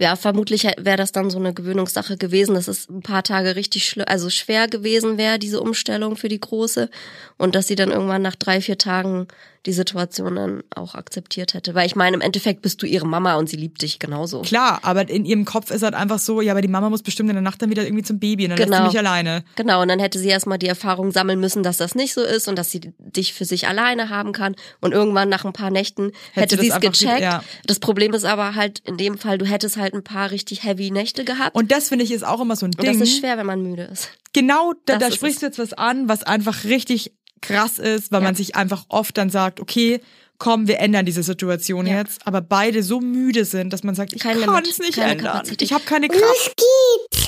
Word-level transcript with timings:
Ja, 0.00 0.16
vermutlich 0.16 0.64
wäre 0.78 0.96
das 0.96 1.12
dann 1.12 1.28
so 1.28 1.38
eine 1.38 1.52
Gewöhnungssache 1.52 2.16
gewesen, 2.16 2.54
dass 2.54 2.68
es 2.68 2.88
ein 2.88 3.02
paar 3.02 3.22
Tage 3.22 3.54
richtig 3.54 3.86
schlimm, 3.86 4.06
also 4.08 4.30
schwer 4.30 4.66
gewesen 4.66 5.18
wäre, 5.18 5.38
diese 5.38 5.60
Umstellung 5.60 6.16
für 6.16 6.28
die 6.30 6.40
Große. 6.40 6.88
Und 7.36 7.54
dass 7.54 7.66
sie 7.66 7.74
dann 7.74 7.90
irgendwann 7.90 8.22
nach 8.22 8.34
drei, 8.34 8.62
vier 8.62 8.78
Tagen 8.78 9.28
die 9.66 9.72
Situation 9.72 10.36
dann 10.36 10.62
auch 10.74 10.94
akzeptiert 10.94 11.52
hätte. 11.54 11.74
Weil 11.74 11.86
ich 11.86 11.94
meine, 11.96 12.14
im 12.16 12.20
Endeffekt 12.22 12.62
bist 12.62 12.80
du 12.82 12.86
ihre 12.86 13.06
Mama 13.06 13.34
und 13.36 13.48
sie 13.48 13.56
liebt 13.56 13.82
dich 13.82 13.98
genauso. 13.98 14.40
Klar, 14.42 14.80
aber 14.82 15.08
in 15.08 15.24
ihrem 15.24 15.44
Kopf 15.44 15.70
ist 15.70 15.82
halt 15.82 15.94
einfach 15.94 16.18
so, 16.18 16.40
ja, 16.40 16.52
aber 16.52 16.62
die 16.62 16.68
Mama 16.68 16.88
muss 16.88 17.02
bestimmt 17.02 17.28
in 17.28 17.36
der 17.36 17.42
Nacht 17.42 17.60
dann 17.60 17.68
wieder 17.70 17.84
irgendwie 17.84 18.02
zum 18.04 18.18
Baby 18.18 18.44
und 18.44 18.50
dann 18.50 18.58
Genau. 18.58 18.70
lässt 18.70 18.92
sie 18.92 18.98
mich 18.98 18.98
alleine. 19.06 19.44
Genau, 19.56 19.82
und 19.82 19.88
dann 19.88 19.98
hätte 19.98 20.18
sie 20.18 20.28
erstmal 20.28 20.58
die 20.58 20.66
Erfahrung 20.68 21.10
sammeln 21.12 21.40
müssen, 21.40 21.62
dass 21.62 21.76
das 21.76 21.94
nicht 21.94 22.14
so 22.14 22.22
ist 22.22 22.48
und 22.48 22.56
dass 22.56 22.70
sie 22.70 22.80
dich 22.98 23.34
für 23.34 23.44
sich 23.44 23.68
alleine 23.68 24.08
haben 24.08 24.32
kann. 24.32 24.56
Und 24.80 24.92
irgendwann 24.92 25.28
nach 25.28 25.44
ein 25.44 25.52
paar 25.52 25.70
Nächten 25.70 26.12
hätte, 26.32 26.56
Hätte 26.56 26.60
sie 26.60 26.70
es 26.70 26.80
gecheckt. 26.80 27.20
ja. 27.20 27.44
Das 27.66 27.78
Problem 27.80 28.14
ist 28.14 28.24
aber 28.24 28.54
halt 28.54 28.78
in 28.80 28.96
dem 28.96 29.18
Fall, 29.18 29.36
du 29.38 29.44
hättest 29.46 29.76
halt 29.76 29.92
ein 29.94 30.02
paar 30.04 30.30
richtig 30.30 30.64
heavy 30.64 30.90
Nächte 30.90 31.24
gehabt. 31.24 31.54
Und 31.54 31.70
das 31.70 31.88
finde 31.90 32.04
ich 32.04 32.12
ist 32.12 32.24
auch 32.26 32.40
immer 32.40 32.56
so 32.56 32.64
ein 32.66 32.70
Und 32.74 32.82
Ding. 32.82 32.98
das 32.98 33.08
ist 33.08 33.18
schwer, 33.18 33.36
wenn 33.36 33.46
man 33.46 33.62
müde 33.62 33.82
ist. 33.84 34.08
Genau, 34.32 34.74
da, 34.86 34.96
Das 34.96 35.08
da 35.10 35.14
sprichst 35.16 35.42
du 35.42 35.46
jetzt 35.46 35.58
was 35.58 35.72
an, 35.72 36.08
was 36.08 36.22
einfach 36.22 36.62
richtig 36.64 37.12
krass 37.42 37.78
ist, 37.78 38.12
weil 38.12 38.20
Ja. 38.20 38.26
man 38.28 38.34
sich 38.34 38.56
einfach 38.56 38.84
oft 38.88 39.16
dann 39.18 39.30
sagt, 39.30 39.60
okay, 39.60 40.00
komm, 40.38 40.68
wir 40.68 40.78
ändern 40.80 41.04
diese 41.06 41.22
Situation 41.22 41.86
Ja. 41.86 41.98
jetzt, 41.98 42.26
aber 42.26 42.40
beide 42.40 42.82
so 42.82 43.00
müde 43.00 43.44
sind, 43.44 43.72
dass 43.72 43.82
man 43.84 43.94
sagt, 43.94 44.12
ich 44.12 44.22
kann 44.22 44.36
es 44.64 44.78
nicht 44.78 44.94
keine 44.96 45.12
ändern. 45.12 45.32
Kapazität. 45.32 45.62
Ich 45.62 45.72
habe 45.72 45.84
keine 45.84 46.08
Kraft. 46.08 46.22
Los 46.22 46.50
geht's! 46.56 47.26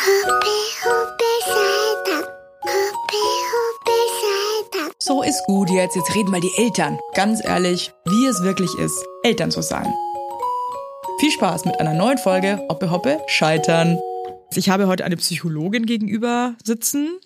Hoppe, 0.00 0.46
hoppe, 0.84 1.24
Seitern. 1.44 2.24
Hoppe, 2.62 3.16
hoppe. 3.52 4.94
So 5.00 5.22
ist 5.22 5.42
gut 5.46 5.70
jetzt. 5.70 5.96
Jetzt 5.96 6.14
reden 6.14 6.30
mal 6.30 6.40
die 6.40 6.52
Eltern. 6.56 6.98
Ganz 7.14 7.42
ehrlich, 7.44 7.92
wie 8.06 8.26
es 8.26 8.42
wirklich 8.42 8.70
ist, 8.78 8.96
Eltern 9.22 9.50
zu 9.50 9.62
sein. 9.62 9.92
Viel 11.20 11.30
Spaß 11.32 11.64
mit 11.64 11.78
einer 11.80 11.94
neuen 11.94 12.18
Folge 12.18 12.60
Hoppe 12.68 12.90
Hoppe 12.90 13.20
Scheitern. 13.26 13.98
Ich 14.54 14.70
habe 14.70 14.86
heute 14.86 15.04
eine 15.04 15.16
Psychologin 15.16 15.86
gegenüber 15.86 16.54
sitzen. 16.64 17.18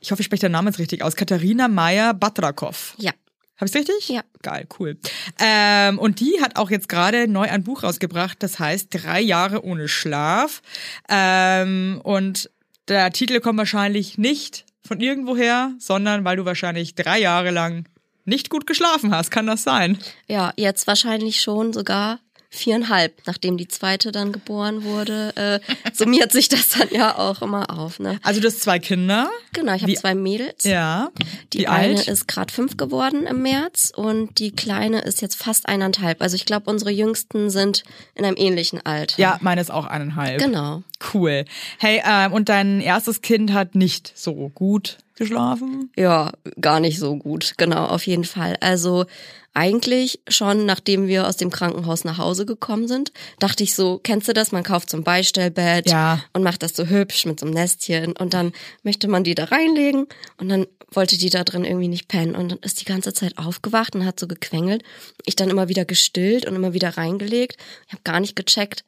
Ich 0.00 0.10
hoffe, 0.10 0.22
ich 0.22 0.26
spreche 0.26 0.42
den 0.42 0.52
Namen 0.52 0.68
jetzt 0.68 0.78
richtig 0.78 1.02
aus. 1.02 1.16
Katharina 1.16 1.68
Meyer-Batrakow. 1.68 2.94
Ja. 2.98 3.12
Habe 3.56 3.68
ich 3.68 3.74
richtig? 3.74 4.08
Ja. 4.08 4.22
Geil, 4.42 4.66
cool. 4.78 4.98
Ähm, 5.38 5.98
und 6.00 6.18
die 6.18 6.40
hat 6.42 6.56
auch 6.56 6.70
jetzt 6.70 6.88
gerade 6.88 7.28
neu 7.28 7.48
ein 7.48 7.62
Buch 7.62 7.84
rausgebracht, 7.84 8.42
das 8.42 8.58
heißt 8.58 8.88
Drei 8.90 9.20
Jahre 9.20 9.64
ohne 9.64 9.86
Schlaf. 9.86 10.62
Ähm, 11.08 12.00
und 12.02 12.50
der 12.88 13.12
Titel 13.12 13.38
kommt 13.38 13.58
wahrscheinlich 13.58 14.18
nicht 14.18 14.64
von 14.84 15.00
irgendwoher, 15.00 15.72
sondern 15.78 16.24
weil 16.24 16.36
du 16.36 16.44
wahrscheinlich 16.44 16.96
drei 16.96 17.20
Jahre 17.20 17.52
lang 17.52 17.84
nicht 18.24 18.50
gut 18.50 18.66
geschlafen 18.66 19.14
hast. 19.14 19.30
Kann 19.30 19.46
das 19.46 19.62
sein? 19.62 19.96
Ja, 20.26 20.52
jetzt 20.56 20.88
wahrscheinlich 20.88 21.40
schon 21.40 21.72
sogar 21.72 22.18
viereinhalb, 22.52 23.14
nachdem 23.26 23.56
die 23.56 23.66
zweite 23.66 24.12
dann 24.12 24.30
geboren 24.30 24.84
wurde. 24.84 25.32
Äh, 25.36 25.60
summiert 25.92 26.32
sich 26.32 26.48
das 26.48 26.68
dann 26.68 26.88
ja 26.90 27.16
auch 27.18 27.40
immer 27.40 27.70
auf. 27.76 27.98
Ne? 27.98 28.18
Also 28.22 28.40
du 28.40 28.48
hast 28.48 28.60
zwei 28.60 28.78
Kinder. 28.78 29.30
Genau, 29.54 29.74
ich 29.74 29.82
habe 29.82 29.94
zwei 29.94 30.14
Mädels. 30.14 30.64
Ja. 30.64 31.10
Die 31.54 31.60
Wie 31.60 31.66
eine 31.66 31.98
alt? 31.98 32.08
ist 32.08 32.28
gerade 32.28 32.52
fünf 32.52 32.76
geworden 32.76 33.26
im 33.26 33.42
März 33.42 33.92
und 33.94 34.38
die 34.38 34.52
kleine 34.52 35.00
ist 35.00 35.22
jetzt 35.22 35.36
fast 35.36 35.68
eineinhalb. 35.68 36.20
Also 36.20 36.36
ich 36.36 36.44
glaube, 36.44 36.70
unsere 36.70 36.90
Jüngsten 36.90 37.48
sind 37.48 37.84
in 38.14 38.24
einem 38.24 38.36
ähnlichen 38.36 38.84
Alter. 38.84 39.18
ja, 39.18 39.38
meine 39.40 39.60
ist 39.60 39.70
auch 39.70 39.86
eineinhalb. 39.86 40.38
Genau. 40.38 40.82
Cool. 41.14 41.46
Hey, 41.78 42.02
ähm, 42.06 42.32
und 42.32 42.48
dein 42.48 42.80
erstes 42.80 43.22
Kind 43.22 43.52
hat 43.52 43.74
nicht 43.74 44.12
so 44.14 44.50
gut 44.54 44.98
geschlafen? 45.14 45.90
Ja, 45.96 46.32
gar 46.60 46.80
nicht 46.80 46.98
so 46.98 47.16
gut. 47.16 47.54
Genau, 47.56 47.86
auf 47.86 48.06
jeden 48.06 48.24
Fall. 48.24 48.56
Also 48.60 49.06
eigentlich 49.54 50.20
schon, 50.28 50.64
nachdem 50.64 51.08
wir 51.08 51.26
aus 51.28 51.36
dem 51.36 51.50
Krankenhaus 51.50 52.04
nach 52.04 52.18
Hause 52.18 52.46
gekommen 52.46 52.88
sind, 52.88 53.12
dachte 53.38 53.62
ich 53.62 53.74
so, 53.74 53.98
kennst 54.02 54.26
du 54.28 54.32
das? 54.32 54.50
Man 54.52 54.62
kauft 54.62 54.88
so 54.90 54.96
ein 54.96 55.04
Beistellbett 55.04 55.90
Ja. 55.90 56.22
und 56.32 56.42
macht 56.42 56.62
das 56.62 56.74
so 56.74 56.86
hübsch 56.86 57.26
mit 57.26 57.38
so 57.40 57.46
einem 57.46 57.54
Nestchen 57.54 58.12
und 58.16 58.32
dann 58.32 58.52
möchte 58.82 59.08
man 59.08 59.24
die 59.24 59.34
da 59.34 59.44
reinlegen 59.44 60.06
und 60.38 60.48
dann 60.48 60.66
wollte 60.90 61.18
die 61.18 61.30
da 61.30 61.44
drin 61.44 61.64
irgendwie 61.64 61.88
nicht 61.88 62.08
pennen 62.08 62.34
und 62.34 62.50
dann 62.52 62.58
ist 62.60 62.80
die 62.80 62.84
ganze 62.86 63.12
Zeit 63.12 63.38
aufgewacht 63.38 63.94
und 63.94 64.04
hat 64.06 64.18
so 64.20 64.26
gequengelt. 64.26 64.82
Ich 65.26 65.36
dann 65.36 65.50
immer 65.50 65.68
wieder 65.68 65.84
gestillt 65.84 66.46
und 66.46 66.54
immer 66.54 66.72
wieder 66.72 66.96
reingelegt. 66.96 67.56
Ich 67.86 67.92
habe 67.92 68.02
gar 68.04 68.20
nicht 68.20 68.36
gecheckt, 68.36 68.84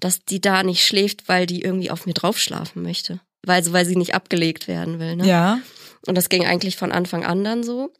dass 0.00 0.24
die 0.24 0.40
da 0.40 0.62
nicht 0.62 0.84
schläft, 0.84 1.28
weil 1.28 1.46
die 1.46 1.62
irgendwie 1.62 1.90
auf 1.90 2.06
mir 2.06 2.14
drauf 2.14 2.38
schlafen 2.38 2.82
möchte. 2.82 3.20
Weil, 3.44 3.72
weil 3.72 3.84
sie 3.84 3.96
nicht 3.96 4.14
abgelegt 4.14 4.68
werden 4.68 4.98
will. 4.98 5.16
Ne? 5.16 5.26
Ja. 5.26 5.58
Und 6.06 6.16
das 6.16 6.28
ging 6.28 6.44
eigentlich 6.44 6.76
von 6.76 6.92
Anfang 6.92 7.24
an 7.24 7.42
dann 7.44 7.62
so. 7.62 7.92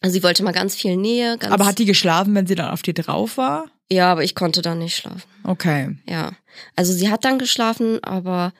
Also 0.00 0.14
sie 0.14 0.22
wollte 0.22 0.42
mal 0.42 0.52
ganz 0.52 0.74
viel 0.74 0.96
Nähe. 0.96 1.36
Ganz, 1.38 1.52
Aber 1.52 1.66
hat 1.66 1.78
die 1.78 1.84
geschlafen, 1.84 2.34
wenn 2.34 2.46
sie 2.46 2.54
dann 2.54 2.70
auf 2.70 2.82
dir 2.82 2.94
drauf 2.94 3.36
war? 3.36 3.70
Ja, 3.90 4.10
aber 4.12 4.24
ich 4.24 4.34
konnte 4.34 4.62
dann 4.62 4.78
nicht 4.78 4.96
schlafen. 4.96 5.22
Okay. 5.44 5.96
Ja. 6.08 6.32
Also 6.76 6.92
sie 6.92 7.10
hat 7.10 7.24
dann 7.24 7.38
geschlafen, 7.38 8.02
aber 8.02 8.52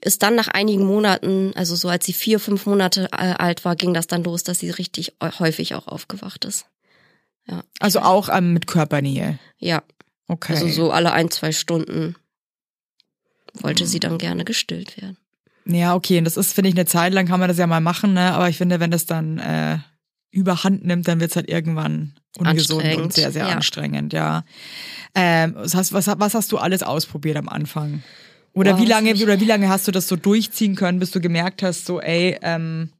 ist 0.00 0.22
dann 0.22 0.34
nach 0.34 0.48
einigen 0.48 0.84
Monaten, 0.84 1.52
also 1.54 1.74
so 1.76 1.88
als 1.88 2.04
sie 2.04 2.12
vier, 2.12 2.38
fünf 2.38 2.66
Monate 2.66 3.08
äh, 3.12 3.34
alt 3.38 3.64
war, 3.64 3.74
ging 3.74 3.94
das 3.94 4.06
dann 4.06 4.22
los, 4.22 4.42
dass 4.42 4.58
sie 4.58 4.70
richtig 4.70 5.16
häufig 5.22 5.74
auch 5.74 5.88
aufgewacht 5.88 6.44
ist. 6.44 6.66
Ja. 7.46 7.62
Also 7.80 8.00
auch 8.00 8.28
ähm, 8.28 8.52
mit 8.52 8.66
Körpernähe. 8.66 9.38
Ja. 9.58 9.82
Okay. 10.28 10.54
Also 10.54 10.68
so 10.68 10.90
alle 10.90 11.12
ein, 11.12 11.30
zwei 11.30 11.52
Stunden 11.52 12.16
wollte 13.54 13.86
sie 13.86 14.00
dann 14.00 14.18
gerne 14.18 14.44
gestillt 14.44 15.00
werden. 15.00 15.16
Ja, 15.66 15.94
okay. 15.94 16.18
Und 16.18 16.24
das 16.24 16.36
ist, 16.36 16.52
finde 16.52 16.68
ich, 16.68 16.76
eine 16.76 16.86
Zeit 16.86 17.12
lang 17.12 17.26
kann 17.26 17.40
man 17.40 17.48
das 17.48 17.58
ja 17.58 17.66
mal 17.66 17.80
machen, 17.80 18.12
ne? 18.12 18.32
Aber 18.32 18.48
ich 18.48 18.58
finde, 18.58 18.80
wenn 18.80 18.90
das 18.90 19.06
dann 19.06 19.38
äh, 19.38 19.78
überhand 20.30 20.84
nimmt, 20.84 21.08
dann 21.08 21.20
wird's 21.20 21.36
halt 21.36 21.48
irgendwann 21.48 22.14
ungesund 22.36 22.84
und 22.96 23.12
sehr, 23.12 23.32
sehr 23.32 23.48
ja. 23.48 23.54
anstrengend, 23.54 24.12
ja. 24.12 24.44
Ähm, 25.14 25.54
was, 25.56 25.74
hast, 25.74 25.92
was, 25.92 26.06
was 26.06 26.34
hast 26.34 26.52
du 26.52 26.58
alles 26.58 26.82
ausprobiert 26.82 27.36
am 27.36 27.48
Anfang? 27.48 28.02
Oder 28.52 28.74
Boah, 28.74 28.82
wie 28.82 28.86
lange, 28.86 29.14
oder 29.14 29.40
wie 29.40 29.46
lange 29.46 29.68
hast 29.68 29.88
du 29.88 29.92
das 29.92 30.06
so 30.06 30.16
durchziehen 30.16 30.76
können, 30.76 30.98
bis 30.98 31.10
du 31.12 31.20
gemerkt 31.20 31.62
hast, 31.62 31.86
so, 31.86 32.00
ey, 32.00 32.38
ähm, 32.42 32.90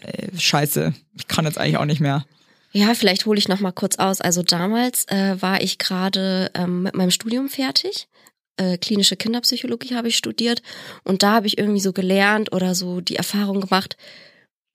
äh, 0.00 0.28
scheiße, 0.36 0.94
ich 1.14 1.28
kann 1.28 1.44
jetzt 1.44 1.58
eigentlich 1.58 1.76
auch 1.76 1.84
nicht 1.84 2.00
mehr. 2.00 2.24
Ja, 2.72 2.94
vielleicht 2.94 3.26
hole 3.26 3.38
ich 3.38 3.48
noch 3.48 3.60
mal 3.60 3.72
kurz 3.72 3.96
aus. 3.96 4.20
Also 4.20 4.42
damals 4.42 5.06
äh, 5.08 5.40
war 5.40 5.60
ich 5.60 5.78
gerade 5.78 6.50
ähm, 6.54 6.82
mit 6.82 6.94
meinem 6.94 7.10
Studium 7.10 7.48
fertig. 7.48 8.08
Äh, 8.58 8.76
klinische 8.76 9.16
Kinderpsychologie 9.16 9.94
habe 9.94 10.08
ich 10.08 10.16
studiert 10.16 10.62
und 11.04 11.22
da 11.22 11.32
habe 11.32 11.46
ich 11.46 11.56
irgendwie 11.56 11.80
so 11.80 11.92
gelernt 11.92 12.52
oder 12.52 12.74
so 12.74 13.00
die 13.00 13.16
Erfahrung 13.16 13.62
gemacht, 13.62 13.96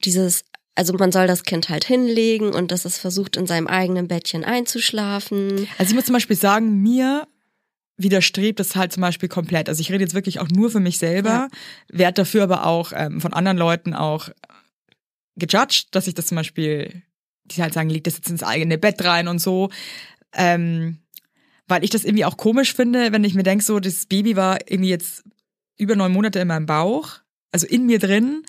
dieses, 0.03 0.45
also 0.73 0.93
man 0.93 1.11
soll 1.11 1.27
das 1.27 1.43
Kind 1.43 1.69
halt 1.69 1.85
hinlegen 1.85 2.53
und 2.53 2.71
dass 2.71 2.85
es 2.85 2.97
versucht 2.97 3.37
in 3.37 3.45
seinem 3.45 3.67
eigenen 3.67 4.07
Bettchen 4.07 4.43
einzuschlafen. 4.43 5.67
Also 5.77 5.91
ich 5.91 5.95
muss 5.95 6.05
zum 6.05 6.13
Beispiel 6.13 6.35
sagen, 6.35 6.81
mir 6.81 7.27
widerstrebt 7.97 8.59
es 8.59 8.75
halt 8.75 8.93
zum 8.93 9.01
Beispiel 9.01 9.29
komplett. 9.29 9.69
Also 9.69 9.81
ich 9.81 9.91
rede 9.91 10.03
jetzt 10.03 10.13
wirklich 10.13 10.39
auch 10.39 10.49
nur 10.49 10.71
für 10.71 10.79
mich 10.79 10.97
selber, 10.97 11.49
werde 11.87 12.21
dafür 12.21 12.43
aber 12.43 12.65
auch 12.65 12.93
ähm, 12.95 13.21
von 13.21 13.33
anderen 13.33 13.57
Leuten 13.57 13.93
auch 13.93 14.29
gejudged, 15.35 15.89
dass 15.91 16.07
ich 16.07 16.13
das 16.13 16.27
zum 16.27 16.35
Beispiel, 16.37 17.03
die 17.45 17.61
halt 17.61 17.73
sagen, 17.73 17.89
leg 17.89 18.03
das 18.03 18.17
jetzt 18.17 18.29
ins 18.29 18.43
eigene 18.43 18.77
Bett 18.77 19.03
rein 19.03 19.27
und 19.27 19.39
so. 19.39 19.69
Ähm, 20.33 20.99
weil 21.67 21.83
ich 21.83 21.89
das 21.89 22.03
irgendwie 22.03 22.25
auch 22.25 22.37
komisch 22.37 22.73
finde, 22.73 23.11
wenn 23.11 23.23
ich 23.23 23.33
mir 23.33 23.43
denke, 23.43 23.63
so, 23.63 23.79
das 23.79 24.05
Baby 24.05 24.35
war 24.35 24.59
irgendwie 24.69 24.89
jetzt 24.89 25.23
über 25.77 25.95
neun 25.95 26.11
Monate 26.11 26.39
in 26.39 26.47
meinem 26.47 26.65
Bauch, 26.65 27.19
also 27.51 27.67
in 27.67 27.85
mir 27.85 27.99
drin. 27.99 28.43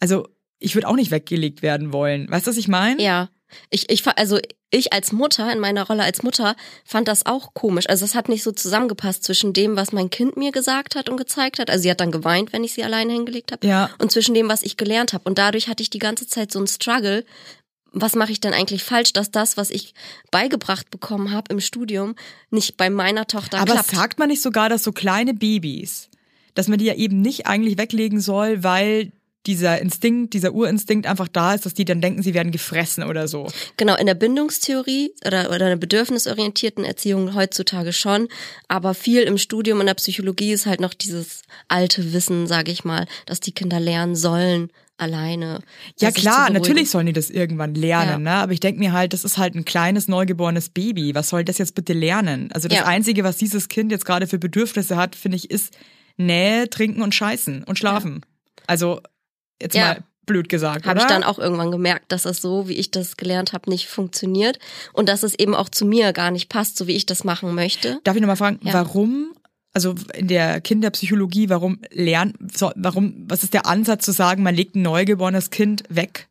Also 0.00 0.28
ich 0.58 0.74
würde 0.74 0.88
auch 0.88 0.96
nicht 0.96 1.10
weggelegt 1.10 1.62
werden 1.62 1.92
wollen. 1.92 2.30
Weißt 2.30 2.46
du, 2.46 2.50
was 2.50 2.56
ich 2.56 2.68
meine? 2.68 3.02
Ja. 3.02 3.28
Ich, 3.70 3.88
ich, 3.90 4.04
also 4.06 4.40
ich 4.70 4.92
als 4.92 5.12
Mutter, 5.12 5.52
in 5.52 5.60
meiner 5.60 5.86
Rolle 5.86 6.02
als 6.02 6.22
Mutter, 6.22 6.56
fand 6.84 7.06
das 7.06 7.24
auch 7.24 7.54
komisch. 7.54 7.88
Also 7.88 8.04
es 8.04 8.14
hat 8.14 8.28
nicht 8.28 8.42
so 8.42 8.50
zusammengepasst 8.50 9.22
zwischen 9.22 9.52
dem, 9.52 9.76
was 9.76 9.92
mein 9.92 10.10
Kind 10.10 10.36
mir 10.36 10.50
gesagt 10.50 10.96
hat 10.96 11.08
und 11.08 11.16
gezeigt 11.16 11.60
hat. 11.60 11.70
Also 11.70 11.82
sie 11.82 11.90
hat 11.90 12.00
dann 12.00 12.10
geweint, 12.10 12.52
wenn 12.52 12.64
ich 12.64 12.74
sie 12.74 12.82
alleine 12.82 13.12
hingelegt 13.12 13.52
habe. 13.52 13.66
Ja. 13.66 13.90
Und 13.98 14.10
zwischen 14.10 14.34
dem, 14.34 14.48
was 14.48 14.62
ich 14.62 14.76
gelernt 14.76 15.12
habe. 15.12 15.24
Und 15.24 15.38
dadurch 15.38 15.68
hatte 15.68 15.82
ich 15.82 15.90
die 15.90 16.00
ganze 16.00 16.26
Zeit 16.26 16.52
so 16.52 16.58
einen 16.58 16.66
Struggle. 16.66 17.24
Was 17.98 18.14
mache 18.14 18.30
ich 18.30 18.40
denn 18.40 18.52
eigentlich 18.52 18.84
falsch, 18.84 19.14
dass 19.14 19.30
das, 19.30 19.56
was 19.56 19.70
ich 19.70 19.94
beigebracht 20.30 20.90
bekommen 20.90 21.32
habe 21.32 21.50
im 21.50 21.60
Studium, 21.60 22.14
nicht 22.50 22.76
bei 22.76 22.90
meiner 22.90 23.26
Tochter 23.26 23.58
Aber 23.58 23.72
klappt? 23.72 23.90
sagt 23.90 24.18
man 24.18 24.28
nicht 24.28 24.42
sogar, 24.42 24.68
dass 24.68 24.82
so 24.82 24.92
kleine 24.92 25.32
Babys, 25.32 26.10
dass 26.54 26.68
man 26.68 26.78
die 26.78 26.84
ja 26.84 26.94
eben 26.94 27.22
nicht 27.22 27.46
eigentlich 27.46 27.78
weglegen 27.78 28.20
soll, 28.20 28.62
weil 28.62 29.12
dieser 29.46 29.80
Instinkt, 29.80 30.34
dieser 30.34 30.52
Urinstinkt 30.52 31.06
einfach 31.06 31.28
da 31.28 31.54
ist, 31.54 31.64
dass 31.64 31.72
die 31.72 31.86
dann 31.86 32.02
denken, 32.02 32.22
sie 32.22 32.34
werden 32.34 32.52
gefressen 32.52 33.04
oder 33.04 33.28
so. 33.28 33.46
Genau, 33.78 33.96
in 33.96 34.06
der 34.06 34.14
Bindungstheorie 34.14 35.14
oder, 35.24 35.50
oder 35.50 35.66
einer 35.66 35.76
bedürfnisorientierten 35.76 36.84
Erziehung 36.84 37.34
heutzutage 37.34 37.92
schon, 37.92 38.28
aber 38.68 38.92
viel 38.92 39.22
im 39.22 39.38
Studium 39.38 39.80
in 39.80 39.86
der 39.86 39.94
Psychologie 39.94 40.52
ist 40.52 40.66
halt 40.66 40.80
noch 40.80 40.92
dieses 40.92 41.42
alte 41.68 42.12
Wissen, 42.12 42.46
sage 42.46 42.72
ich 42.72 42.84
mal, 42.84 43.06
dass 43.24 43.40
die 43.40 43.52
Kinder 43.52 43.80
lernen 43.80 44.16
sollen 44.16 44.70
alleine. 44.98 45.60
Ja 46.00 46.10
klar, 46.10 46.50
natürlich 46.50 46.90
sollen 46.90 47.06
die 47.06 47.12
das 47.12 47.30
irgendwann 47.30 47.74
lernen, 47.74 48.10
Ja. 48.10 48.18
ne? 48.18 48.30
Aber 48.32 48.52
ich 48.52 48.60
denke 48.60 48.78
mir 48.78 48.92
halt, 48.92 49.12
das 49.12 49.24
ist 49.24 49.38
halt 49.38 49.54
ein 49.54 49.64
kleines 49.64 50.08
neugeborenes 50.08 50.70
Baby. 50.70 51.14
Was 51.14 51.28
soll 51.28 51.44
das 51.44 51.58
jetzt 51.58 51.74
bitte 51.74 51.92
lernen? 51.92 52.50
Also 52.52 52.68
das 52.68 52.78
Ja. 52.78 52.84
Einzige, 52.86 53.22
was 53.24 53.36
dieses 53.36 53.68
Kind 53.68 53.92
jetzt 53.92 54.04
gerade 54.06 54.26
für 54.26 54.38
Bedürfnisse 54.38 54.96
hat, 54.96 55.14
finde 55.16 55.36
ich, 55.36 55.50
ist 55.50 55.76
Nähe, 56.16 56.68
Trinken 56.70 57.02
und 57.02 57.14
Scheißen 57.14 57.64
und 57.64 57.78
Schlafen. 57.78 58.22
Also 58.66 59.00
jetzt 59.60 59.74
Ja. 59.74 59.84
mal 59.94 60.04
blöd 60.24 60.48
gesagt, 60.48 60.86
Habe 60.86 60.98
ich 60.98 61.04
dann 61.06 61.22
auch 61.22 61.38
irgendwann 61.38 61.70
gemerkt, 61.70 62.10
dass 62.10 62.24
das 62.24 62.40
so, 62.42 62.66
wie 62.66 62.72
ich 62.72 62.90
das 62.90 63.16
gelernt 63.16 63.52
habe, 63.52 63.70
nicht 63.70 63.86
funktioniert 63.86 64.58
und 64.92 65.08
dass 65.08 65.22
es 65.22 65.38
eben 65.38 65.54
auch 65.54 65.68
zu 65.68 65.84
mir 65.86 66.12
gar 66.12 66.32
nicht 66.32 66.48
passt, 66.48 66.76
so 66.78 66.88
wie 66.88 66.96
ich 66.96 67.06
das 67.06 67.22
machen 67.22 67.54
möchte. 67.54 68.00
Darf 68.02 68.16
ich 68.16 68.20
nochmal 68.22 68.36
fragen, 68.36 68.58
Ja. 68.62 68.72
warum, 68.72 69.32
also 69.76 69.94
in 70.14 70.26
der 70.26 70.62
Kinderpsychologie, 70.62 71.50
warum 71.50 71.82
lernt, 71.90 72.34
so, 72.56 72.72
warum, 72.76 73.26
was 73.28 73.42
ist 73.42 73.52
der 73.52 73.66
Ansatz 73.66 74.06
zu 74.06 74.12
sagen, 74.12 74.42
man 74.42 74.54
legt 74.54 74.74
ein 74.74 74.80
neugeborenes 74.80 75.50
Kind 75.50 75.84
weg? 75.90 76.28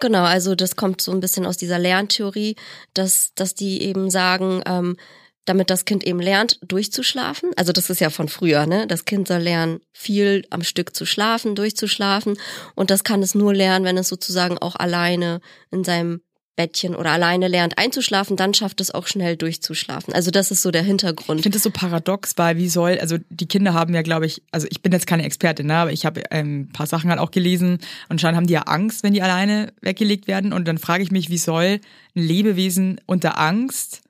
Genau, 0.00 0.24
also 0.24 0.54
das 0.54 0.74
kommt 0.74 1.02
so 1.02 1.12
ein 1.12 1.20
bisschen 1.20 1.44
aus 1.44 1.58
dieser 1.58 1.78
Lerntheorie, 1.78 2.56
dass, 2.94 3.34
dass 3.34 3.54
die 3.54 3.82
eben 3.82 4.08
sagen, 4.08 4.62
ähm, 4.64 4.96
damit 5.44 5.68
das 5.68 5.84
Kind 5.84 6.04
eben 6.04 6.20
lernt, 6.20 6.58
durchzuschlafen. 6.66 7.50
Also 7.56 7.72
das 7.72 7.90
ist 7.90 8.00
ja 8.00 8.08
von 8.08 8.30
früher, 8.30 8.64
ne? 8.64 8.86
Das 8.86 9.04
Kind 9.04 9.28
soll 9.28 9.40
lernen, 9.40 9.80
viel 9.92 10.46
am 10.48 10.62
Stück 10.62 10.96
zu 10.96 11.04
schlafen, 11.04 11.54
durchzuschlafen. 11.54 12.38
Und 12.74 12.90
das 12.90 13.04
kann 13.04 13.22
es 13.22 13.34
nur 13.34 13.52
lernen, 13.52 13.84
wenn 13.84 13.98
es 13.98 14.08
sozusagen 14.08 14.56
auch 14.56 14.74
alleine 14.74 15.42
in 15.70 15.84
seinem 15.84 16.22
Bettchen 16.56 16.94
oder 16.94 17.10
alleine 17.10 17.48
lernt 17.48 17.78
einzuschlafen, 17.78 18.36
dann 18.36 18.54
schafft 18.54 18.80
es 18.80 18.92
auch 18.92 19.06
schnell 19.06 19.36
durchzuschlafen. 19.36 20.14
Also 20.14 20.30
das 20.30 20.50
ist 20.50 20.62
so 20.62 20.70
der 20.70 20.82
Ich 20.82 20.86
Hintergrund. 20.86 21.42
finde 21.42 21.56
das 21.56 21.62
so 21.64 21.70
paradox, 21.70 22.34
weil 22.36 22.56
wie 22.56 22.68
soll, 22.68 22.98
also 23.00 23.16
die 23.28 23.46
Kinder 23.46 23.74
haben 23.74 23.92
ja, 23.94 24.02
glaube 24.02 24.26
ich, 24.26 24.42
also 24.52 24.66
ich 24.70 24.80
bin 24.82 24.92
jetzt 24.92 25.06
keine 25.06 25.24
Expertin, 25.24 25.66
ne, 25.66 25.74
aber 25.74 25.92
ich 25.92 26.06
habe 26.06 26.22
ähm, 26.30 26.62
ein 26.62 26.72
paar 26.72 26.86
Sachen 26.86 27.10
halt 27.10 27.18
auch 27.18 27.30
gelesen 27.32 27.78
und 28.08 28.20
schon 28.20 28.36
haben 28.36 28.46
die 28.46 28.54
ja 28.54 28.62
Angst, 28.62 29.02
wenn 29.02 29.12
die 29.12 29.22
alleine 29.22 29.72
weggelegt 29.80 30.28
werden. 30.28 30.52
Und 30.52 30.68
dann 30.68 30.78
frage 30.78 31.02
ich 31.02 31.10
mich, 31.10 31.28
wie 31.28 31.38
soll 31.38 31.80
ein 32.14 32.22
Lebewesen 32.22 33.00
unter 33.06 33.38
Angst 33.38 34.03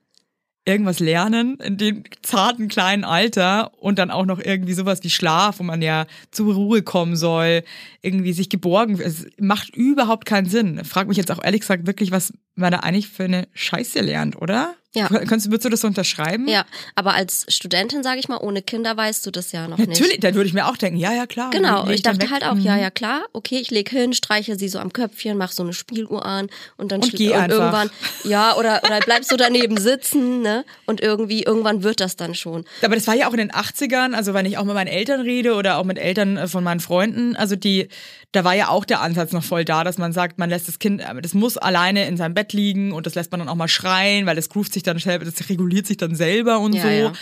irgendwas 0.66 0.98
lernen 0.98 1.56
in 1.60 1.76
dem 1.76 2.04
zarten 2.22 2.68
kleinen 2.68 3.04
Alter 3.04 3.72
und 3.80 3.98
dann 3.98 4.10
auch 4.10 4.24
noch 4.24 4.38
irgendwie 4.38 4.72
sowas 4.72 5.02
wie 5.02 5.10
Schlaf, 5.10 5.58
wo 5.58 5.62
man 5.62 5.82
ja 5.82 6.06
zur 6.30 6.54
Ruhe 6.54 6.82
kommen 6.82 7.16
soll, 7.16 7.64
irgendwie 8.00 8.32
sich 8.32 8.48
geborgen. 8.48 8.98
Es 9.00 9.26
macht 9.38 9.74
überhaupt 9.76 10.24
keinen 10.24 10.48
Sinn. 10.48 10.84
Frag 10.84 11.08
mich 11.08 11.18
jetzt 11.18 11.30
auch 11.30 11.42
ehrlich 11.42 11.60
gesagt 11.60 11.86
wirklich, 11.86 12.10
was 12.12 12.32
man 12.54 12.72
da 12.72 12.78
eigentlich 12.78 13.08
für 13.08 13.24
eine 13.24 13.46
Scheiße 13.52 14.00
lernt, 14.00 14.40
oder? 14.40 14.74
Ja. 14.94 15.08
Könntest, 15.08 15.46
würdest 15.50 15.64
du 15.64 15.68
das 15.70 15.80
so 15.80 15.86
unterschreiben? 15.88 16.46
Ja, 16.48 16.64
aber 16.94 17.14
als 17.14 17.46
Studentin, 17.48 18.02
sage 18.02 18.20
ich 18.20 18.28
mal, 18.28 18.36
ohne 18.38 18.62
Kinder 18.62 18.96
weißt 18.96 19.26
du 19.26 19.30
das 19.32 19.50
ja 19.52 19.66
noch 19.66 19.78
nicht. 19.78 19.88
Natürlich, 19.88 20.20
dann 20.20 20.34
würde 20.34 20.46
ich 20.46 20.54
mir 20.54 20.66
auch 20.68 20.76
denken, 20.76 20.98
ja, 20.98 21.12
ja, 21.12 21.26
klar. 21.26 21.50
Genau, 21.50 21.88
ich 21.88 22.02
dann 22.02 22.18
dachte 22.18 22.30
halt 22.32 22.44
auch, 22.44 22.56
ja, 22.56 22.74
Mhm. 22.76 22.80
ja, 22.82 22.90
klar, 22.90 23.22
okay, 23.32 23.58
ich 23.58 23.70
leg 23.70 23.88
hin, 23.90 24.12
streiche 24.12 24.56
sie 24.56 24.68
so 24.68 24.78
am 24.78 24.92
Köpfchen, 24.92 25.36
mach 25.36 25.52
so 25.52 25.62
eine 25.64 25.72
Spieluhr 25.72 26.24
an 26.24 26.48
und 26.76 26.92
dann 26.92 27.02
Und 27.02 27.12
geh 27.12 27.30
und 27.30 27.34
einfach. 27.34 27.56
irgendwann, 27.58 27.90
ja, 28.24 28.54
oder, 28.56 28.82
oder 28.84 29.00
bleibst 29.00 29.32
du 29.32 29.36
daneben 29.36 29.76
sitzen, 29.78 30.42
ne? 30.42 30.64
Und 30.86 31.00
irgendwie, 31.00 31.42
irgendwann 31.42 31.82
wird 31.82 32.00
das 32.00 32.16
dann 32.16 32.34
schon. 32.34 32.64
Aber 32.82 32.94
das 32.94 33.06
war 33.06 33.14
ja 33.14 33.26
auch 33.28 33.32
in 33.32 33.38
den 33.38 33.50
80ern, 33.52 34.14
also 34.14 34.32
wenn 34.32 34.46
ich 34.46 34.58
auch 34.58 34.64
mit 34.64 34.74
meinen 34.74 34.86
Eltern 34.88 35.20
rede 35.22 35.54
oder 35.54 35.78
auch 35.78 35.84
mit 35.84 35.98
Eltern 35.98 36.36
äh, 36.36 36.46
von 36.48 36.62
meinen 36.62 36.80
Freunden, 36.80 37.34
also 37.36 37.56
die, 37.56 37.88
da 38.34 38.42
war 38.42 38.54
ja 38.54 38.68
auch 38.68 38.84
der 38.84 39.00
Ansatz 39.00 39.32
noch 39.32 39.44
voll 39.44 39.64
da, 39.64 39.84
dass 39.84 39.96
man 39.96 40.12
sagt, 40.12 40.38
man 40.38 40.50
lässt 40.50 40.66
das 40.66 40.78
Kind, 40.78 41.00
äh, 41.00 41.22
das 41.22 41.34
muss 41.34 41.56
alleine 41.56 42.06
in 42.06 42.16
seinem 42.16 42.34
Bett 42.34 42.52
liegen 42.52 42.92
und 42.92 43.06
das 43.06 43.14
lässt 43.14 43.30
man 43.30 43.38
dann 43.40 43.48
auch 43.48 43.54
mal 43.54 43.68
schreien, 43.68 44.26
weil 44.26 44.36
das 44.36 44.48
groovt 44.48 44.72
sich 44.72 44.82
dann 44.82 44.98
selber, 44.98 45.24
das 45.24 45.48
reguliert 45.48 45.86
sich 45.86 45.96
dann 45.96 46.14
selber 46.16 46.58
und 46.58 46.74
Ja, 46.74 46.82
so. 46.82 46.88
ja. 46.88 47.12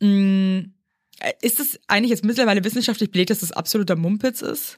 Mm, 0.00 0.74
äh, 1.20 1.32
Ist 1.40 1.60
das 1.60 1.78
eigentlich 1.88 2.10
jetzt 2.10 2.24
mittlerweile 2.24 2.62
wissenschaftlich 2.62 3.10
belegt, 3.10 3.30
dass 3.30 3.40
das 3.40 3.52
absoluter 3.52 3.96
Mumpitz 3.96 4.42
ist? 4.42 4.76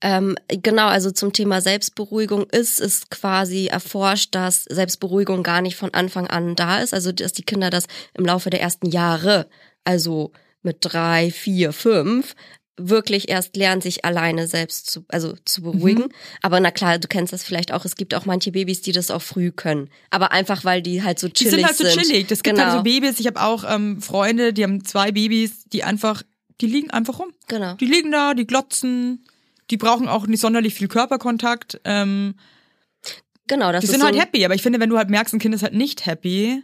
Ähm, 0.00 0.34
genau, 0.48 0.88
also 0.88 1.12
zum 1.12 1.32
Thema 1.32 1.60
Selbstberuhigung 1.60 2.46
ist 2.50 2.80
es 2.80 3.08
quasi 3.08 3.66
erforscht, 3.66 4.34
dass 4.34 4.64
Selbstberuhigung 4.64 5.44
gar 5.44 5.60
nicht 5.62 5.76
von 5.76 5.94
Anfang 5.94 6.26
an 6.26 6.56
da 6.56 6.80
ist, 6.80 6.92
also 6.92 7.12
dass 7.12 7.32
die 7.32 7.44
Kinder 7.44 7.70
das 7.70 7.86
im 8.14 8.24
Laufe 8.24 8.50
der 8.50 8.60
ersten 8.60 8.90
Jahre, 8.90 9.48
also 9.84 10.32
mit 10.62 10.78
drei, 10.80 11.30
vier, 11.30 11.72
fünf, 11.72 12.34
wirklich 12.76 13.28
erst 13.28 13.56
lernen, 13.56 13.80
sich 13.80 14.04
alleine 14.04 14.46
selbst 14.46 14.90
zu, 14.90 15.04
also 15.08 15.34
zu 15.44 15.62
beruhigen. 15.62 16.08
Aber 16.40 16.58
na 16.60 16.70
klar, 16.70 16.98
du 16.98 17.08
kennst 17.08 17.32
das 17.32 17.44
vielleicht 17.44 17.72
auch. 17.72 17.84
Es 17.84 17.96
gibt 17.96 18.14
auch 18.14 18.24
manche 18.24 18.52
Babys, 18.52 18.80
die 18.80 18.92
das 18.92 19.10
auch 19.10 19.22
früh 19.22 19.50
können. 19.50 19.90
Aber 20.10 20.32
einfach, 20.32 20.64
weil 20.64 20.82
die 20.82 21.02
halt 21.02 21.18
so 21.18 21.28
Die 21.28 21.34
chillig 21.34 21.52
sind 21.52 21.66
halt 21.66 21.76
so 21.76 21.84
chillig. 21.84 22.28
Das 22.28 22.42
gibt 22.42 22.56
genau. 22.56 22.68
halt 22.68 22.78
so 22.78 22.82
Babys. 22.82 23.20
Ich 23.20 23.26
habe 23.26 23.40
auch 23.40 23.64
ähm, 23.68 24.00
Freunde, 24.00 24.52
die 24.52 24.64
haben 24.64 24.84
zwei 24.84 25.12
Babys, 25.12 25.64
die 25.66 25.84
einfach, 25.84 26.22
die 26.60 26.66
liegen 26.66 26.90
einfach 26.90 27.18
rum. 27.18 27.32
Genau. 27.48 27.74
Die 27.74 27.86
liegen 27.86 28.10
da, 28.10 28.34
die 28.34 28.46
glotzen, 28.46 29.24
die 29.70 29.76
brauchen 29.76 30.08
auch 30.08 30.26
nicht 30.26 30.40
sonderlich 30.40 30.74
viel 30.74 30.88
Körperkontakt. 30.88 31.80
Ähm, 31.84 32.34
Genau, 33.48 33.72
das 33.72 33.80
die 33.80 33.86
ist 33.86 33.90
sind 33.90 34.00
so 34.00 34.06
halt 34.06 34.18
happy, 34.18 34.44
aber 34.44 34.54
ich 34.54 34.62
finde, 34.62 34.80
wenn 34.80 34.88
du 34.88 34.96
halt 34.96 35.10
merkst, 35.10 35.34
ein 35.34 35.40
Kind 35.40 35.54
ist 35.54 35.62
halt 35.62 35.74
nicht 35.74 36.06
happy 36.06 36.62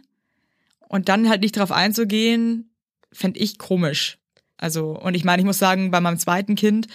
und 0.87 1.09
dann 1.09 1.29
halt 1.29 1.41
nicht 1.41 1.57
drauf 1.57 1.71
einzugehen, 1.71 2.71
fände 3.11 3.39
ich 3.39 3.57
komisch. 3.57 4.18
Also, 4.59 4.91
und 4.91 5.15
ich 5.15 5.23
meine, 5.23 5.41
ich 5.41 5.45
muss 5.45 5.57
sagen, 5.57 5.89
bei 5.91 6.01
meinem 6.01 6.19
zweiten 6.19 6.55
Kind, 6.55 6.87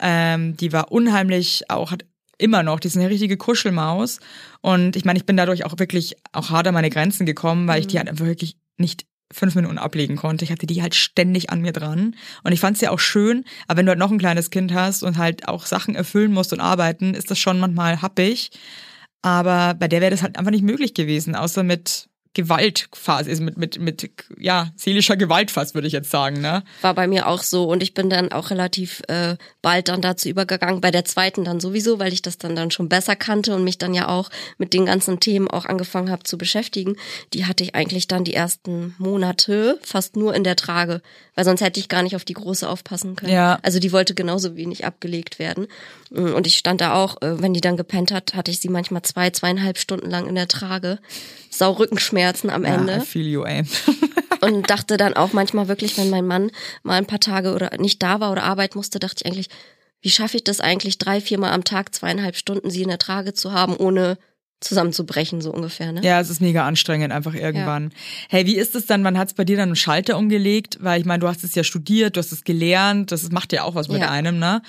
ähm, 0.00 0.56
die 0.56 0.72
war 0.72 0.92
unheimlich 0.92 1.64
auch, 1.68 1.90
hat 1.90 2.04
immer 2.38 2.62
noch, 2.62 2.80
die 2.80 2.88
ist 2.88 2.96
eine 2.96 3.10
richtige 3.10 3.36
Kuschelmaus. 3.36 4.20
Und 4.62 4.96
ich 4.96 5.04
meine, 5.04 5.18
ich 5.18 5.26
bin 5.26 5.36
dadurch 5.36 5.64
auch 5.66 5.78
wirklich 5.78 6.16
auch 6.32 6.50
hart 6.50 6.66
an 6.66 6.74
meine 6.74 6.90
Grenzen 6.90 7.26
gekommen, 7.26 7.68
weil 7.68 7.80
ich 7.80 7.86
die 7.86 7.98
halt 7.98 8.08
einfach 8.08 8.24
wirklich 8.24 8.56
nicht 8.78 9.04
fünf 9.32 9.54
Minuten 9.54 9.78
ablegen 9.78 10.16
konnte. 10.16 10.44
Ich 10.44 10.50
hatte 10.50 10.66
die 10.66 10.82
halt 10.82 10.94
ständig 10.94 11.50
an 11.50 11.60
mir 11.60 11.72
dran. 11.72 12.16
Und 12.42 12.52
ich 12.52 12.60
fand 12.60 12.76
es 12.76 12.80
ja 12.80 12.90
auch 12.90 12.98
schön, 12.98 13.44
aber 13.68 13.78
wenn 13.78 13.86
du 13.86 13.90
halt 13.90 13.98
noch 13.98 14.10
ein 14.10 14.18
kleines 14.18 14.50
Kind 14.50 14.72
hast 14.74 15.02
und 15.02 15.18
halt 15.18 15.46
auch 15.46 15.66
Sachen 15.66 15.94
erfüllen 15.94 16.32
musst 16.32 16.52
und 16.52 16.60
arbeiten, 16.60 17.14
ist 17.14 17.30
das 17.30 17.38
schon 17.38 17.60
manchmal 17.60 18.02
happig. 18.02 18.50
Aber 19.22 19.74
bei 19.74 19.86
der 19.86 20.00
wäre 20.00 20.10
das 20.10 20.22
halt 20.22 20.38
einfach 20.38 20.50
nicht 20.50 20.64
möglich 20.64 20.94
gewesen, 20.94 21.36
außer 21.36 21.62
mit 21.62 22.09
Gewalt 22.32 22.92
quasi, 22.92 23.28
also 23.30 23.42
mit, 23.42 23.58
mit, 23.58 23.80
mit, 23.80 24.10
ja, 24.38 24.70
seelischer 24.76 25.16
Gewalt 25.16 25.50
fast, 25.50 25.74
würde 25.74 25.88
ich 25.88 25.92
jetzt 25.92 26.10
sagen, 26.10 26.40
ne? 26.40 26.62
war 26.80 26.94
bei 26.94 27.08
mir 27.08 27.26
auch 27.26 27.42
so 27.42 27.64
und 27.64 27.82
ich 27.82 27.92
bin 27.92 28.08
dann 28.08 28.30
auch 28.30 28.50
relativ 28.50 29.02
äh, 29.08 29.36
bald 29.62 29.88
dann 29.88 30.00
dazu 30.00 30.28
übergegangen, 30.28 30.80
bei 30.80 30.92
der 30.92 31.04
zweiten 31.04 31.44
dann 31.44 31.58
sowieso, 31.58 31.98
weil 31.98 32.12
ich 32.12 32.22
das 32.22 32.38
dann 32.38 32.54
dann 32.54 32.70
schon 32.70 32.88
besser 32.88 33.16
kannte 33.16 33.52
und 33.54 33.64
mich 33.64 33.78
dann 33.78 33.94
ja 33.94 34.08
auch 34.08 34.30
mit 34.58 34.74
den 34.74 34.86
ganzen 34.86 35.18
Themen 35.18 35.48
auch 35.48 35.66
angefangen 35.66 36.10
habe 36.10 36.22
zu 36.22 36.38
beschäftigen. 36.38 36.96
Die 37.32 37.46
hatte 37.46 37.64
ich 37.64 37.74
eigentlich 37.74 38.06
dann 38.06 38.22
die 38.22 38.34
ersten 38.34 38.94
Monate 38.98 39.80
fast 39.82 40.14
nur 40.14 40.32
in 40.34 40.44
der 40.44 40.54
Trage, 40.54 41.02
weil 41.40 41.46
sonst 41.46 41.62
hätte 41.62 41.80
ich 41.80 41.88
gar 41.88 42.02
nicht 42.02 42.16
auf 42.16 42.26
die 42.26 42.34
große 42.34 42.68
aufpassen 42.68 43.16
können. 43.16 43.32
Ja. 43.32 43.58
Also 43.62 43.78
die 43.78 43.92
wollte 43.92 44.14
genauso 44.14 44.56
wenig 44.56 44.84
abgelegt 44.84 45.38
werden 45.38 45.68
und 46.10 46.46
ich 46.46 46.58
stand 46.58 46.82
da 46.82 46.92
auch, 46.92 47.22
äh, 47.22 47.40
wenn 47.40 47.54
die 47.54 47.62
dann 47.62 47.78
gepennt 47.78 48.12
hat, 48.12 48.34
hatte 48.34 48.50
ich 48.50 48.60
sie 48.60 48.68
manchmal 48.68 49.00
zwei, 49.00 49.30
zweieinhalb 49.30 49.78
Stunden 49.78 50.10
lang 50.10 50.26
in 50.26 50.34
der 50.34 50.48
Trage. 50.48 50.98
Sau 51.48 51.72
Rückenschmerzen 51.72 52.50
am 52.50 52.64
Ende 52.64 52.92
Ja, 52.92 52.98
I 52.98 53.06
feel 53.06 53.26
you, 53.26 53.42
ey. 53.44 53.64
und 54.42 54.68
dachte 54.68 54.98
dann 54.98 55.14
auch 55.14 55.32
manchmal 55.32 55.66
wirklich, 55.66 55.96
wenn 55.96 56.10
mein 56.10 56.26
Mann 56.26 56.50
mal 56.82 56.98
ein 56.98 57.06
paar 57.06 57.20
Tage 57.20 57.54
oder 57.54 57.70
nicht 57.78 58.02
da 58.02 58.20
war 58.20 58.32
oder 58.32 58.42
arbeiten 58.42 58.76
musste, 58.76 58.98
dachte 58.98 59.22
ich 59.24 59.26
eigentlich, 59.26 59.48
wie 60.02 60.10
schaffe 60.10 60.36
ich 60.36 60.44
das 60.44 60.60
eigentlich 60.60 60.98
drei, 60.98 61.22
viermal 61.22 61.52
am 61.52 61.64
Tag, 61.64 61.94
zweieinhalb 61.94 62.36
Stunden 62.36 62.68
sie 62.68 62.82
in 62.82 62.88
der 62.88 62.98
Trage 62.98 63.32
zu 63.32 63.52
haben, 63.52 63.78
ohne 63.78 64.18
zusammenzubrechen, 64.60 65.40
so 65.40 65.52
ungefähr, 65.52 65.92
ne? 65.92 66.02
Ja, 66.02 66.20
es 66.20 66.28
ist 66.30 66.40
mega 66.40 66.66
anstrengend 66.66 67.12
einfach 67.12 67.34
irgendwann. 67.34 67.92
Hey, 68.28 68.46
wie 68.46 68.56
ist 68.56 68.74
es 68.74 68.86
dann, 68.86 69.02
wann 69.04 69.18
hat's 69.18 69.34
bei 69.34 69.44
dir 69.44 69.56
dann 69.56 69.70
einen 69.70 69.76
Schalter 69.76 70.18
umgelegt? 70.18 70.78
Weil 70.80 71.00
ich 71.00 71.06
meine, 71.06 71.20
du 71.20 71.28
hast 71.28 71.42
es 71.44 71.54
ja 71.54 71.64
studiert, 71.64 72.16
du 72.16 72.20
hast 72.20 72.30
es 72.32 72.44
gelernt, 72.44 73.10
das 73.10 73.30
macht 73.30 73.52
ja 73.52 73.64
auch 73.64 73.74
was 73.74 73.88
mit 73.88 74.00
Ja. 74.02 74.10
einem, 74.10 74.38
ne? 74.38 74.62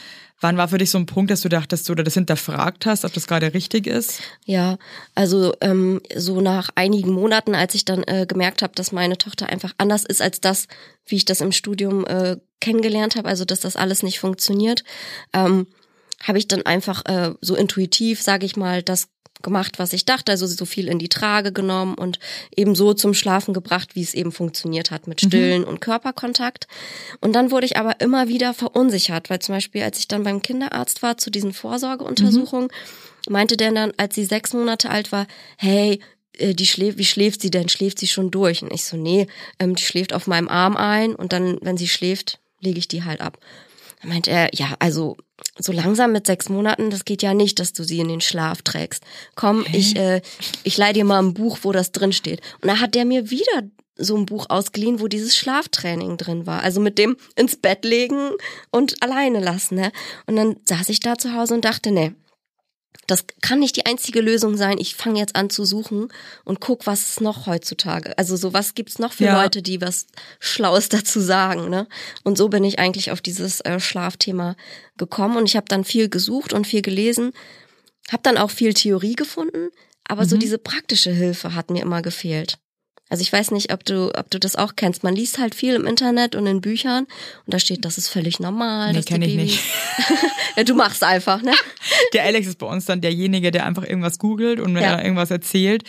Wann 0.44 0.58
war 0.58 0.70
für 0.70 0.80
dich 0.80 0.90
so 0.90 0.98
ein 0.98 1.06
Punkt, 1.06 1.30
dass 1.30 1.42
du 1.42 1.50
dachtest 1.50 1.88
oder 1.92 2.04
das 2.04 2.16
hinterfragt 2.16 2.88
hast, 2.88 3.06
ob 3.06 3.14
das 3.14 3.28
gerade 3.28 3.54
richtig 3.54 3.86
ist? 3.86 4.22
Ja, 4.46 4.80
also 5.14 5.54
ähm, 5.62 6.02
so 6.16 6.42
nach 6.42 6.70
einigen 6.74 7.12
Monaten, 7.12 7.54
als 7.54 7.76
ich 7.76 7.86
dann 7.86 8.02
äh, 8.04 8.26
gemerkt 8.28 8.64
habe, 8.64 8.74
dass 8.74 8.92
meine 8.92 9.20
Tochter 9.20 9.50
einfach 9.50 9.74
anders 9.78 10.04
ist 10.04 10.20
als 10.20 10.42
das, 10.42 10.68
wie 11.06 11.18
ich 11.18 11.26
das 11.26 11.42
im 11.42 11.52
Studium 11.52 12.06
äh, 12.08 12.38
kennengelernt 12.60 13.18
habe, 13.18 13.28
also 13.30 13.46
dass 13.46 13.60
das 13.60 13.76
alles 13.76 14.02
nicht 14.02 14.20
funktioniert, 14.20 14.84
ähm, 15.34 15.68
habe 16.24 16.40
ich 16.40 16.48
dann 16.48 16.66
einfach 16.66 17.06
äh, 17.06 17.34
so 17.42 17.56
intuitiv, 17.56 18.22
sage 18.22 18.46
ich 18.48 18.56
mal, 18.56 18.82
das 18.82 19.10
gemacht, 19.42 19.80
was 19.80 19.94
ich 19.94 20.06
dachte, 20.06 20.32
also 20.32 20.46
so 20.48 20.66
viel 20.66 20.88
in 20.88 21.00
die 21.00 21.10
Trage 21.10 21.52
genommen 21.52 21.96
und 21.96 22.20
eben 22.56 22.76
so 22.76 22.94
zum 22.94 23.14
Schlafen 23.14 23.54
gebracht, 23.54 23.96
wie 23.96 24.02
es 24.02 24.14
eben 24.14 24.32
funktioniert 24.32 24.92
hat 24.92 25.08
mit 25.08 25.22
Stillen 25.22 25.64
und 25.64 25.82
Körperkontakt. 25.82 26.68
Und 27.20 27.34
dann 27.34 27.52
wurde 27.52 27.66
ich 27.66 27.78
aber 27.78 28.00
immer 28.00 28.28
wieder 28.28 28.54
verunsichert, 28.54 29.30
weil 29.30 29.40
zum 29.40 29.56
Beispiel, 29.56 29.84
als 29.84 30.00
ich 30.00 30.08
dann 30.08 30.24
beim 30.24 30.42
Kinderarzt 30.42 31.02
war 31.02 31.18
zu 31.18 31.30
diesen 31.30 31.54
Vorsorgeuntersuchungen, 31.54 32.70
meinte 33.30 33.58
der 33.58 33.72
dann, 33.72 33.94
als 33.98 34.16
sie 34.16 34.26
sechs 34.26 34.54
Monate 34.54 34.90
alt 34.90 35.12
war, 35.12 35.28
hey, 35.58 36.00
äh, 36.38 36.54
die 36.54 36.66
schläft, 36.66 36.98
wie 36.98 37.06
schläft 37.06 37.42
sie 37.42 37.52
denn? 37.52 37.70
Schläft 37.70 38.00
sie 38.00 38.08
schon 38.08 38.32
durch? 38.32 38.62
Und 38.62 38.74
ich 38.74 38.86
so, 38.86 38.98
nee, 38.98 39.28
ähm, 39.60 39.76
die 39.76 39.84
schläft 39.84 40.14
auf 40.14 40.28
meinem 40.28 40.48
Arm 40.48 40.76
ein 40.78 41.16
und 41.16 41.34
dann, 41.34 41.58
wenn 41.62 41.78
sie 41.78 41.88
schläft, 41.88 42.40
lege 42.60 42.80
ich 42.80 42.88
die 42.88 43.04
halt 43.04 43.22
ab. 43.22 43.38
Dann 44.02 44.10
meint 44.10 44.28
er, 44.28 44.50
ja, 44.54 44.76
also 44.80 45.18
so 45.58 45.72
langsam 45.72 46.12
mit 46.12 46.26
sechs 46.26 46.50
Monaten, 46.50 46.90
das 46.90 47.06
geht 47.06 47.22
ja 47.22 47.34
nicht, 47.34 47.60
dass 47.60 47.74
du 47.74 47.84
sie 47.84 48.00
in 48.00 48.08
den 48.08 48.22
Schlaf 48.22 48.62
trägst. 48.62 49.04
Komm, 49.36 49.66
ich, 49.72 49.96
äh, 49.96 50.22
ich 50.64 50.78
leih 50.78 50.94
dir 50.94 51.06
mal 51.06 51.20
ein 51.20 51.34
Buch, 51.34 51.60
wo 51.64 51.72
das 51.72 51.92
drin 51.92 52.14
steht. 52.14 52.42
Und 52.62 52.70
da 52.70 52.80
hat 52.80 52.96
der 52.96 53.06
mir 53.06 53.30
wieder 53.30 53.64
so 53.98 54.16
ein 54.16 54.26
Buch 54.26 54.48
ausgeliehen, 54.50 55.00
wo 55.00 55.08
dieses 55.08 55.36
Schlaftraining 55.36 56.18
drin 56.18 56.48
war. 56.48 56.64
Also 56.64 56.82
mit 56.82 56.98
dem 56.98 57.18
ins 57.36 57.56
Bett 57.56 57.86
legen 57.86 58.32
und 58.72 59.02
alleine 59.04 59.40
lassen. 59.40 59.76
Ne? 59.76 59.92
Und 60.26 60.36
dann 60.36 60.56
saß 60.66 60.90
ich 60.90 61.00
da 61.00 61.18
zu 61.18 61.34
Hause 61.36 61.54
und 61.54 61.66
dachte, 61.66 61.92
nee, 61.92 62.14
das 63.08 63.26
kann 63.42 63.60
nicht 63.60 63.76
die 63.76 63.86
einzige 63.86 64.22
Lösung 64.22 64.56
sein. 64.56 64.78
Ich 64.78 64.96
fange 64.96 65.20
jetzt 65.20 65.36
an 65.36 65.50
zu 65.50 65.66
suchen 65.66 66.10
und 66.46 66.62
guck, 66.62 66.88
was 66.88 67.10
es 67.10 67.20
noch 67.20 67.46
heutzutage. 67.46 68.18
Also 68.18 68.36
so 68.38 68.54
was 68.54 68.74
gibt's 68.74 69.00
noch 69.00 69.12
für 69.14 69.26
Ja. 69.26 69.42
Leute, 69.42 69.62
die 69.62 69.82
was 69.82 70.08
Schlaues 70.40 70.88
dazu 70.90 71.20
sagen. 71.20 71.70
Ne? 71.70 71.88
Und 72.24 72.38
so 72.38 72.48
bin 72.48 72.64
ich 72.64 72.80
eigentlich 72.80 73.12
auf 73.12 73.20
dieses 73.22 73.60
äh, 73.62 73.80
Schlafthema 73.80 74.56
gekommen 74.98 75.36
und 75.38 75.46
ich 75.48 75.56
habe 75.58 75.66
dann 75.68 75.84
viel 75.84 76.08
gesucht 76.10 76.54
und 76.54 76.68
viel 76.68 76.82
gelesen, 76.82 77.34
habe 78.12 78.24
dann 78.24 78.38
auch 78.38 78.52
viel 78.52 78.74
Theorie 78.74 79.14
gefunden, 79.16 79.70
aber 80.08 80.24
Mhm. 80.24 80.30
so 80.30 80.38
diese 80.38 80.58
praktische 80.58 81.12
Hilfe 81.12 81.54
hat 81.56 81.70
mir 81.70 81.82
immer 81.82 82.02
gefehlt. 82.02 82.60
Also 83.12 83.22
ich 83.24 83.32
weiß 83.34 83.52
nicht, 83.52 83.74
ob 83.74 83.84
du, 83.86 84.12
ob 84.18 84.32
du 84.32 84.40
das 84.40 84.56
auch 84.56 84.76
kennst. 84.78 85.04
Man 85.04 85.14
liest 85.14 85.38
halt 85.38 85.54
viel 85.54 85.76
im 85.76 85.86
Internet 85.86 86.34
und 86.36 86.48
in 86.48 86.62
Büchern 86.62 87.04
und 87.46 87.54
da 87.54 87.60
steht, 87.60 87.84
das 87.84 87.98
ist 87.98 88.08
völlig 88.08 88.40
normal. 88.40 88.88
Nee, 88.94 88.94
dass 89.00 89.06
die 89.06 89.14
kenn 89.14 89.22
ich 89.22 89.36
Babys- 89.36 89.38
nicht. 89.52 89.64
ja, 90.56 90.64
du 90.64 90.74
machst 90.76 91.04
einfach, 91.04 91.42
ne? 91.42 91.52
Der 92.14 92.24
Alex 92.24 92.48
ist 92.48 92.58
bei 92.58 92.66
uns 92.68 92.86
dann 92.86 93.02
derjenige, 93.02 93.52
der 93.52 93.66
einfach 93.66 93.84
irgendwas 93.84 94.18
googelt 94.18 94.60
und 94.62 94.72
mir 94.74 94.82
Ja. 94.82 94.96
da 94.96 95.04
irgendwas 95.04 95.30
erzählt. 95.30 95.84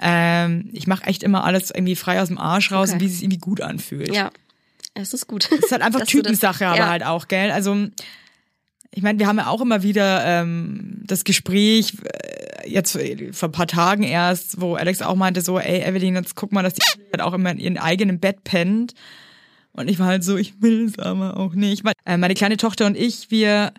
Ähm, 0.00 0.68
ich 0.74 0.86
mache 0.86 1.04
echt 1.06 1.22
immer 1.22 1.44
alles 1.44 1.70
irgendwie 1.70 1.96
frei 1.96 2.20
aus 2.20 2.28
dem 2.28 2.38
Arsch 2.38 2.70
raus, 2.72 2.90
Okay. 2.90 3.00
wie 3.00 3.06
es 3.06 3.12
sich 3.14 3.22
irgendwie 3.22 3.38
gut 3.38 3.62
anfühlt. 3.62 4.14
Ja, 4.14 4.30
es 4.94 5.14
ist 5.14 5.26
gut. 5.26 5.48
Das 5.50 5.58
ist 5.60 5.72
halt 5.72 5.80
einfach 5.82 6.00
du 6.00 6.04
das- 6.04 6.10
Typensache, 6.12 6.66
aber 6.66 6.76
ja. 6.78 6.88
halt 6.90 7.04
auch, 7.06 7.26
gell? 7.28 7.50
Also 7.52 7.74
ich 8.90 9.02
meine, 9.02 9.18
wir 9.18 9.26
haben 9.26 9.38
ja 9.38 9.46
auch 9.46 9.60
immer 9.60 9.82
wieder 9.82 10.24
ähm, 10.24 11.02
das 11.04 11.24
Gespräch, 11.24 11.94
äh, 12.04 12.68
jetzt 12.68 12.98
vor 13.32 13.48
ein 13.48 13.52
paar 13.52 13.66
Tagen 13.66 14.02
erst, 14.02 14.60
wo 14.60 14.74
Alex 14.74 15.02
auch 15.02 15.16
meinte 15.16 15.40
so, 15.40 15.58
ey 15.58 15.82
Evelyn, 15.82 16.16
jetzt 16.16 16.34
guck 16.34 16.52
mal, 16.52 16.62
dass 16.62 16.74
die 16.74 16.82
halt 17.12 17.20
auch 17.20 17.32
immer 17.32 17.50
in 17.50 17.58
ihrem 17.58 17.76
eigenen 17.76 18.18
Bett 18.18 18.44
pennt. 18.44 18.94
Und 19.72 19.88
ich 19.88 19.98
war 19.98 20.06
halt 20.06 20.24
so, 20.24 20.36
ich 20.36 20.62
will 20.62 20.86
es 20.86 20.98
aber 20.98 21.36
auch 21.36 21.54
nicht. 21.54 21.84
Weil, 21.84 21.92
äh, 22.06 22.16
meine 22.16 22.34
kleine 22.34 22.56
Tochter 22.56 22.86
und 22.86 22.96
ich, 22.96 23.30
wir, 23.30 23.72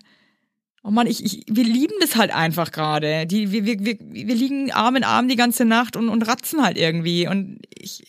oh 0.84 0.92
Mann, 0.92 1.08
ich, 1.08 1.26
ich, 1.26 1.44
wir 1.50 1.64
lieben 1.64 1.96
das 2.00 2.16
halt 2.16 2.34
einfach 2.34 2.72
gerade. 2.72 3.26
Die, 3.26 3.52
wir, 3.52 3.66
wir, 3.66 3.84
wir, 3.84 3.98
wir 4.00 4.36
liegen 4.36 4.72
Arm 4.72 4.96
in 4.96 5.04
Arm 5.04 5.28
die 5.28 5.36
ganze 5.36 5.66
Nacht 5.66 5.96
und, 5.96 6.10
und 6.10 6.22
ratzen 6.28 6.64
halt 6.64 6.78
irgendwie. 6.78 7.28
Und 7.28 7.60
ich, 7.76 8.04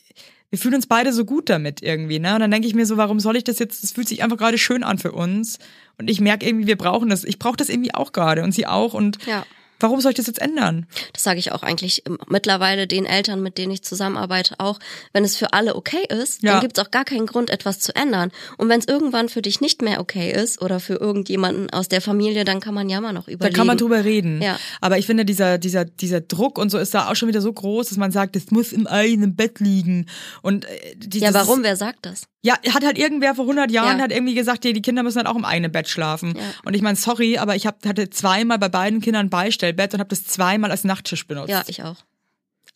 wir 0.50 0.59
fühlen 0.59 0.75
uns 0.75 0.87
beide 0.87 1.12
so 1.12 1.25
gut 1.25 1.50
damit 1.50 1.83
irgendwie, 1.83 2.19
ne? 2.19 2.35
Und 2.35 2.40
dann 2.40 2.50
denke 2.50 2.67
ich 2.67 2.75
mir 2.75 2.87
so, 2.87 2.97
warum 2.97 3.21
soll 3.21 3.37
ich 3.37 3.45
das 3.45 3.59
jetzt? 3.59 3.83
Das 3.83 3.93
fühlt 3.93 4.09
sich 4.09 4.23
einfach 4.23 4.38
gerade 4.38 4.59
schön 4.59 4.83
an 4.83 4.99
für 4.99 5.12
uns. 5.12 5.59
Und 5.99 6.09
ich 6.09 6.21
merke 6.21 6.47
irgendwie, 6.47 6.67
wir 6.67 6.78
brauchen 6.78 7.11
das. 7.11 7.25
Ich 7.25 7.38
brauche 7.38 7.57
das 7.57 7.69
irgendwie 7.69 7.95
auch 7.95 8.12
gerade 8.12 8.43
und 8.43 8.52
sie 8.52 8.67
auch. 8.67 8.95
Und 8.95 9.25
Ja. 9.26 9.45
Warum 9.80 10.00
soll 10.00 10.11
ich 10.12 10.16
das 10.16 10.26
jetzt 10.26 10.40
ändern? 10.40 10.87
Das 11.12 11.23
sage 11.23 11.38
ich 11.38 11.52
auch 11.52 11.62
eigentlich 11.62 12.02
mittlerweile 12.28 12.87
den 12.87 13.06
Eltern, 13.06 13.42
mit 13.42 13.58
denen 13.58 13.73
ich 13.73 13.82
zusammenarbeite, 13.82 14.54
auch. 14.58 14.78
Wenn 15.12 15.25
es 15.25 15.37
für 15.37 15.52
alle 15.52 15.76
okay 15.76 16.04
ist, 16.08 16.42
Ja. 16.42 16.52
dann 16.52 16.61
gibt 16.61 16.78
es 16.78 16.85
auch 16.85 16.90
gar 16.90 17.04
keinen 17.04 17.26
Grund, 17.26 17.50
etwas 17.50 17.80
zu 17.80 17.94
ändern. 17.94 18.30
Und 18.56 18.68
wenn 18.68 18.80
es 18.80 18.87
irgendwann 18.88 19.28
für 19.28 19.42
dich 19.42 19.61
nicht 19.61 19.82
mehr 19.82 20.00
okay 20.00 20.32
ist 20.32 20.61
oder 20.62 20.80
für 20.80 20.94
irgendjemanden 20.94 21.70
aus 21.70 21.88
der 21.88 22.00
Familie, 22.00 22.44
dann 22.44 22.61
kann 22.61 22.75
man 22.75 22.88
ja 22.88 22.99
immer 22.99 23.12
noch 23.12 23.26
Da 23.26 23.32
überlegen. 23.32 23.54
kann 23.56 23.66
man 23.66 23.78
drüber 23.78 24.04
reden. 24.04 24.40
Ja. 24.42 24.58
Aber 24.80 24.99
ich 24.99 25.06
finde, 25.06 25.25
dieser, 25.25 25.58
dieser, 25.58 25.85
dieser 25.85 26.20
Druck 26.20 26.58
und 26.58 26.70
so 26.70 26.78
ist 26.78 26.94
da 26.94 27.08
auch 27.11 27.16
schon 27.16 27.28
wieder 27.28 27.40
so 27.40 27.52
groß, 27.52 27.88
dass 27.88 27.99
man 27.99 28.11
sagt, 28.12 28.37
es 28.37 28.50
muss 28.50 28.73
im 28.73 28.87
eigenen 28.87 29.37
Bett 29.37 29.61
liegen. 29.61 30.06
Und 30.42 30.64
äh, 30.64 30.97
dieses, 30.97 31.28
ja, 31.28 31.35
warum? 31.35 31.62
Wer 31.62 31.76
sagt 31.76 32.06
das? 32.06 32.23
Ja, 32.42 32.54
hat 32.73 32.85
halt 32.85 32.99
irgendwer 32.99 33.35
vor 33.35 33.45
100 33.47 33.71
Jahren 33.71 33.99
Ja. 33.99 34.04
hat 34.04 34.12
irgendwie 34.12 34.35
gesagt, 34.35 34.62
die, 34.62 34.73
die 34.73 34.80
Kinder 34.83 35.02
müssen 35.02 35.18
halt 35.18 35.26
auch 35.26 35.35
im 35.35 35.45
eigenen 35.45 35.73
Bett 35.73 35.88
schlafen. 35.88 36.35
Ja. 36.37 36.42
Und 36.64 36.75
ich 36.75 36.83
meine, 36.83 36.97
sorry, 36.97 37.37
aber 37.38 37.57
ich 37.57 37.66
hab, 37.66 37.85
hatte 37.85 38.11
zweimal 38.11 38.59
bei 38.59 38.68
beiden 38.68 39.00
Kindern 39.00 39.26
ein 39.26 39.30
Beistellbett 39.30 39.92
und 39.95 40.00
habe 40.00 40.09
das 40.11 40.25
zweimal 40.25 40.71
als 40.71 40.85
Nachttisch 40.85 41.26
benutzt. 41.26 41.49
Ja, 41.50 41.64
ich 41.66 41.83
auch. 41.83 41.97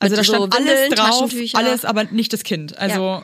also 0.01 0.17
mit 0.17 0.19
da 0.19 0.25
so 0.25 0.33
stand 0.35 0.55
alles 0.57 0.69
Windeln, 0.69 0.91
drauf, 0.91 1.33
alles, 1.55 1.85
aber 1.85 2.05
nicht 2.05 2.33
das 2.33 2.43
Kind. 2.43 2.77
Also 2.77 3.23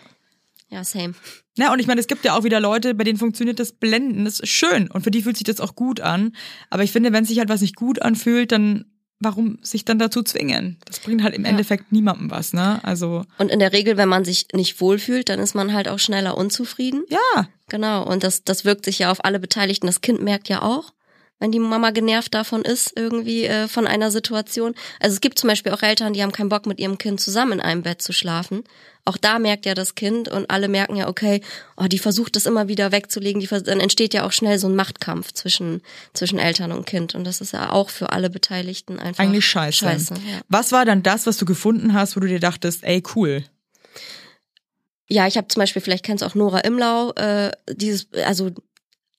Ja, 0.71 0.85
same. 0.85 1.15
Na, 1.57 1.73
und 1.73 1.81
ich 1.81 1.89
meine, 1.89 2.01
es 2.01 2.07
gibt 2.07 2.25
ja 2.25 2.37
auch 2.37 2.45
wieder 2.45 2.61
Leute, 2.61 2.95
bei 2.95 3.03
denen 3.03 3.19
funktioniert 3.19 3.59
das 3.59 3.73
Blenden. 3.73 4.25
Das 4.25 4.39
ist 4.39 4.49
schön. 4.51 4.89
Und 4.91 5.03
für 5.03 5.11
die 5.11 5.23
fühlt 5.23 5.37
sich 5.37 5.45
das 5.45 5.61
auch 5.61 5.75
gut 5.75 6.01
an. 6.01 6.37
Aber 6.71 6.85
ich 6.85 6.93
finde, 6.93 7.13
wenn 7.13 7.25
sich 7.25 7.41
halt 7.41 7.49
was 7.49 7.63
nicht 7.63 7.75
gut 7.75 8.01
anfühlt, 8.01 8.53
dann 8.53 8.85
warum 9.21 9.59
sich 9.63 9.85
dann 9.85 9.99
dazu 9.99 10.23
zwingen? 10.23 10.77
Das 10.85 11.01
bringt 11.01 11.23
halt 11.23 11.35
im 11.35 11.45
Ja. 11.45 11.51
Endeffekt 11.51 11.93
niemandem 11.93 12.31
was, 12.31 12.53
ne? 12.53 12.81
Also, 12.85 13.25
Und 13.39 13.51
in 13.51 13.59
der 13.59 13.73
Regel, 13.73 13.97
wenn 13.97 14.09
man 14.09 14.25
sich 14.25 14.47
nicht 14.55 14.81
wohlfühlt, 14.81 15.29
dann 15.29 15.41
ist 15.41 15.55
man 15.55 15.73
halt 15.73 15.89
auch 15.89 15.99
schneller 15.99 16.37
unzufrieden. 16.37 17.05
ja. 17.09 17.49
Genau, 17.71 18.03
und 18.03 18.25
das, 18.25 18.45
das 18.45 18.65
wirkt 18.65 18.87
sich 18.87 18.99
ja 19.01 19.11
auf 19.11 19.23
alle 19.27 19.39
Beteiligten. 19.39 19.87
Das 19.89 20.01
Kind 20.01 20.23
merkt 20.23 20.49
ja 20.49 20.63
auch, 20.63 20.95
wenn 21.41 21.53
die 21.53 21.59
Mama 21.59 21.91
genervt 21.91 22.35
davon 22.35 22.63
ist, 22.63 22.93
irgendwie 22.97 23.45
äh, 23.45 23.69
von 23.69 23.87
einer 23.87 24.11
Situation. 24.11 24.75
Also 25.01 25.15
es 25.15 25.21
gibt 25.21 25.39
zum 25.39 25.49
Beispiel 25.49 25.73
auch 25.73 25.83
Eltern, 25.83 26.13
die 26.13 26.23
haben 26.23 26.33
keinen 26.33 26.49
Bock, 26.49 26.67
mit 26.67 26.81
ihrem 26.81 26.99
Kind 26.99 27.21
zusammen 27.21 27.53
in 27.53 27.61
einem 27.61 27.83
Bett 27.83 28.03
zu 28.03 28.13
schlafen. 28.13 28.65
Auch 29.05 29.17
da 29.17 29.39
merkt 29.39 29.65
ja 29.65 29.75
das 29.75 29.95
Kind 29.95 30.29
und 30.29 30.51
alle 30.51 30.69
merken 30.69 30.97
ja, 30.97 31.09
okay, 31.09 31.41
oh, 31.77 31.85
die 31.85 31.99
versucht 31.99 32.37
das 32.37 32.45
immer 32.45 32.69
wieder 32.69 32.93
wegzulegen. 32.93 33.41
Die, 33.41 33.47
dann 33.47 33.81
entsteht 33.81 34.13
ja 34.13 34.27
auch 34.27 34.33
schnell 34.33 34.59
so 34.59 34.69
ein 34.69 34.77
Machtkampf 34.77 35.33
zwischen, 35.33 35.81
zwischen 36.13 36.39
Eltern 36.39 36.73
und 36.73 36.85
Kind. 36.85 37.15
Und 37.15 37.25
das 37.25 37.41
ist 37.41 37.53
ja 37.53 37.71
auch 37.71 37.89
für 37.89 38.13
alle 38.13 38.29
Beteiligten 38.29 38.99
einfach 38.99 39.25
Eigentlich 39.25 39.47
scheiße. 39.47 39.79
scheiße 39.79 40.15
ja. 40.15 40.41
Was 40.49 40.73
war 40.73 40.85
dann 40.85 41.03
das, 41.03 41.27
was 41.27 41.39
du 41.39 41.47
gefunden 41.47 41.95
hast, 41.95 42.17
wo 42.17 42.21
du 42.21 42.27
dir 42.27 42.41
dachtest, 42.41 42.85
ey, 42.85 43.03
cool. 43.15 43.45
Ja, 45.11 45.27
ich 45.27 45.39
habe 45.39 45.49
zum 45.49 45.61
Beispiel, 45.61 45.81
vielleicht 45.81 46.05
kennst 46.05 46.21
du 46.21 46.27
auch 46.27 46.35
Nora 46.35 46.59
Imlau, 46.61 47.13
äh, 47.13 47.51
dieses, 47.71 48.09
also 48.27 48.51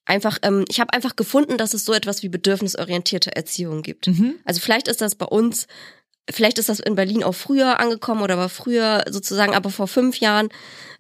einfach, 0.10 0.40
ähm, 0.42 0.66
ich 0.68 0.80
habe 0.80 0.94
einfach 0.94 1.16
gefunden, 1.16 1.58
dass 1.58 1.74
es 1.74 1.86
so 1.86 1.94
etwas 1.94 2.24
wie 2.24 2.30
bedürfnisorientierte 2.30 3.36
Erziehung 3.36 3.84
gibt. 3.84 4.08
Mhm. 4.08 4.36
Also 4.46 4.60
vielleicht 4.60 4.88
ist 4.88 5.02
das 5.02 5.16
bei 5.16 5.26
uns, 5.26 5.68
vielleicht 6.30 6.60
ist 6.60 6.70
das 6.70 6.80
in 6.80 6.96
Berlin 6.96 7.24
auch 7.24 7.36
früher 7.36 7.80
angekommen 7.80 8.22
oder 8.22 8.38
war 8.38 8.50
früher 8.50 9.04
sozusagen, 9.10 9.56
aber 9.56 9.70
vor 9.70 9.88
fünf 9.88 10.20
Jahren, 10.20 10.50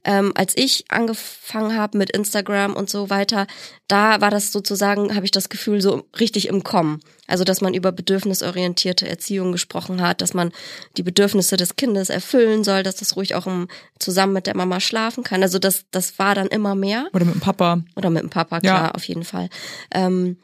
ähm, 0.05 0.31
als 0.35 0.55
ich 0.55 0.85
angefangen 0.89 1.75
habe 1.75 1.97
mit 1.97 2.09
Instagram 2.11 2.73
und 2.73 2.89
so 2.89 3.09
weiter, 3.09 3.47
da 3.87 4.21
war 4.21 4.31
das 4.31 4.51
sozusagen, 4.51 5.13
habe 5.13 5.25
ich 5.25 5.31
das 5.31 5.49
Gefühl, 5.49 5.81
so 5.81 6.05
richtig 6.19 6.47
im 6.47 6.63
Kommen. 6.63 7.01
Also, 7.27 7.43
dass 7.43 7.61
man 7.61 7.73
über 7.73 7.91
bedürfnisorientierte 7.91 9.07
Erziehung 9.07 9.51
gesprochen 9.51 10.01
hat, 10.01 10.21
dass 10.21 10.33
man 10.33 10.51
die 10.97 11.03
Bedürfnisse 11.03 11.57
des 11.57 11.75
Kindes 11.75 12.09
erfüllen 12.09 12.63
soll, 12.63 12.81
dass 12.83 12.95
das 12.95 13.15
ruhig 13.17 13.35
auch 13.35 13.45
im, 13.45 13.67
zusammen 13.99 14.33
mit 14.33 14.47
der 14.47 14.55
Mama 14.55 14.79
schlafen 14.79 15.23
kann. 15.23 15.43
Also 15.43 15.59
das, 15.59 15.85
das 15.91 16.17
war 16.17 16.33
dann 16.33 16.47
immer 16.47 16.75
mehr. 16.75 17.07
Oder 17.13 17.25
mit 17.25 17.35
dem 17.35 17.41
Papa. 17.41 17.83
Oder 17.95 18.09
mit 18.09 18.23
dem 18.23 18.29
Papa, 18.29 18.55
Ja. 18.57 18.59
klar, 18.61 18.95
auf 18.95 19.03
jeden 19.03 19.25
Fall. 19.25 19.49
Ähm, 19.93 20.37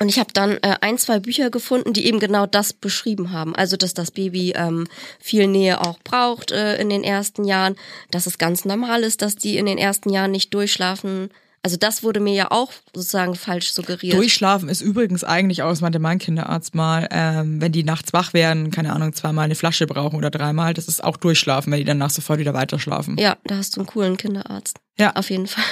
und 0.00 0.08
ich 0.08 0.18
habe 0.18 0.32
dann 0.32 0.58
äh, 0.62 0.76
ein, 0.80 0.98
zwei 0.98 1.20
Bücher 1.20 1.50
gefunden, 1.50 1.92
die 1.92 2.06
eben 2.06 2.18
genau 2.18 2.46
das 2.46 2.72
beschrieben 2.72 3.30
haben. 3.30 3.54
Also, 3.54 3.76
dass 3.76 3.94
das 3.94 4.10
Baby 4.10 4.52
ähm, 4.56 4.86
viel 5.20 5.46
Nähe 5.46 5.80
auch 5.80 5.98
braucht 6.02 6.50
äh, 6.50 6.76
in 6.78 6.90
den 6.90 7.04
ersten 7.04 7.44
Jahren, 7.44 7.76
dass 8.10 8.26
es 8.26 8.38
ganz 8.38 8.64
normal 8.64 9.02
ist, 9.02 9.22
dass 9.22 9.36
die 9.36 9.56
in 9.56 9.66
den 9.66 9.78
ersten 9.78 10.10
Jahren 10.10 10.32
nicht 10.32 10.52
durchschlafen. 10.52 11.30
Also 11.62 11.78
das 11.78 12.02
wurde 12.02 12.20
mir 12.20 12.34
ja 12.34 12.50
auch 12.50 12.72
sozusagen 12.94 13.34
falsch 13.36 13.72
suggeriert. 13.72 14.12
Durchschlafen 14.12 14.68
ist 14.68 14.82
übrigens 14.82 15.24
eigentlich 15.24 15.62
auch, 15.62 15.70
das 15.70 15.80
meinte 15.80 15.98
mein 15.98 16.18
Kinderarzt 16.18 16.74
mal, 16.74 17.08
ähm, 17.10 17.58
wenn 17.58 17.72
die 17.72 17.84
nachts 17.84 18.12
wach 18.12 18.34
werden, 18.34 18.70
keine 18.70 18.92
Ahnung, 18.92 19.14
zweimal 19.14 19.46
eine 19.46 19.54
Flasche 19.54 19.86
brauchen 19.86 20.16
oder 20.16 20.28
dreimal, 20.28 20.74
das 20.74 20.88
ist 20.88 21.02
auch 21.02 21.16
Durchschlafen, 21.16 21.72
wenn 21.72 21.78
die 21.78 21.86
danach 21.86 22.10
sofort 22.10 22.38
wieder 22.38 22.52
weiterschlafen. 22.52 23.16
ja, 23.16 23.38
da 23.44 23.56
hast 23.56 23.76
du 23.76 23.80
einen 23.80 23.86
coolen 23.86 24.18
Kinderarzt. 24.18 24.78
Ja. 24.98 25.16
Auf 25.16 25.30
jeden 25.30 25.46
Fall. 25.46 25.64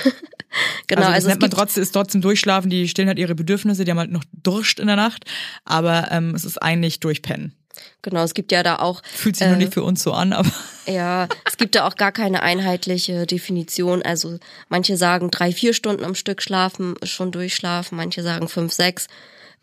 genau, 0.87 1.03
also, 1.03 1.11
das 1.11 1.15
also, 1.15 1.27
es 1.27 1.31
nennt 1.31 1.43
man 1.43 1.51
trotzdem, 1.51 1.83
ist 1.83 1.93
trotzdem 1.93 2.21
Durchschlafen, 2.21 2.71
die 2.71 2.89
stillen 2.89 3.09
halt 3.09 3.19
ihre 3.19 3.35
Bedürfnisse, 3.35 3.85
die 3.85 3.91
haben 3.91 3.99
halt 3.99 4.11
noch 4.11 4.25
Durst 4.33 4.81
in 4.81 4.87
der 4.87 4.97
Nacht, 4.97 5.25
aber 5.65 6.09
ähm, 6.11 6.35
es 6.35 6.45
ist 6.45 6.59
eigentlich 6.59 7.01
Durchpennen. 7.01 7.55
genau, 8.03 8.23
es 8.23 8.35
gibt 8.35 8.53
ja 8.53 8.63
da 8.63 8.77
auch 8.77 9.03
Fühlt 9.05 9.37
sich 9.37 9.47
noch 9.47 9.55
Äh, 9.55 9.59
nicht 9.59 9.75
für 9.75 9.83
uns 9.83 10.03
so 10.03 10.13
an, 10.13 10.33
aber 10.33 10.51
Ja, 10.87 11.29
es 11.47 11.57
gibt 11.57 11.75
da 11.75 11.87
auch 11.87 11.95
gar 11.97 12.13
keine 12.13 12.43
einheitliche 12.43 13.27
Definition. 13.27 14.03
Also 14.03 14.39
manche 14.69 14.97
sagen 14.97 15.31
drei, 15.31 15.53
vier 15.53 15.75
Stunden 15.75 16.05
am 16.05 16.15
Stück 16.15 16.43
schlafen, 16.43 16.97
ist 17.01 17.11
schon 17.11 17.31
durchschlafen, 17.33 17.97
manche 17.97 18.23
sagen 18.23 18.49
fünf, 18.49 18.73
sechs. 18.73 19.07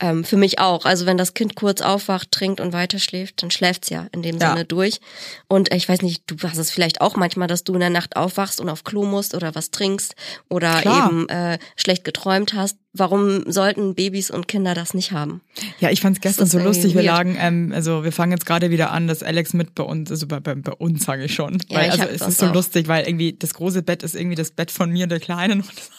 Ähm, 0.02 0.24
für 0.24 0.38
mich 0.38 0.60
auch. 0.60 0.86
Also 0.86 1.06
wenn 1.06 1.18
das 1.18 1.34
Kind 1.34 1.56
kurz 1.56 1.82
aufwacht, 1.82 2.32
trinkt 2.32 2.62
und 2.62 2.72
weiterschläft, 2.74 3.42
dann 3.44 3.52
schläft's 3.52 3.90
ja 3.90 4.08
in 4.14 4.22
dem 4.22 4.38
Ja. 4.38 4.52
Sinne 4.52 4.66
durch. 4.66 5.02
Und 5.48 5.72
äh, 5.72 5.76
ich 5.76 5.90
weiß 5.90 6.02
nicht, 6.04 6.24
du 6.28 6.36
hast 6.48 6.58
es 6.58 6.72
vielleicht 6.72 7.02
auch 7.02 7.16
manchmal, 7.18 7.48
dass 7.48 7.64
du 7.66 7.74
in 7.74 7.82
der 7.82 7.90
Nacht 7.90 8.16
aufwachst 8.16 8.62
und 8.62 8.70
auf 8.70 8.84
Klo 8.84 9.04
musst 9.06 9.36
oder 9.36 9.56
was 9.56 9.72
trinkst 9.72 10.16
oder 10.50 10.80
Klar. 10.82 11.08
eben 11.10 11.28
äh, 11.30 11.60
schlecht 11.76 12.04
geträumt 12.06 12.54
hast. 12.54 12.78
Warum 12.94 13.52
sollten 13.52 13.94
Babys 13.94 14.32
und 14.32 14.48
Kinder 14.48 14.74
das 14.74 14.94
nicht 14.94 15.12
haben? 15.12 15.42
ja, 15.80 15.90
ich 15.92 16.02
fand's 16.02 16.22
gestern 16.22 16.46
ist 16.46 16.52
so 16.52 16.60
lustig. 16.60 16.96
Wir 16.96 17.04
lagen, 17.04 17.38
ähm, 17.40 17.72
also 17.76 18.04
wir 18.04 18.12
fangen 18.12 18.32
jetzt 18.32 18.46
gerade 18.46 18.72
wieder 18.72 18.92
an, 18.92 19.08
dass 19.08 19.22
Alex 19.22 19.54
mit 19.54 19.76
bei 19.76 19.84
uns, 19.84 20.10
also 20.10 20.28
bei, 20.28 20.40
bei, 20.40 20.56
bei 20.56 20.72
uns 20.72 21.04
sage 21.04 21.26
ich 21.26 21.36
schon. 21.36 21.60
Ja, 21.70 21.78
weil, 21.78 21.94
ich 21.94 22.02
also 22.02 22.06
es 22.14 22.22
ist 22.22 22.38
so 22.40 22.48
auch. 22.48 22.54
lustig, 22.54 22.88
weil 22.88 23.06
irgendwie 23.06 23.34
das 23.38 23.54
große 23.54 23.84
Bett 23.84 24.02
ist 24.04 24.16
irgendwie 24.16 24.36
das 24.36 24.52
Bett 24.52 24.72
von 24.72 24.90
mir 24.90 25.04
und 25.04 25.10
der 25.10 25.20
Kleinen. 25.20 25.60
Und 25.62 25.70
das 25.76 25.90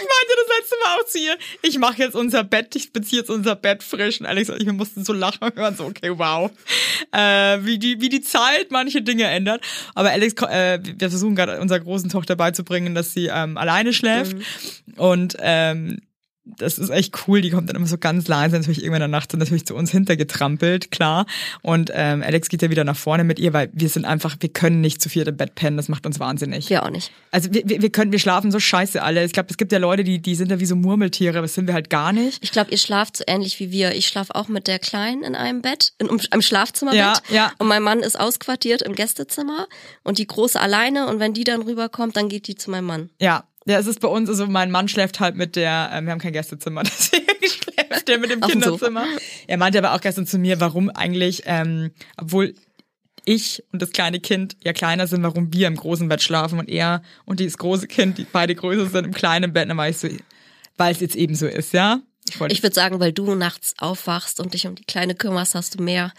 meinte 0.00 0.34
das 0.36 0.58
letzte 0.58 0.76
Mal 0.82 0.96
auch 0.96 1.06
zu 1.06 1.18
ihr, 1.18 1.38
ich 1.62 1.78
mache 1.78 1.98
jetzt 1.98 2.14
unser 2.14 2.44
Bett, 2.44 2.74
ich 2.76 2.92
beziehe 2.92 3.20
jetzt 3.20 3.30
unser 3.30 3.56
Bett 3.56 3.82
frisch. 3.82 4.20
Und 4.20 4.26
Alex 4.26 4.50
und 4.50 4.60
ich, 4.60 4.66
wir 4.66 4.72
mussten 4.72 5.04
so 5.04 5.12
lachen 5.12 5.44
und 5.44 5.56
hören 5.56 5.76
so, 5.76 5.84
okay, 5.84 6.10
wow. 6.16 6.50
Äh, 7.12 7.58
wie, 7.64 7.78
die, 7.78 8.00
wie 8.00 8.08
die 8.08 8.20
Zeit 8.20 8.70
manche 8.70 9.02
Dinge 9.02 9.24
ändert. 9.24 9.62
Aber 9.94 10.10
Alex, 10.10 10.34
äh, 10.42 10.78
wir 10.82 11.10
versuchen 11.10 11.36
gerade 11.36 11.60
unserer 11.60 11.80
großen 11.80 12.10
Tochter 12.10 12.36
beizubringen, 12.36 12.94
dass 12.94 13.12
sie 13.12 13.26
ähm, 13.26 13.56
alleine 13.56 13.92
schläft. 13.92 14.36
Und 14.96 15.36
ähm, 15.40 16.00
das 16.44 16.78
ist 16.78 16.90
echt 16.90 17.28
cool. 17.28 17.40
Die 17.40 17.50
kommt 17.50 17.68
dann 17.68 17.76
immer 17.76 17.86
so 17.86 17.98
ganz 17.98 18.26
leise, 18.26 18.56
natürlich 18.56 18.78
irgendwann 18.78 19.02
in 19.02 19.10
der 19.10 19.18
Nacht 19.18 19.32
dann 19.32 19.40
natürlich 19.40 19.66
zu 19.66 19.74
uns 19.74 19.90
hintergetrampelt, 19.90 20.90
klar. 20.90 21.26
Und 21.62 21.90
ähm, 21.94 22.22
Alex 22.22 22.48
geht 22.48 22.62
ja 22.62 22.70
wieder 22.70 22.84
nach 22.84 22.96
vorne 22.96 23.24
mit 23.24 23.38
ihr, 23.38 23.52
weil 23.52 23.70
wir 23.72 23.88
sind 23.88 24.04
einfach, 24.04 24.36
wir 24.40 24.48
können 24.48 24.80
nicht 24.80 25.02
zu 25.02 25.08
viert 25.08 25.28
im 25.28 25.36
Bett 25.36 25.54
pennen, 25.54 25.76
das 25.76 25.88
macht 25.88 26.06
uns 26.06 26.18
wahnsinnig. 26.18 26.70
Wir 26.70 26.84
auch 26.84 26.90
nicht. 26.90 27.12
Also 27.30 27.52
wir, 27.52 27.62
wir 27.68 27.82
wir 27.82 27.90
können, 27.90 28.12
wir 28.12 28.18
schlafen 28.18 28.52
so 28.52 28.60
scheiße 28.60 29.02
alle. 29.02 29.24
Ich 29.24 29.32
glaube, 29.32 29.48
es 29.50 29.56
gibt 29.56 29.72
ja 29.72 29.78
Leute, 29.78 30.04
die, 30.04 30.20
die 30.20 30.34
sind 30.34 30.50
da 30.50 30.60
wie 30.60 30.66
so 30.66 30.76
Murmeltiere, 30.76 31.38
aber 31.38 31.46
das 31.46 31.54
sind 31.54 31.66
wir 31.66 31.74
halt 31.74 31.90
gar 31.90 32.12
nicht. 32.12 32.42
Ich 32.42 32.52
glaube, 32.52 32.70
ihr 32.70 32.78
schlaft 32.78 33.16
so 33.16 33.24
ähnlich 33.26 33.58
wie 33.58 33.70
wir. 33.70 33.94
Ich 33.94 34.06
schlafe 34.06 34.34
auch 34.34 34.48
mit 34.48 34.66
der 34.66 34.78
Kleinen 34.78 35.22
in 35.22 35.34
einem 35.34 35.60
Bett, 35.60 35.92
in 35.98 36.08
einem 36.08 36.42
Schlafzimmerbett. 36.42 37.00
Ja, 37.00 37.34
ja. 37.34 37.52
Und 37.58 37.66
mein 37.66 37.82
Mann 37.82 38.00
ist 38.00 38.18
ausquartiert 38.18 38.82
im 38.82 38.94
Gästezimmer 38.94 39.66
und 40.04 40.18
die 40.18 40.26
Große 40.26 40.58
alleine. 40.58 41.08
Und 41.08 41.18
wenn 41.18 41.34
die 41.34 41.44
dann 41.44 41.62
rüberkommt, 41.62 42.16
dann 42.16 42.28
geht 42.28 42.46
die 42.46 42.54
zu 42.54 42.70
meinem 42.70 42.86
Mann. 42.86 43.10
Ja, 43.20 43.44
ja, 43.66 43.78
es 43.78 43.86
ist 43.86 44.00
bei 44.00 44.08
uns, 44.08 44.28
also 44.28 44.46
mein 44.46 44.70
Mann 44.70 44.88
schläft 44.88 45.20
halt 45.20 45.36
mit 45.36 45.56
der, 45.56 45.90
ähm, 45.92 46.06
wir 46.06 46.12
haben 46.12 46.18
kein 46.18 46.32
Gästezimmer, 46.32 46.82
deswegen 46.84 47.26
schläft 47.46 48.08
der 48.08 48.18
mit 48.18 48.30
dem 48.30 48.42
Auf 48.42 48.50
Kinderzimmer. 48.50 49.04
Er 49.46 49.58
meinte 49.58 49.78
aber 49.78 49.94
auch 49.94 50.00
gestern 50.00 50.26
zu 50.26 50.38
mir, 50.38 50.60
warum 50.60 50.90
eigentlich, 50.90 51.42
ähm, 51.46 51.90
obwohl 52.16 52.54
ich 53.24 53.62
und 53.72 53.82
das 53.82 53.90
kleine 53.90 54.18
Kind 54.20 54.56
ja 54.64 54.72
kleiner 54.72 55.06
sind, 55.06 55.22
warum 55.22 55.52
wir 55.52 55.66
im 55.66 55.76
großen 55.76 56.08
Bett 56.08 56.22
schlafen 56.22 56.58
und 56.58 56.68
er 56.68 57.02
und 57.26 57.40
dieses 57.40 57.58
große 57.58 57.86
Kind, 57.86 58.18
die 58.18 58.24
beide 58.24 58.54
größer 58.54 58.86
sind, 58.86 59.04
im 59.04 59.12
kleinen 59.12 59.52
Bett. 59.52 59.68
Dann 59.68 59.76
war 59.76 59.88
ich 59.88 59.98
so, 59.98 60.08
weil 60.78 60.92
es 60.92 61.00
jetzt 61.00 61.16
eben 61.16 61.34
so 61.34 61.46
ist, 61.46 61.72
ja. 61.72 62.00
Ich 62.28 62.40
Ich 62.40 62.62
würde 62.62 62.74
sagen, 62.74 63.00
weil 63.00 63.12
du 63.12 63.34
nachts 63.34 63.74
aufwachst 63.78 64.40
und 64.40 64.54
dich 64.54 64.66
um 64.66 64.74
die 64.74 64.84
Kleine 64.84 65.14
kümmerst, 65.14 65.54
hast 65.54 65.78
du 65.78 65.82
mehr 65.82 66.12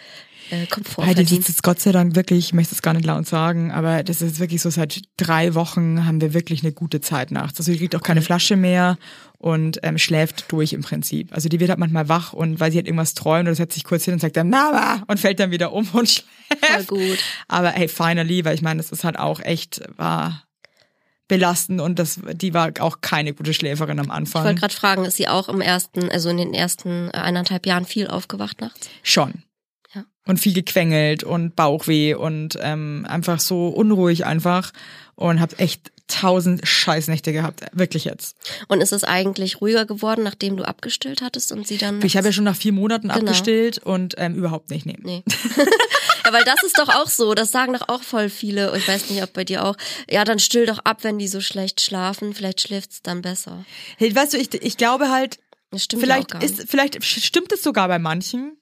äh, 0.52 0.68
Komfort 0.68 1.04
ist 1.08 1.14
verdient. 1.16 1.48
jetzt 1.48 1.64
Gott 1.64 1.80
sei 1.80 1.92
Dank 1.92 2.16
wirklich, 2.16 2.46
ich 2.46 2.54
möchte 2.54 2.76
es 2.76 2.82
gar 2.82 2.94
nicht 2.94 3.06
laut 3.06 3.26
sagen, 3.26 3.72
aber 3.72 4.04
das 4.04 4.22
ist 4.22 4.40
wirklich 4.40 4.62
so, 4.62 4.70
seit 4.70 5.02
drei 5.18 5.56
Wochen 5.56 6.06
haben 6.06 6.22
wir 6.22 6.34
wirklich 6.34 6.64
eine 6.64 6.72
gute 6.74 7.02
Zeit 7.02 7.32
nachts. 7.32 7.60
Also 7.60 7.72
die 7.72 7.78
kriegt 7.78 7.96
auch 7.96 8.04
keine 8.04 8.22
Flasche 8.22 8.56
mehr 8.56 8.98
und 9.38 9.80
ähm, 9.84 9.98
schläft 9.98 10.52
durch 10.52 10.74
im 10.74 10.82
Prinzip. 10.82 11.34
Also 11.34 11.50
die 11.50 11.60
wird 11.60 11.70
halt 11.70 11.80
manchmal 11.80 12.10
wach 12.10 12.34
und 12.34 12.60
weil 12.60 12.72
sie 12.72 12.78
halt 12.78 12.88
irgendwas 12.88 13.14
träumt 13.14 13.48
oder 13.48 13.56
setzt 13.56 13.74
sich 13.74 13.84
kurz 13.84 14.06
hin 14.06 14.14
und 14.14 14.20
sagt 14.20 14.38
dann 14.38 14.50
Mama 14.50 15.04
und 15.08 15.20
fällt 15.20 15.40
dann 15.40 15.52
wieder 15.52 15.74
um 15.74 15.88
und 15.94 16.10
schläft. 16.50 16.88
Voll 16.88 17.00
gut. 17.00 17.20
Aber 17.48 17.70
hey, 17.72 17.88
finally, 17.88 18.46
weil 18.46 18.54
ich 18.56 18.62
meine, 18.62 18.78
das 18.82 18.92
ist 18.92 19.04
halt 19.04 19.18
auch 19.18 19.40
echt, 19.40 19.82
war 19.98 20.44
belastend 21.28 21.80
und 21.80 21.98
das, 21.98 22.20
die 22.34 22.54
war 22.54 22.72
auch 22.82 23.00
keine 23.00 23.34
gute 23.34 23.54
Schläferin 23.54 24.00
am 24.00 24.06
Ich 24.06 24.10
wollte 24.12 24.18
Anfang. 24.40 24.56
gerade 24.58 24.74
fragen, 24.74 25.06
ist 25.06 25.16
sie 25.16 25.30
auch 25.30 25.48
im 25.48 25.62
ersten, 25.62 26.10
also 26.12 26.28
in 26.28 26.36
den 26.36 26.54
ersten 26.54 27.08
äh, 27.08 27.18
eineinhalb 27.18 27.66
Jahren 27.66 27.86
viel 27.86 28.08
aufgewacht 28.08 28.60
nachts? 28.60 28.90
Schon. 29.02 29.44
Und 30.28 30.38
viel 30.40 30.54
gequengelt 30.54 31.24
und 31.24 31.56
Bauchweh 31.56 32.14
und 32.14 32.58
ähm, 32.62 33.06
einfach 33.10 33.40
so 33.40 33.70
unruhig 33.70 34.26
einfach 34.26 34.72
und 35.16 35.40
habe 35.40 35.58
echt 35.58 35.92
tausend 36.08 36.68
Scheißnächte 36.68 37.32
gehabt, 37.34 37.62
wirklich 37.74 38.06
jetzt. 38.06 38.36
Und 38.68 38.82
ist 38.82 38.92
es 38.92 39.04
eigentlich 39.04 39.62
ruhiger 39.62 39.86
geworden, 39.86 40.24
nachdem 40.24 40.58
du 40.58 40.64
abgestillt 40.64 41.22
hattest 41.22 41.52
und 41.52 41.66
sie 41.66 41.78
dann? 41.78 42.04
Ich 42.04 42.18
habe 42.18 42.28
ja 42.28 42.34
schon 42.34 42.44
nach 42.44 42.56
vier 42.56 42.74
Monaten 42.74 43.08
Genau. 43.08 43.16
abgestillt 43.22 43.80
und 43.80 44.16
ähm, 44.18 44.36
überhaupt 44.36 44.70
nicht 44.70 44.86
nehmen. 44.86 45.02
Nee. 45.04 45.24
ja, 46.26 46.34
weil 46.34 46.44
das 46.44 46.62
ist 46.64 46.78
doch 46.78 46.90
auch 46.90 47.08
so, 47.08 47.34
das 47.34 47.52
sagen 47.52 47.74
doch 47.74 47.88
auch 47.90 48.04
voll 48.04 48.30
viele, 48.30 48.72
und 48.72 48.78
ich 48.78 48.88
weiß 48.88 49.10
nicht, 49.10 49.24
ob 49.24 49.34
bei 49.34 49.44
dir 49.46 49.64
auch. 49.66 49.76
Ja, 50.10 50.24
dann 50.26 50.38
still 50.40 50.66
doch 50.66 50.80
ab, 50.80 51.00
wenn 51.04 51.18
die 51.18 51.28
so 51.30 51.40
schlecht 51.42 51.82
schlafen, 51.82 52.34
vielleicht 52.34 52.62
schläft's 52.62 53.02
dann 53.02 53.22
besser. 53.22 53.66
Hey, 53.98 54.14
weißt 54.14 54.34
du, 54.34 54.38
ich, 54.38 54.54
ich 54.54 54.78
glaube 54.78 55.10
halt, 55.10 55.40
Das 55.72 55.84
stimmt 55.86 56.02
vielleicht 56.04 56.32
ja 56.32 56.38
auch 56.38 56.42
gar 56.42 56.48
nicht. 56.48 56.60
ist, 56.60 56.70
vielleicht 56.70 57.04
stimmt 57.04 57.52
es 57.54 57.64
sogar 57.64 57.88
bei 57.88 58.00
manchen, 58.00 58.58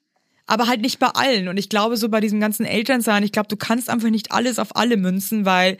aber 0.50 0.66
halt 0.66 0.80
nicht 0.80 0.98
bei 0.98 1.06
allen. 1.06 1.46
Und 1.46 1.56
ich 1.58 1.68
glaube 1.68 1.96
so 1.96 2.08
bei 2.08 2.20
diesem 2.20 2.40
ganzen 2.40 2.66
Elternsein, 2.66 3.22
ich 3.22 3.30
glaube, 3.30 3.48
du 3.48 3.56
kannst 3.56 3.88
einfach 3.88 4.10
nicht 4.10 4.32
alles 4.32 4.58
auf 4.58 4.74
alle 4.74 4.96
münzen, 4.96 5.44
weil 5.44 5.78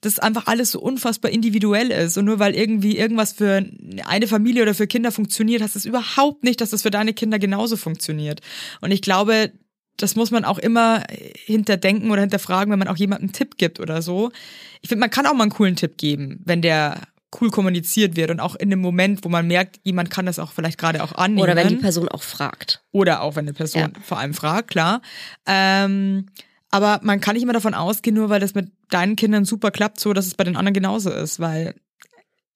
das 0.00 0.18
einfach 0.18 0.48
alles 0.48 0.72
so 0.72 0.80
unfassbar 0.80 1.30
individuell 1.30 1.92
ist. 1.92 2.18
Und 2.18 2.24
nur 2.24 2.40
weil 2.40 2.56
irgendwie 2.56 2.98
irgendwas 2.98 3.32
für 3.32 3.64
eine 4.04 4.26
Familie 4.26 4.62
oder 4.62 4.74
für 4.74 4.88
Kinder 4.88 5.12
funktioniert, 5.12 5.62
heißt 5.62 5.76
das 5.76 5.84
überhaupt 5.84 6.42
nicht, 6.42 6.60
dass 6.60 6.70
das 6.70 6.82
für 6.82 6.90
deine 6.90 7.14
Kinder 7.14 7.38
genauso 7.38 7.76
funktioniert. 7.76 8.40
Und 8.80 8.90
ich 8.90 9.02
glaube, 9.02 9.52
das 9.96 10.16
muss 10.16 10.32
man 10.32 10.44
auch 10.44 10.58
immer 10.58 11.04
hinterdenken 11.46 12.10
oder 12.10 12.22
hinterfragen, 12.22 12.72
wenn 12.72 12.78
man 12.80 12.88
auch 12.88 12.96
jemandem 12.96 13.28
einen 13.28 13.32
Tipp 13.32 13.56
gibt 13.56 13.78
oder 13.78 14.02
so. 14.02 14.32
Ich 14.80 14.88
finde, 14.88 15.00
man 15.00 15.10
kann 15.10 15.26
auch 15.26 15.34
mal 15.34 15.44
einen 15.44 15.52
coolen 15.52 15.76
Tipp 15.76 15.96
geben, 15.96 16.40
wenn 16.44 16.60
der 16.60 17.02
cool 17.40 17.50
kommuniziert 17.50 18.16
wird 18.16 18.30
und 18.30 18.40
auch 18.40 18.54
in 18.54 18.70
dem 18.70 18.80
Moment, 18.80 19.24
wo 19.24 19.28
man 19.28 19.46
merkt, 19.46 19.80
jemand 19.84 20.10
kann 20.10 20.24
das 20.26 20.38
auch 20.38 20.52
vielleicht 20.52 20.78
gerade 20.78 21.02
auch 21.02 21.12
annehmen. 21.12 21.42
Oder 21.42 21.56
wenn 21.56 21.68
die 21.68 21.76
Person 21.76 22.08
auch 22.08 22.22
fragt. 22.22 22.82
Oder 22.90 23.20
auch 23.22 23.36
wenn 23.36 23.44
eine 23.44 23.52
Person 23.52 23.82
Ja. 23.82 23.88
vor 24.02 24.18
allem 24.18 24.32
fragt, 24.34 24.70
klar. 24.70 25.02
Ähm, 25.46 26.26
aber 26.70 27.00
man 27.02 27.20
kann 27.20 27.34
nicht 27.34 27.42
immer 27.42 27.52
davon 27.52 27.74
ausgehen, 27.74 28.16
nur 28.16 28.30
weil 28.30 28.40
das 28.40 28.54
mit 28.54 28.70
deinen 28.90 29.16
Kindern 29.16 29.44
super 29.44 29.70
klappt, 29.70 30.00
so 30.00 30.12
dass 30.12 30.26
es 30.26 30.34
bei 30.34 30.44
den 30.44 30.56
anderen 30.56 30.74
genauso 30.74 31.10
ist, 31.10 31.38
weil 31.40 31.74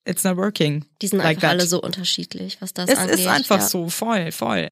it's 0.05 0.23
not 0.23 0.37
working. 0.37 0.85
Die 1.01 1.07
sind 1.07 1.19
like 1.19 1.37
einfach 1.37 1.49
alle 1.49 1.59
that. 1.59 1.69
so 1.69 1.81
unterschiedlich, 1.81 2.57
was 2.59 2.73
das 2.73 2.89
Es 2.89 2.97
angeht. 2.97 3.19
ist 3.19 3.27
einfach 3.27 3.59
ja. 3.59 3.65
so, 3.67 3.89
voll, 3.89 4.31
voll. 4.31 4.67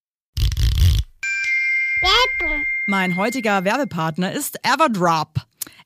Mein 2.87 3.15
heutiger 3.15 3.63
Werbepartner 3.63 4.31
ist 4.33 4.57
Everdrop. 4.65 5.45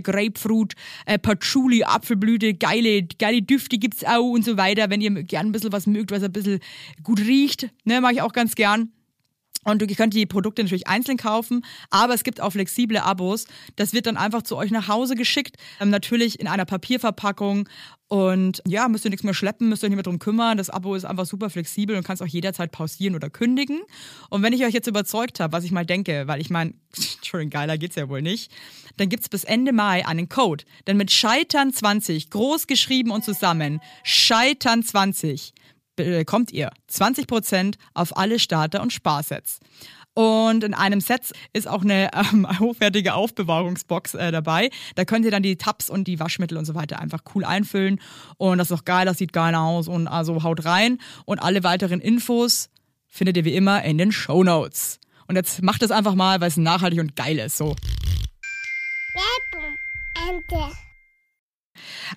Grapefruit, 0.00 0.74
äh, 1.06 1.18
Patchouli, 1.18 1.84
Apfelblüte, 1.84 2.54
geile, 2.54 3.02
geile 3.02 3.42
Düfte 3.42 3.78
gibt's 3.78 4.04
auch 4.04 4.30
und 4.30 4.44
so 4.44 4.56
weiter. 4.56 4.90
Wenn 4.90 5.00
ihr 5.00 5.10
gern 5.22 5.46
ein 5.46 5.52
bisschen 5.52 5.72
was 5.72 5.86
mögt, 5.86 6.10
was 6.10 6.22
ein 6.22 6.32
bisschen 6.32 6.60
gut 7.02 7.20
riecht, 7.20 7.68
ne, 7.84 8.00
mag 8.00 8.14
ich 8.14 8.22
auch 8.22 8.32
ganz 8.32 8.54
gern. 8.54 8.92
Und 9.66 9.82
ihr 9.82 9.96
könnt 9.96 10.14
die 10.14 10.26
Produkte 10.26 10.62
natürlich 10.62 10.86
einzeln 10.86 11.18
kaufen, 11.18 11.64
aber 11.90 12.14
es 12.14 12.22
gibt 12.22 12.40
auch 12.40 12.50
flexible 12.50 12.98
Abos. 12.98 13.46
Das 13.74 13.92
wird 13.92 14.06
dann 14.06 14.16
einfach 14.16 14.42
zu 14.42 14.56
euch 14.56 14.70
nach 14.70 14.86
Hause 14.86 15.16
geschickt, 15.16 15.56
ähm, 15.80 15.90
natürlich 15.90 16.38
in 16.38 16.46
einer 16.46 16.64
Papierverpackung. 16.64 17.68
Und 18.08 18.62
ja, 18.66 18.88
müsst 18.88 19.04
ihr 19.04 19.10
nichts 19.10 19.24
mehr 19.24 19.34
schleppen, 19.34 19.68
müsst 19.68 19.82
ihr 19.82 19.88
nicht 19.88 19.96
mehr 19.96 20.04
drum 20.04 20.20
kümmern. 20.20 20.58
Das 20.58 20.70
Abo 20.70 20.94
ist 20.94 21.04
einfach 21.04 21.26
super 21.26 21.50
flexibel 21.50 21.96
und 21.96 22.04
kannst 22.04 22.22
auch 22.22 22.26
jederzeit 22.26 22.70
pausieren 22.70 23.16
oder 23.16 23.30
kündigen. 23.30 23.80
Und 24.30 24.42
wenn 24.42 24.52
ich 24.52 24.64
euch 24.64 24.74
jetzt 24.74 24.86
überzeugt 24.86 25.40
habe, 25.40 25.52
was 25.52 25.64
ich 25.64 25.72
mal 25.72 25.84
denke, 25.84 26.28
weil 26.28 26.40
ich 26.40 26.48
meine, 26.48 26.74
Entschuldigung, 27.16 27.50
geiler 27.50 27.78
geht's 27.78 27.96
ja 27.96 28.08
wohl 28.08 28.22
nicht, 28.22 28.52
dann 28.96 29.08
gibt's 29.08 29.28
bis 29.28 29.42
Ende 29.42 29.72
Mai 29.72 30.06
einen 30.06 30.28
Code. 30.28 30.64
Denn 30.86 30.96
mit 30.96 31.10
Scheitern20, 31.10 32.30
groß 32.30 32.68
geschrieben 32.68 33.10
und 33.10 33.24
zusammen, 33.24 33.80
Scheitern20, 34.04 35.52
bekommt 35.96 36.52
ihr 36.52 36.70
20% 36.90 37.74
auf 37.94 38.16
alle 38.16 38.38
Starter- 38.38 38.82
und 38.82 38.92
Sparsets. 38.92 39.58
Und 40.16 40.64
in 40.64 40.72
einem 40.72 41.02
Set 41.02 41.32
ist 41.52 41.68
auch 41.68 41.82
eine 41.82 42.08
ähm, 42.14 42.48
hochwertige 42.58 43.12
Aufbewahrungsbox 43.12 44.14
äh, 44.14 44.32
dabei. 44.32 44.70
Da 44.94 45.04
könnt 45.04 45.26
ihr 45.26 45.30
dann 45.30 45.42
die 45.42 45.56
Tabs 45.56 45.90
und 45.90 46.08
die 46.08 46.18
Waschmittel 46.18 46.56
und 46.56 46.64
so 46.64 46.74
weiter 46.74 47.00
einfach 47.00 47.20
cool 47.34 47.44
einfüllen. 47.44 48.00
Und 48.38 48.56
das 48.56 48.70
ist 48.70 48.78
auch 48.78 48.86
geil, 48.86 49.04
das 49.04 49.18
sieht 49.18 49.34
geil 49.34 49.54
aus 49.54 49.88
und 49.88 50.08
also 50.08 50.42
haut 50.42 50.64
rein. 50.64 50.98
Und 51.26 51.40
alle 51.40 51.62
weiteren 51.64 52.00
Infos 52.00 52.70
findet 53.06 53.36
ihr 53.36 53.44
wie 53.44 53.54
immer 53.54 53.84
in 53.84 53.98
den 53.98 54.10
Show 54.10 54.42
Notes. 54.42 55.00
Und 55.26 55.36
jetzt 55.36 55.60
macht 55.60 55.82
es 55.82 55.90
einfach 55.90 56.14
mal, 56.14 56.40
weil 56.40 56.48
es 56.48 56.56
nachhaltig 56.56 56.98
und 56.98 57.14
geil 57.14 57.38
ist. 57.38 57.58
So. 57.58 57.76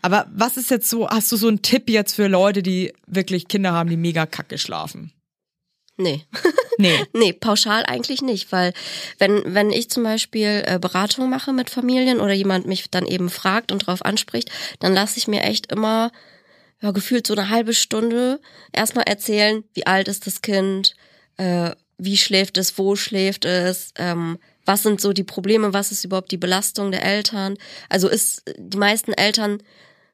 Aber 0.01 0.25
was 0.33 0.55
ist 0.55 0.71
jetzt 0.71 0.89
so, 0.89 1.09
hast 1.09 1.29
du 1.33 1.35
so 1.35 1.49
einen 1.49 1.61
Tipp 1.61 1.89
jetzt 1.89 2.13
für 2.13 2.29
Leute, 2.29 2.63
die 2.63 2.93
wirklich 3.07 3.49
Kinder 3.49 3.73
haben, 3.73 3.89
die 3.89 3.97
mega 3.97 4.25
kacke 4.25 4.57
schlafen? 4.57 5.11
Nee. 5.99 6.25
Nee. 6.77 6.97
Nee, 7.13 7.33
pauschal 7.33 7.85
eigentlich 7.85 8.21
nicht, 8.21 8.53
weil 8.53 8.71
wenn, 9.17 9.53
wenn 9.53 9.69
ich 9.69 9.89
zum 9.89 10.03
Beispiel 10.03 10.63
äh, 10.65 10.79
Beratung 10.79 11.29
mache 11.29 11.51
mit 11.51 11.69
Familien 11.69 12.21
oder 12.21 12.31
jemand 12.31 12.67
mich 12.67 12.89
dann 12.89 13.05
eben 13.05 13.29
fragt 13.29 13.73
und 13.73 13.79
drauf 13.79 14.05
anspricht, 14.05 14.49
dann 14.79 14.93
lasse 14.93 15.17
ich 15.17 15.27
mir 15.27 15.43
echt 15.43 15.69
immer 15.73 16.09
ja, 16.81 16.91
gefühlt 16.91 17.27
so 17.27 17.33
eine 17.33 17.49
halbe 17.49 17.73
Stunde 17.73 18.39
erstmal 18.71 19.03
erzählen, 19.03 19.65
wie 19.73 19.85
alt 19.85 20.07
ist 20.07 20.25
das 20.25 20.41
Kind, 20.41 20.95
äh, 21.35 21.71
wie 21.97 22.15
schläft 22.15 22.57
es, 22.57 22.77
wo 22.77 22.95
schläft 22.95 23.43
es, 23.43 23.91
ähm, 23.97 24.39
was 24.65 24.83
sind 24.83 25.01
so 25.01 25.11
die 25.11 25.25
Probleme, 25.25 25.73
was 25.73 25.91
ist 25.91 26.05
überhaupt 26.05 26.31
die 26.31 26.37
Belastung 26.37 26.91
der 26.91 27.03
Eltern. 27.03 27.57
Also 27.89 28.07
ist 28.07 28.43
die 28.57 28.77
meisten 28.77 29.11
Eltern 29.11 29.61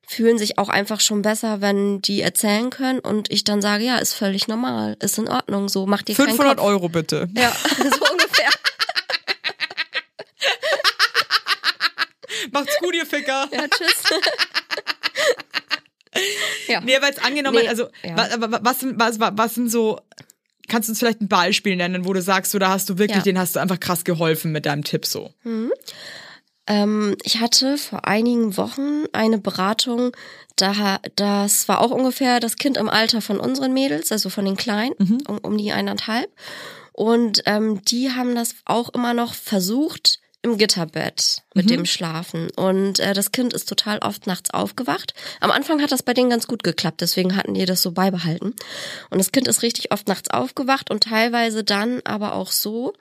fühlen 0.07 0.37
sich 0.37 0.57
auch 0.57 0.69
einfach 0.69 0.99
schon 1.01 1.21
besser, 1.21 1.61
wenn 1.61 2.01
die 2.01 2.21
erzählen 2.21 2.69
können 2.69 2.99
und 2.99 3.31
ich 3.31 3.43
dann 3.43 3.61
sage, 3.61 3.83
ja, 3.83 3.97
ist 3.97 4.13
völlig 4.13 4.47
normal, 4.47 4.95
ist 4.99 5.17
in 5.17 5.27
Ordnung, 5.27 5.67
so 5.69 5.85
macht 5.87 6.05
keinen 6.07 6.15
500 6.15 6.57
Kopf. 6.57 6.65
Euro 6.67 6.89
bitte. 6.89 7.27
Ja, 7.35 7.51
so 7.77 8.11
ungefähr. 8.11 8.49
Macht's 12.51 12.77
gut, 12.79 12.95
ihr 12.95 13.05
Ficker. 13.05 13.47
Ja, 13.51 13.65
tschüss. 13.67 14.03
ja. 16.67 16.81
Nee, 16.81 16.95
aber 16.95 17.07
jetzt 17.07 17.23
angenommen, 17.23 17.57
Nee, 17.61 17.67
also 17.67 17.89
ja. 18.03 18.15
wa- 18.17 18.51
wa- 18.51 18.59
was, 18.61 18.79
sind- 18.79 18.99
was, 18.99 19.19
was, 19.19 19.31
was 19.35 19.55
sind 19.55 19.69
so, 19.69 19.99
kannst 20.67 20.89
du 20.89 20.91
uns 20.91 20.99
vielleicht 20.99 21.21
ein 21.21 21.27
Beispiel 21.27 21.75
nennen, 21.75 22.05
wo 22.05 22.13
du 22.13 22.21
sagst, 22.21 22.51
so, 22.51 22.59
da 22.59 22.69
hast 22.69 22.89
du 22.89 22.97
wirklich, 22.97 23.17
Ja. 23.17 23.23
den 23.23 23.39
hast 23.39 23.55
du 23.55 23.59
einfach 23.59 23.79
krass 23.79 24.03
geholfen 24.05 24.51
mit 24.51 24.65
deinem 24.65 24.83
Tipp 24.83 25.05
so. 25.05 25.33
Ähm, 26.67 27.15
ich 27.23 27.39
hatte 27.39 27.77
vor 27.77 28.05
einigen 28.05 28.57
Wochen 28.57 29.05
eine 29.13 29.37
Beratung, 29.37 30.15
da, 30.55 30.99
das 31.15 31.67
war 31.67 31.81
auch 31.81 31.91
ungefähr 31.91 32.39
das 32.39 32.55
Kind 32.55 32.77
im 32.77 32.89
Alter 32.89 33.21
von 33.21 33.39
unseren 33.39 33.73
Mädels, 33.73 34.11
also 34.11 34.29
von 34.29 34.45
den 34.45 34.57
Kleinen, 34.57 34.95
um, 35.27 35.37
um 35.39 35.57
die 35.57 35.71
eineinhalb. 35.71 36.29
Und 36.93 37.43
ähm, 37.45 37.81
die 37.83 38.11
haben 38.11 38.35
das 38.35 38.55
auch 38.65 38.89
immer 38.89 39.13
noch 39.13 39.33
versucht 39.33 40.19
im 40.45 40.57
Gitterbett 40.59 41.41
mit 41.55 41.71
dem 41.71 41.85
Schlafen. 41.85 42.51
Und 42.51 42.99
äh, 42.99 43.13
das 43.13 43.31
Kind 43.31 43.51
ist 43.53 43.67
total 43.67 43.97
oft 43.97 44.27
nachts 44.27 44.51
aufgewacht. 44.51 45.15
Am 45.39 45.49
Anfang 45.49 45.81
hat 45.81 45.91
das 45.91 46.03
bei 46.03 46.13
denen 46.13 46.29
ganz 46.29 46.45
gut 46.45 46.63
geklappt, 46.63 47.01
deswegen 47.01 47.35
hatten 47.35 47.55
die 47.55 47.65
das 47.65 47.81
so 47.81 47.91
beibehalten. 47.91 48.53
Und 49.09 49.17
das 49.17 49.31
Kind 49.31 49.47
ist 49.47 49.63
richtig 49.63 49.91
oft 49.91 50.07
nachts 50.07 50.29
aufgewacht 50.29 50.91
und 50.91 51.03
teilweise 51.03 51.63
dann 51.63 51.99
aber 52.03 52.35
auch 52.35 52.51
so, 52.51 52.93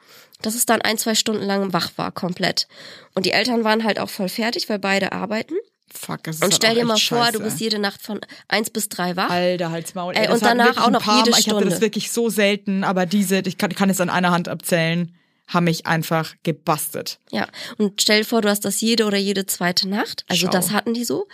dass 0.43 0.55
es 0.55 0.67
dann 0.67 0.83
ein, 0.83 0.99
zwei 0.99 1.15
Stunden 1.15 1.43
lang 1.45 1.73
wach 1.73 1.93
war, 1.97 2.13
komplett. 2.13 2.67
Und 3.15 3.27
die 3.27 3.33
Eltern 3.33 3.65
waren 3.65 3.85
halt 3.85 3.99
auch 3.99 4.11
voll 4.11 4.29
fertig, 4.29 4.69
weil 4.69 4.79
beide 4.79 5.13
arbeiten. 5.13 5.55
Fuck, 5.93 6.25
das 6.25 6.37
ist 6.37 6.45
Und 6.45 6.55
stell 6.55 6.75
dir 6.75 6.85
mal 6.85 6.97
vor, 6.99 7.19
scheiße. 7.25 7.33
du 7.39 7.41
bist 7.45 7.61
jede 7.61 7.79
Nacht 7.79 8.03
von 8.03 8.21
eins 8.49 8.69
bis 8.71 8.89
drei 8.89 9.15
wach. 9.17 9.31
Alter, 9.31 9.71
halt's 9.71 9.95
Maul. 9.95 10.15
Ey, 10.17 10.29
und 10.29 10.43
danach 10.43 10.77
auch 10.79 10.91
noch 10.91 11.03
jede 11.03 11.31
Mal, 11.31 11.39
Ich 11.39 11.47
hatte 11.47 11.61
das 11.61 11.63
Stunde. 11.69 11.81
wirklich 11.81 12.11
so 12.11 12.29
selten, 12.31 12.83
aber 12.83 13.07
diese, 13.07 13.39
ich 13.41 13.59
kann, 13.59 13.73
kann 13.75 13.91
es 13.91 14.01
an 14.01 14.11
einer 14.11 14.33
Hand 14.33 14.49
abzählen, 14.49 15.15
haben 15.47 15.65
mich 15.65 15.87
einfach 15.87 16.35
gebastelt. 16.43 17.19
Ja, 17.31 17.47
und 17.79 18.01
stell 18.03 18.21
dir 18.21 18.25
vor, 18.25 18.41
du 18.41 18.49
hast 18.49 18.65
das 18.65 18.81
jede 18.81 19.05
oder 19.05 19.19
jede 19.19 19.47
zweite 19.47 19.89
Nacht. 19.89 20.25
Also 20.29 20.47
Schau. 20.47 20.53
das 20.53 20.73
hatten 20.73 20.95
die 20.95 21.05
so. 21.05 21.29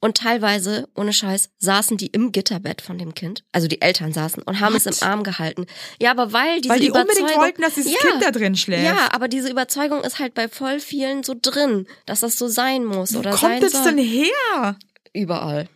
Und 0.00 0.18
teilweise, 0.18 0.88
ohne 0.94 1.12
Scheiß, 1.12 1.50
saßen 1.58 1.96
die 1.96 2.08
im 2.08 2.30
Gitterbett 2.32 2.82
von 2.82 2.98
dem 2.98 3.14
Kind. 3.14 3.44
Also 3.52 3.66
die 3.66 3.80
Eltern 3.80 4.12
saßen 4.12 4.42
und 4.42 4.60
haben 4.60 4.74
es 4.76 4.86
What? 4.86 5.00
im 5.00 5.08
Arm 5.08 5.22
gehalten. 5.24 5.66
Ja, 6.00 6.10
aber 6.10 6.32
weil 6.32 6.60
diese 6.60 6.74
Weil 6.74 6.80
die 6.80 6.88
Überzeugung, 6.88 7.18
unbedingt 7.22 7.40
wollten, 7.40 7.62
dass 7.62 7.74
dieses 7.74 7.92
ja, 7.92 7.98
Kind 7.98 8.22
da 8.22 8.30
drin 8.30 8.56
schläft. 8.56 8.84
Ja, 8.84 9.08
aber 9.12 9.28
diese 9.28 9.48
Überzeugung 9.50 10.02
ist 10.02 10.18
halt 10.18 10.34
bei 10.34 10.48
voll 10.48 10.80
vielen 10.80 11.22
so 11.22 11.34
drin, 11.40 11.86
dass 12.04 12.20
das 12.20 12.38
so 12.38 12.46
sein 12.48 12.84
muss 12.84 13.14
Wo 13.14 13.20
oder 13.20 13.30
kommt 13.30 13.40
sein 13.40 13.60
das 13.60 13.72
soll. 13.72 13.84
denn 13.84 13.98
her? 13.98 14.76
Überall. 15.12 15.68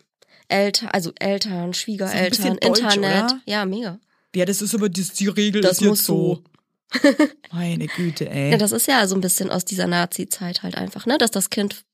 Eltern, 0.49 0.89
also 0.93 1.13
Eltern, 1.19 1.73
Schwiegereltern, 1.75 2.59
deutsch, 2.61 2.81
Internet. 2.81 3.25
oder? 3.25 3.41
Ja, 3.47 3.65
mega. 3.65 3.99
Ja, 4.35 4.45
das 4.45 4.63
ist 4.63 4.75
aber 4.75 4.89
das, 4.89 5.13
die 5.13 5.29
Regel 5.29 5.63
Das 5.63 5.81
ist 5.81 5.87
jetzt 5.87 6.05
so. 6.05 6.43
Meine 7.53 7.87
Güte, 7.87 8.29
ey. 8.29 8.51
Ja, 8.51 8.59
das 8.59 8.73
ist 8.73 8.87
ja 8.89 9.07
so 9.07 9.15
ein 9.15 9.21
bisschen 9.21 9.51
aus 9.51 9.65
dieser 9.65 9.87
Nazi-Zeit 9.87 10.63
halt 10.63 10.75
einfach, 10.77 11.07
ne, 11.07 11.19
dass 11.19 11.31
das 11.31 11.51
Kind 11.51 11.85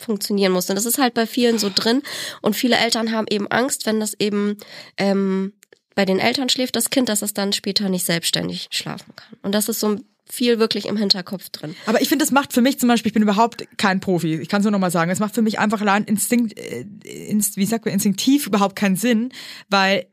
funktionieren 0.00 0.52
muss. 0.52 0.68
Und 0.68 0.76
das 0.76 0.86
ist 0.86 0.98
halt 0.98 1.14
bei 1.14 1.26
vielen 1.26 1.58
so 1.58 1.70
drin. 1.74 2.02
Und 2.42 2.56
viele 2.56 2.76
Eltern 2.76 3.12
haben 3.12 3.26
eben 3.28 3.46
Angst, 3.48 3.86
wenn 3.86 4.00
das 4.00 4.14
eben 4.18 4.56
ähm, 4.96 5.52
bei 5.94 6.04
den 6.04 6.18
Eltern 6.18 6.48
schläft, 6.48 6.76
das 6.76 6.90
Kind, 6.90 7.08
dass 7.08 7.22
es 7.22 7.34
dann 7.34 7.52
später 7.52 7.88
nicht 7.88 8.04
selbstständig 8.04 8.68
schlafen 8.70 9.14
kann. 9.16 9.38
Und 9.42 9.54
das 9.54 9.68
ist 9.68 9.80
so 9.80 9.98
viel 10.32 10.58
wirklich 10.58 10.86
im 10.86 10.96
Hinterkopf 10.96 11.50
drin. 11.50 11.74
Aber 11.86 12.00
ich 12.00 12.08
finde, 12.08 12.24
das 12.24 12.32
macht 12.32 12.52
für 12.52 12.60
mich 12.60 12.78
zum 12.78 12.88
Beispiel, 12.88 13.10
ich 13.10 13.14
bin 13.14 13.22
überhaupt 13.22 13.66
kein 13.76 14.00
Profi, 14.00 14.36
ich 14.36 14.48
kann 14.48 14.60
es 14.60 14.64
nur 14.64 14.72
noch 14.72 14.78
mal 14.78 14.90
sagen, 14.90 15.10
es 15.10 15.18
macht 15.18 15.34
für 15.34 15.42
mich 15.42 15.58
einfach 15.58 15.80
allein 15.80 16.04
Instinkt, 16.04 16.58
äh, 16.58 16.86
inst, 17.04 17.56
wie 17.56 17.66
sagt 17.66 17.84
man, 17.84 17.94
instinktiv 17.94 18.46
überhaupt 18.46 18.76
keinen 18.76 18.96
Sinn, 18.96 19.32
weil 19.68 20.06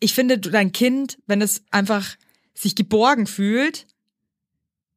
ich 0.00 0.14
finde, 0.14 0.38
dein 0.38 0.72
Kind, 0.72 1.18
wenn 1.26 1.42
es 1.42 1.62
einfach 1.70 2.16
sich 2.54 2.76
geborgen 2.76 3.26
fühlt, 3.26 3.86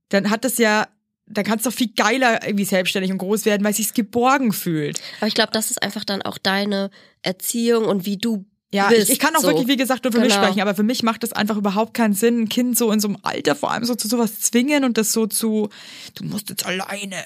dann 0.10 0.30
hat 0.30 0.46
das 0.46 0.58
ja, 0.58 0.88
dann 1.34 1.44
kann 1.46 1.58
es 1.58 1.63
doch 1.63 1.74
viel 1.74 1.91
geiler 1.96 2.46
irgendwie 2.46 2.65
selbstständig 2.65 3.12
und 3.12 3.17
groß 3.17 3.46
werden, 3.46 3.63
weil 3.63 3.72
es 3.72 3.78
sich 3.78 3.94
geborgen 3.94 4.54
fühlt. 4.54 5.02
Aber 5.20 5.28
ich 5.28 5.34
glaube, 5.34 5.52
das 5.52 5.72
ist 5.72 5.82
einfach 5.82 6.04
dann 6.04 6.22
auch 6.22 6.38
deine 6.38 6.89
Erziehung 7.22 7.86
und 7.86 8.06
wie 8.06 8.17
du 8.17 8.46
Ja, 8.74 8.88
bist. 8.89 9.04
ich, 9.04 9.10
ich 9.12 9.20
kann 9.20 9.36
auch 9.36 9.41
so. 9.41 9.48
wirklich, 9.48 9.67
wie 9.67 9.76
gesagt, 9.78 10.04
nur 10.06 10.13
für 10.13 10.20
mich 10.20 10.30
Genau. 10.34 10.44
sprechen, 10.46 10.62
aber 10.62 10.76
für 10.76 10.84
mich 10.84 11.04
macht 11.04 11.24
es 11.24 11.34
einfach 11.34 11.58
überhaupt 11.58 11.94
keinen 11.94 12.13
Sinn, 12.13 12.41
ein 12.44 12.50
Kind 12.50 12.78
so 12.78 12.91
in 12.91 13.00
so 13.02 13.10
einem 13.10 13.17
Alter 13.22 13.54
vor 13.56 13.72
allem 13.72 13.84
so 13.86 13.96
zu 13.96 14.08
sowas 14.08 14.39
zwingen 14.39 14.84
und 14.86 14.98
das 14.98 15.12
so 15.12 15.28
zu, 15.28 15.70
du 16.15 16.24
musst 16.24 16.50
jetzt 16.50 16.65
alleine. 16.65 17.17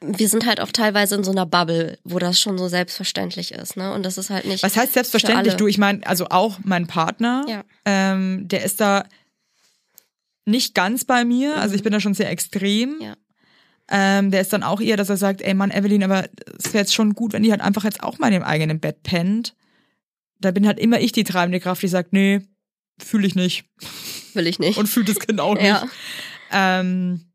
Wir 0.00 0.28
sind 0.28 0.46
halt 0.46 0.60
auch 0.60 0.72
teilweise 0.72 1.14
in 1.14 1.24
so 1.24 1.30
einer 1.30 1.46
Bubble, 1.46 1.98
wo 2.04 2.18
das 2.18 2.40
schon 2.40 2.56
so 2.58 2.68
selbstverständlich 2.68 3.52
ist, 3.52 3.76
ne? 3.76 3.92
Und 3.92 4.02
das 4.04 4.16
ist 4.18 4.30
halt 4.30 4.44
nicht. 4.46 4.62
Was 4.62 4.76
heißt 4.76 4.92
selbstverständlich? 4.94 5.54
Du, 5.54 5.66
ich 5.66 5.78
meine, 5.78 6.06
also 6.06 6.26
auch 6.30 6.58
mein 6.64 6.86
Partner, 6.86 7.44
Ja. 7.48 7.64
ähm, 7.84 8.48
der 8.48 8.64
ist 8.64 8.80
da 8.80 9.04
nicht 10.46 10.74
ganz 10.74 11.04
bei 11.04 11.24
mir, 11.24 11.56
also 11.56 11.74
ich 11.74 11.82
bin 11.82 11.92
da 11.92 12.00
schon 12.00 12.12
sehr 12.14 12.30
extrem. 12.30 12.96
Mhm. 12.96 13.00
Ja. 13.02 13.14
Ähm, 13.90 14.30
der 14.30 14.40
ist 14.40 14.52
dann 14.52 14.62
auch 14.62 14.80
eher, 14.80 14.96
dass 14.96 15.10
er 15.10 15.16
sagt, 15.16 15.42
ey 15.42 15.52
Mann, 15.54 15.70
Evelyn, 15.70 16.04
aber 16.04 16.24
es 16.58 16.72
wäre 16.72 16.78
jetzt 16.78 16.94
schon 16.94 17.12
gut, 17.12 17.32
wenn 17.32 17.42
die 17.42 17.50
halt 17.50 17.60
einfach 17.60 17.84
jetzt 17.84 18.02
auch 18.02 18.18
mal 18.18 18.28
in 18.28 18.32
dem 18.34 18.42
eigenen 18.42 18.80
Bett 18.80 19.02
pennt. 19.02 19.54
Da 20.40 20.50
bin 20.50 20.66
halt 20.66 20.78
immer 20.78 21.00
ich 21.00 21.12
die 21.12 21.24
treibende 21.24 21.60
Kraft, 21.60 21.82
die 21.82 21.88
sagt, 21.88 22.12
nee, 22.12 22.40
fühle 22.98 23.26
ich 23.26 23.34
nicht. 23.34 23.64
Will 24.32 24.46
ich 24.46 24.58
nicht. 24.58 24.78
Und 24.78 24.88
fühlt 24.88 25.08
das 25.08 25.18
Kind 25.18 25.40
auch 25.40 25.54
nicht. 25.60 25.66
ja. 25.66 25.86
Ähm, 26.50 27.26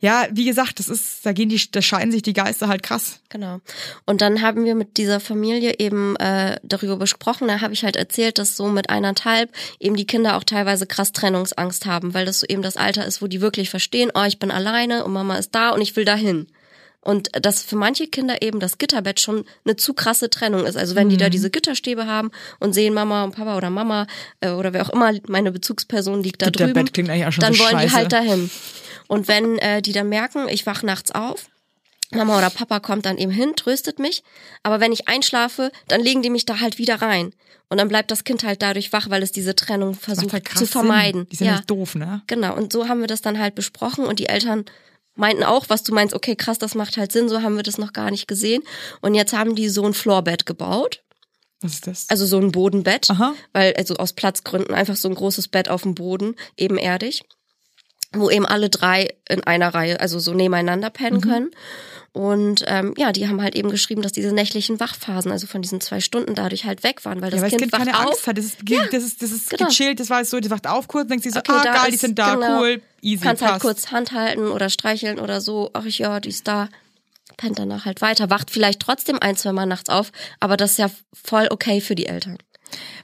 ja, 0.00 0.26
wie 0.30 0.44
gesagt, 0.44 0.78
das 0.78 0.88
ist, 0.88 1.26
da 1.26 1.32
gehen 1.32 1.48
die, 1.48 1.60
da 1.70 1.82
scheiden 1.82 2.12
sich 2.12 2.22
die 2.22 2.32
Geister 2.32 2.68
halt 2.68 2.82
krass. 2.84 3.20
Genau. 3.30 3.60
Und 4.06 4.20
dann 4.20 4.42
haben 4.42 4.64
wir 4.64 4.76
mit 4.76 4.96
dieser 4.96 5.18
Familie 5.18 5.74
eben 5.78 6.14
äh, 6.16 6.56
darüber 6.62 6.96
besprochen. 6.96 7.48
Da 7.48 7.60
habe 7.60 7.74
ich 7.74 7.82
halt 7.84 7.96
erzählt, 7.96 8.38
dass 8.38 8.56
so 8.56 8.68
mit 8.68 8.90
eineinhalb 8.90 9.50
eben 9.80 9.96
die 9.96 10.06
Kinder 10.06 10.36
auch 10.36 10.44
teilweise 10.44 10.86
krass 10.86 11.10
Trennungsangst 11.12 11.84
haben, 11.86 12.14
weil 12.14 12.26
das 12.26 12.40
so 12.40 12.46
eben 12.46 12.62
das 12.62 12.76
Alter 12.76 13.06
ist, 13.06 13.22
wo 13.22 13.26
die 13.26 13.40
wirklich 13.40 13.70
verstehen, 13.70 14.12
oh, 14.14 14.22
ich 14.24 14.38
bin 14.38 14.50
alleine 14.52 15.04
und 15.04 15.12
Mama 15.12 15.36
ist 15.36 15.54
da 15.54 15.70
und 15.70 15.80
ich 15.80 15.96
will 15.96 16.04
dahin. 16.04 16.46
Und 17.00 17.30
dass 17.44 17.62
für 17.62 17.76
manche 17.76 18.06
Kinder 18.06 18.42
eben 18.42 18.60
das 18.60 18.76
Gitterbett 18.78 19.18
schon 19.18 19.44
eine 19.64 19.76
zu 19.76 19.94
krasse 19.94 20.30
Trennung 20.30 20.66
ist. 20.66 20.76
Also 20.76 20.94
wenn 20.94 21.08
die 21.08 21.14
Mhm. 21.16 21.20
da 21.20 21.28
diese 21.28 21.48
Gitterstäbe 21.50 22.06
haben 22.06 22.30
und 22.60 22.72
sehen 22.72 22.92
Mama 22.92 23.24
und 23.24 23.34
Papa 23.34 23.56
oder 23.56 23.70
Mama 23.70 24.06
äh, 24.40 24.50
oder 24.50 24.72
wer 24.72 24.84
auch 24.84 24.90
immer, 24.90 25.12
meine 25.26 25.50
Bezugsperson 25.50 26.22
liegt 26.22 26.42
da 26.42 26.46
drüben, 26.50 26.68
Gitterbett 26.68 26.92
klingt 26.92 27.10
eigentlich 27.10 27.26
auch 27.26 27.32
schon 27.32 27.42
dann 27.42 27.54
so 27.54 27.64
wollen 27.64 27.78
die 27.78 27.82
scheiße. 27.84 27.96
halt 27.96 28.12
dahin. 28.12 28.50
Und 29.08 29.26
wenn 29.26 29.58
äh, 29.58 29.82
die 29.82 29.92
dann 29.92 30.08
merken, 30.08 30.48
ich 30.48 30.66
wach 30.66 30.82
nachts 30.82 31.10
auf, 31.10 31.48
Mama 32.10 32.38
oder 32.38 32.50
Papa 32.50 32.80
kommt 32.80 33.04
dann 33.04 33.18
eben 33.18 33.32
hin, 33.32 33.54
tröstet 33.56 33.98
mich, 33.98 34.22
aber 34.62 34.80
wenn 34.80 34.92
ich 34.92 35.08
einschlafe, 35.08 35.72
dann 35.88 36.00
legen 36.00 36.22
die 36.22 36.30
mich 36.30 36.46
da 36.46 36.60
halt 36.60 36.78
wieder 36.78 37.02
rein. 37.02 37.34
Und 37.68 37.76
dann 37.76 37.88
bleibt 37.88 38.10
das 38.10 38.24
Kind 38.24 38.44
halt 38.44 38.62
dadurch 38.62 38.92
wach, 38.94 39.10
weil 39.10 39.22
es 39.22 39.30
diese 39.30 39.54
Trennung 39.54 39.94
versucht 39.94 40.32
halt 40.32 40.48
zu 40.48 40.66
vermeiden. 40.66 41.22
Sinn. 41.22 41.28
Die 41.30 41.36
sind 41.36 41.46
ja, 41.48 41.56
nicht 41.56 41.70
doof, 41.70 41.96
ne? 41.96 42.22
genau. 42.26 42.56
Und 42.56 42.72
so 42.72 42.88
haben 42.88 43.00
wir 43.00 43.08
das 43.08 43.20
dann 43.20 43.38
halt 43.38 43.54
besprochen 43.54 44.06
und 44.06 44.20
die 44.20 44.26
Eltern 44.26 44.64
meinten 45.14 45.42
auch, 45.42 45.66
was 45.68 45.82
du 45.82 45.92
meinst, 45.92 46.14
okay, 46.14 46.34
krass, 46.34 46.58
das 46.58 46.74
macht 46.74 46.96
halt 46.96 47.12
Sinn, 47.12 47.28
so 47.28 47.42
haben 47.42 47.56
wir 47.56 47.62
das 47.62 47.76
noch 47.76 47.92
gar 47.92 48.10
nicht 48.10 48.26
gesehen. 48.26 48.62
Und 49.02 49.14
jetzt 49.14 49.34
haben 49.34 49.54
die 49.54 49.68
so 49.68 49.84
ein 49.84 49.92
Floorbett 49.92 50.46
gebaut, 50.46 51.02
Was 51.60 51.74
ist 51.74 51.86
das? 51.86 52.06
also 52.08 52.24
so 52.24 52.38
ein 52.38 52.52
Bodenbett, 52.52 53.10
Aha. 53.10 53.34
weil 53.52 53.74
also 53.74 53.96
aus 53.96 54.14
Platzgründen 54.14 54.74
einfach 54.74 54.96
so 54.96 55.08
ein 55.08 55.14
großes 55.14 55.48
Bett 55.48 55.68
auf 55.68 55.82
dem 55.82 55.94
Boden, 55.94 56.36
ebenerdig, 56.56 57.22
wo 58.14 58.30
eben 58.30 58.46
alle 58.46 58.68
drei 58.70 59.14
in 59.28 59.44
einer 59.44 59.74
Reihe, 59.74 60.00
also 60.00 60.18
so 60.18 60.32
nebeneinander 60.34 60.90
pennen 60.90 61.16
Mhm. 61.18 61.20
können. 61.20 61.50
Und 62.12 62.64
ähm, 62.66 62.94
ja, 62.96 63.12
die 63.12 63.28
haben 63.28 63.42
halt 63.42 63.54
eben 63.54 63.68
geschrieben, 63.70 64.00
dass 64.02 64.12
diese 64.12 64.32
nächtlichen 64.32 64.80
Wachphasen, 64.80 65.30
also 65.30 65.46
von 65.46 65.60
diesen 65.62 65.80
zwei 65.80 66.00
Stunden, 66.00 66.34
dadurch 66.34 66.64
halt 66.64 66.82
weg 66.82 67.04
waren, 67.04 67.20
weil 67.20 67.30
das 67.30 67.38
ja, 67.38 67.42
weil 67.44 67.50
Kind, 67.50 67.60
das 67.62 67.70
Kind 67.70 67.84
keine 67.86 67.92
wacht 67.92 68.06
auf. 68.06 68.12
Angst 68.12 68.26
hat. 68.26 68.38
Das 68.38 68.44
ist, 68.46 68.66
ge- 68.66 68.88
das 68.90 69.04
ist, 69.04 69.22
das 69.22 69.30
ist 69.30 69.50
genau. 69.50 69.68
gechillt, 69.68 70.00
das 70.00 70.08
war 70.10 70.24
so, 70.24 70.40
die 70.40 70.50
wacht 70.50 70.66
auf 70.66 70.88
kurz, 70.88 71.08
denkt 71.08 71.22
sich 71.22 71.32
so, 71.34 71.38
Okay, 71.40 71.52
ah, 71.54 71.62
geil, 71.62 71.88
die 71.90 71.94
ist- 71.94 72.00
sind 72.00 72.18
da, 72.18 72.34
genau. 72.34 72.60
cool, 72.60 72.82
easy, 73.02 73.22
Kannst 73.22 73.42
passt. 73.42 73.52
halt 73.52 73.62
kurz 73.62 73.90
Hand 73.92 74.12
halten 74.12 74.46
oder 74.48 74.70
streicheln 74.70 75.18
oder 75.20 75.40
so. 75.40 75.70
Ach 75.74 75.84
ja, 75.84 76.18
die 76.18 76.30
ist 76.30 76.48
da. 76.48 76.68
Pennt 77.36 77.58
danach 77.58 77.84
halt 77.84 78.00
weiter. 78.00 78.30
Wacht 78.30 78.50
vielleicht 78.50 78.80
trotzdem 78.80 79.18
ein, 79.20 79.36
zwei 79.36 79.52
Mal 79.52 79.66
nachts 79.66 79.90
auf, 79.90 80.10
aber 80.40 80.56
das 80.56 80.72
ist 80.72 80.78
ja 80.78 80.90
voll 81.12 81.46
okay 81.50 81.80
für 81.80 81.94
die 81.94 82.06
Eltern. 82.06 82.38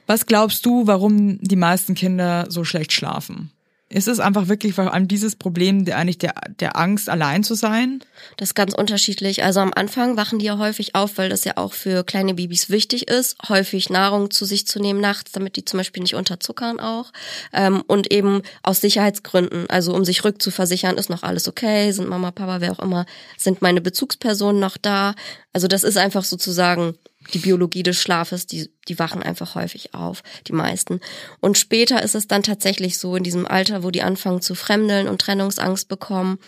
Was 0.07 0.25
glaubst 0.25 0.65
du, 0.65 0.87
warum 0.87 1.37
die 1.41 1.55
meisten 1.55 1.93
Kinder 1.95 2.45
so 2.49 2.65
schlecht 2.65 2.91
schlafen? 2.91 3.51
Ist 3.95 4.09
es 4.09 4.19
einfach 4.19 4.49
wirklich 4.49 4.73
vor 4.73 4.93
allem 4.93 5.07
dieses 5.07 5.37
Problem, 5.37 5.85
der 5.85 5.97
eigentlich 5.97 6.17
der, 6.17 6.33
der 6.59 6.75
Angst, 6.75 7.07
allein 7.07 7.45
zu 7.45 7.55
sein? 7.55 8.03
Das 8.35 8.49
ist 8.49 8.53
ganz 8.53 8.73
unterschiedlich. 8.73 9.41
Also 9.45 9.61
am 9.61 9.71
Anfang 9.73 10.17
wachen 10.17 10.37
die 10.37 10.47
ja 10.47 10.57
häufig 10.57 10.95
auf, 10.95 11.17
weil 11.17 11.29
das 11.29 11.45
ja 11.45 11.53
auch 11.55 11.71
für 11.71 12.03
kleine 12.03 12.33
Babys 12.33 12.69
wichtig 12.69 13.07
ist, 13.07 13.37
häufig 13.47 13.89
Nahrung 13.89 14.31
zu 14.31 14.43
sich 14.43 14.67
zu 14.67 14.81
nehmen 14.81 14.99
nachts, 14.99 15.31
damit 15.31 15.55
die 15.55 15.63
zum 15.63 15.77
Beispiel 15.77 16.03
nicht 16.03 16.15
unterzuckern 16.15 16.81
auch. 16.81 17.13
Ähm, 17.53 17.85
und 17.87 18.11
eben 18.11 18.41
aus 18.63 18.81
Sicherheitsgründen, 18.81 19.69
also 19.69 19.95
um 19.95 20.03
sich 20.03 20.25
rückzuversichern, 20.25 20.97
ist 20.97 21.09
noch 21.09 21.23
alles 21.23 21.47
okay, 21.47 21.89
sind 21.93 22.09
Mama, 22.09 22.31
Papa, 22.31 22.59
wer 22.59 22.73
auch 22.73 22.79
immer, 22.79 23.05
sind 23.37 23.61
meine 23.61 23.79
Bezugspersonen 23.79 24.59
noch 24.59 24.75
da. 24.75 25.15
Also 25.53 25.69
das 25.69 25.85
ist 25.85 25.97
einfach 25.97 26.25
sozusagen 26.25 26.97
die 27.33 27.39
Biologie 27.39 27.83
des 27.83 27.99
Schlafes, 27.99 28.47
die, 28.47 28.69
die 28.87 28.99
wachen 28.99 29.23
einfach 29.23 29.55
häufig 29.55 29.93
auf, 29.93 30.23
die 30.47 30.53
meisten. 30.53 30.99
Und 31.39 31.57
später 31.57 32.03
ist 32.03 32.15
es 32.15 32.27
dann 32.27 32.43
tatsächlich 32.43 32.97
so 32.99 33.15
in 33.15 33.23
diesem 33.23 33.45
Alter, 33.45 33.83
wo 33.83 33.91
die 33.91 34.03
anfangen 34.03 34.41
zu 34.41 34.55
fremdeln 34.55 35.07
und 35.07 35.21
Trennungsangst 35.21 35.87
bekommen. 35.87 36.39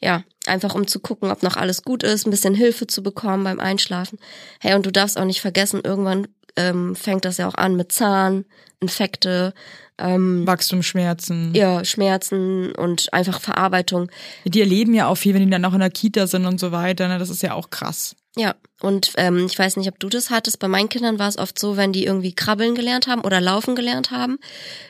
Ja, 0.00 0.22
einfach 0.46 0.74
um 0.74 0.86
zu 0.86 1.00
gucken, 1.00 1.30
ob 1.30 1.42
noch 1.42 1.56
alles 1.56 1.82
gut 1.82 2.02
ist, 2.02 2.26
ein 2.26 2.30
bisschen 2.30 2.54
Hilfe 2.54 2.86
zu 2.86 3.02
bekommen 3.02 3.44
beim 3.44 3.60
Einschlafen. 3.60 4.18
Hey, 4.60 4.74
und 4.74 4.86
du 4.86 4.92
darfst 4.92 5.18
auch 5.18 5.24
nicht 5.24 5.40
vergessen, 5.40 5.80
irgendwann 5.82 6.28
ähm, 6.56 6.94
fängt 6.94 7.24
das 7.24 7.38
ja 7.38 7.48
auch 7.48 7.54
an 7.54 7.76
mit 7.76 7.92
Zahn, 7.92 8.44
Infekte, 8.80 9.54
ähm, 9.98 10.46
Wachstumsschmerzen. 10.46 11.54
ja, 11.54 11.84
Schmerzen 11.84 12.72
und 12.72 13.12
einfach 13.12 13.40
Verarbeitung. 13.40 14.10
Die 14.44 14.60
erleben 14.60 14.94
ja 14.94 15.08
auch 15.08 15.16
viel, 15.16 15.34
wenn 15.34 15.44
die 15.44 15.50
dann 15.50 15.64
auch 15.64 15.74
in 15.74 15.80
der 15.80 15.90
Kita 15.90 16.26
sind 16.26 16.46
und 16.46 16.60
so 16.60 16.70
weiter. 16.72 17.08
Ne? 17.08 17.18
Das 17.18 17.30
ist 17.30 17.42
ja 17.42 17.54
auch 17.54 17.70
krass. 17.70 18.14
Ja, 18.36 18.54
und 18.82 19.12
ähm, 19.16 19.46
ich 19.46 19.58
weiß 19.58 19.76
nicht, 19.76 19.88
ob 19.88 19.98
du 19.98 20.08
das 20.08 20.30
hattest. 20.30 20.58
Bei 20.60 20.68
meinen 20.68 20.88
Kindern 20.88 21.18
war 21.18 21.28
es 21.28 21.38
oft 21.38 21.58
so, 21.58 21.76
wenn 21.76 21.92
die 21.92 22.04
irgendwie 22.04 22.32
krabbeln 22.32 22.74
gelernt 22.76 23.06
haben 23.08 23.22
oder 23.22 23.40
laufen 23.40 23.74
gelernt 23.74 24.10
haben, 24.12 24.38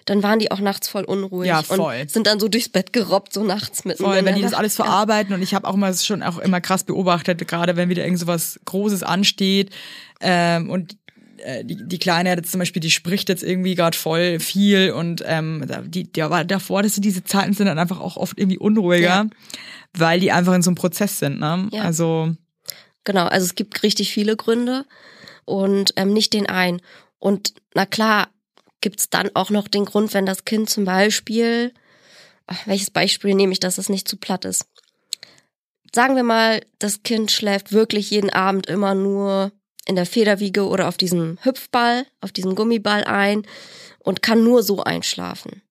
dann 0.04 0.22
waren 0.22 0.38
die 0.38 0.50
auch 0.50 0.60
nachts 0.60 0.88
voll 0.88 1.04
unruhig 1.04 1.48
Ja, 1.48 1.62
voll. 1.62 1.78
und 1.80 2.10
sind 2.10 2.26
dann 2.26 2.40
so 2.40 2.48
durchs 2.48 2.68
Bett 2.68 2.92
gerobbt, 2.92 3.32
so 3.32 3.44
nachts 3.44 3.86
allem, 3.86 4.18
in 4.18 4.24
wenn 4.26 4.34
die 4.34 4.42
das 4.42 4.52
alles 4.54 4.74
verarbeiten 4.76 5.34
und 5.34 5.40
ich 5.40 5.54
habe 5.54 5.66
auch 5.66 5.74
immer 5.74 5.86
das 5.88 6.04
schon 6.04 6.22
auch 6.22 6.38
immer 6.38 6.60
krass 6.60 6.84
beobachtet, 6.84 7.46
gerade 7.48 7.76
wenn 7.76 7.88
wieder 7.88 8.04
irgend 8.04 8.18
so 8.18 8.26
was 8.26 8.60
Großes 8.66 9.02
ansteht 9.04 9.70
ähm, 10.20 10.68
und 10.68 10.96
äh, 11.38 11.64
die, 11.64 11.76
die 11.88 11.98
Kleine 11.98 12.30
hat 12.32 12.38
jetzt 12.38 12.50
zum 12.50 12.58
Beispiel, 12.58 12.80
die 12.80 12.90
spricht 12.90 13.28
jetzt 13.30 13.44
irgendwie 13.44 13.76
gerade 13.76 13.96
voll 13.96 14.40
viel 14.40 14.90
und 14.90 15.22
ähm, 15.24 15.64
die, 15.86 16.12
die 16.12 16.22
aber 16.22 16.44
davor, 16.44 16.82
dass 16.82 16.96
sie 16.96 17.00
diese 17.00 17.24
Zeiten 17.24 17.54
sind 17.54 17.66
dann 17.66 17.78
einfach 17.78 18.00
auch 18.00 18.16
oft 18.18 18.36
irgendwie 18.38 18.58
unruhiger, 18.58 19.06
Ja. 19.08 19.26
weil 19.96 20.20
die 20.20 20.32
einfach 20.32 20.52
in 20.54 20.62
so 20.62 20.70
einem 20.70 20.74
Prozess 20.76 21.18
sind. 21.20 21.38
Ne? 21.38 21.68
Ja. 21.72 21.84
Also 21.84 22.34
Genau, 23.04 23.26
also 23.26 23.46
es 23.46 23.54
gibt 23.54 23.82
richtig 23.82 24.12
viele 24.12 24.36
Gründe 24.36 24.84
und 25.44 25.92
ähm, 25.96 26.12
nicht 26.12 26.32
den 26.32 26.48
einen. 26.48 26.82
Und 27.18 27.54
na 27.74 27.86
klar, 27.86 28.28
gibt's 28.80 29.10
dann 29.10 29.30
auch 29.34 29.50
noch 29.50 29.68
den 29.68 29.84
Grund, 29.84 30.14
wenn 30.14 30.26
das 30.26 30.44
Kind 30.44 30.70
zum 30.70 30.84
Beispiel, 30.84 31.72
ach, 32.46 32.66
welches 32.66 32.90
Beispiel 32.90 33.34
nehme 33.34 33.52
ich, 33.52 33.60
dass 33.60 33.78
es 33.78 33.88
nicht 33.88 34.08
zu 34.08 34.16
platt 34.16 34.44
ist? 34.44 34.66
Sagen 35.94 36.16
wir 36.16 36.22
mal, 36.22 36.60
das 36.78 37.02
Kind 37.02 37.30
schläft 37.30 37.72
wirklich 37.72 38.10
jeden 38.10 38.30
Abend 38.30 38.66
immer 38.66 38.94
nur 38.94 39.52
in 39.86 39.96
der 39.96 40.06
Federwiege 40.06 40.68
oder 40.68 40.86
auf 40.86 40.98
diesem 40.98 41.38
Hüpfball, 41.42 42.06
auf 42.20 42.30
diesem 42.30 42.54
Gummiball 42.54 43.04
ein 43.04 43.46
und 44.00 44.22
kann 44.22 44.44
nur 44.44 44.62
so 44.62 44.82
einschlafen. 44.82 45.62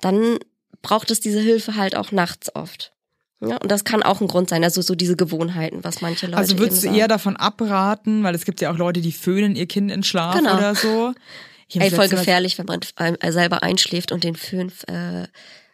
Dann 0.00 0.38
braucht 0.82 1.10
es 1.10 1.20
diese 1.20 1.40
Hilfe 1.40 1.74
halt 1.74 1.96
auch 1.96 2.12
nachts 2.12 2.54
oft. 2.54 2.92
Ja, 3.40 3.56
und 3.58 3.70
das 3.70 3.84
kann 3.84 4.02
auch 4.02 4.20
ein 4.20 4.26
Grund 4.26 4.48
sein, 4.50 4.64
also 4.64 4.82
so 4.82 4.94
diese 4.96 5.14
Gewohnheiten, 5.16 5.84
was 5.84 6.00
manche 6.00 6.26
Leute 6.26 6.38
Also 6.38 6.58
würdest 6.58 6.82
du 6.82 6.88
eher 6.88 7.06
davon 7.06 7.36
abraten, 7.36 8.24
weil 8.24 8.34
es 8.34 8.44
gibt 8.44 8.60
ja 8.60 8.72
auch 8.72 8.76
Leute, 8.76 9.00
die 9.00 9.12
föhnen 9.12 9.54
ihr 9.54 9.66
Kind 9.66 9.92
in 9.92 10.02
Schlaf 10.02 10.36
Genau. 10.36 10.56
oder 10.56 10.74
so. 10.74 11.14
Ey, 11.72 11.90
voll 11.90 12.08
gefährlich, 12.08 12.58
wenn 12.58 12.66
man 12.66 12.80
äh, 12.96 13.30
selber 13.30 13.62
einschläft 13.62 14.10
und 14.10 14.24
den 14.24 14.34
Föhn 14.34 14.72
äh, 14.88 15.28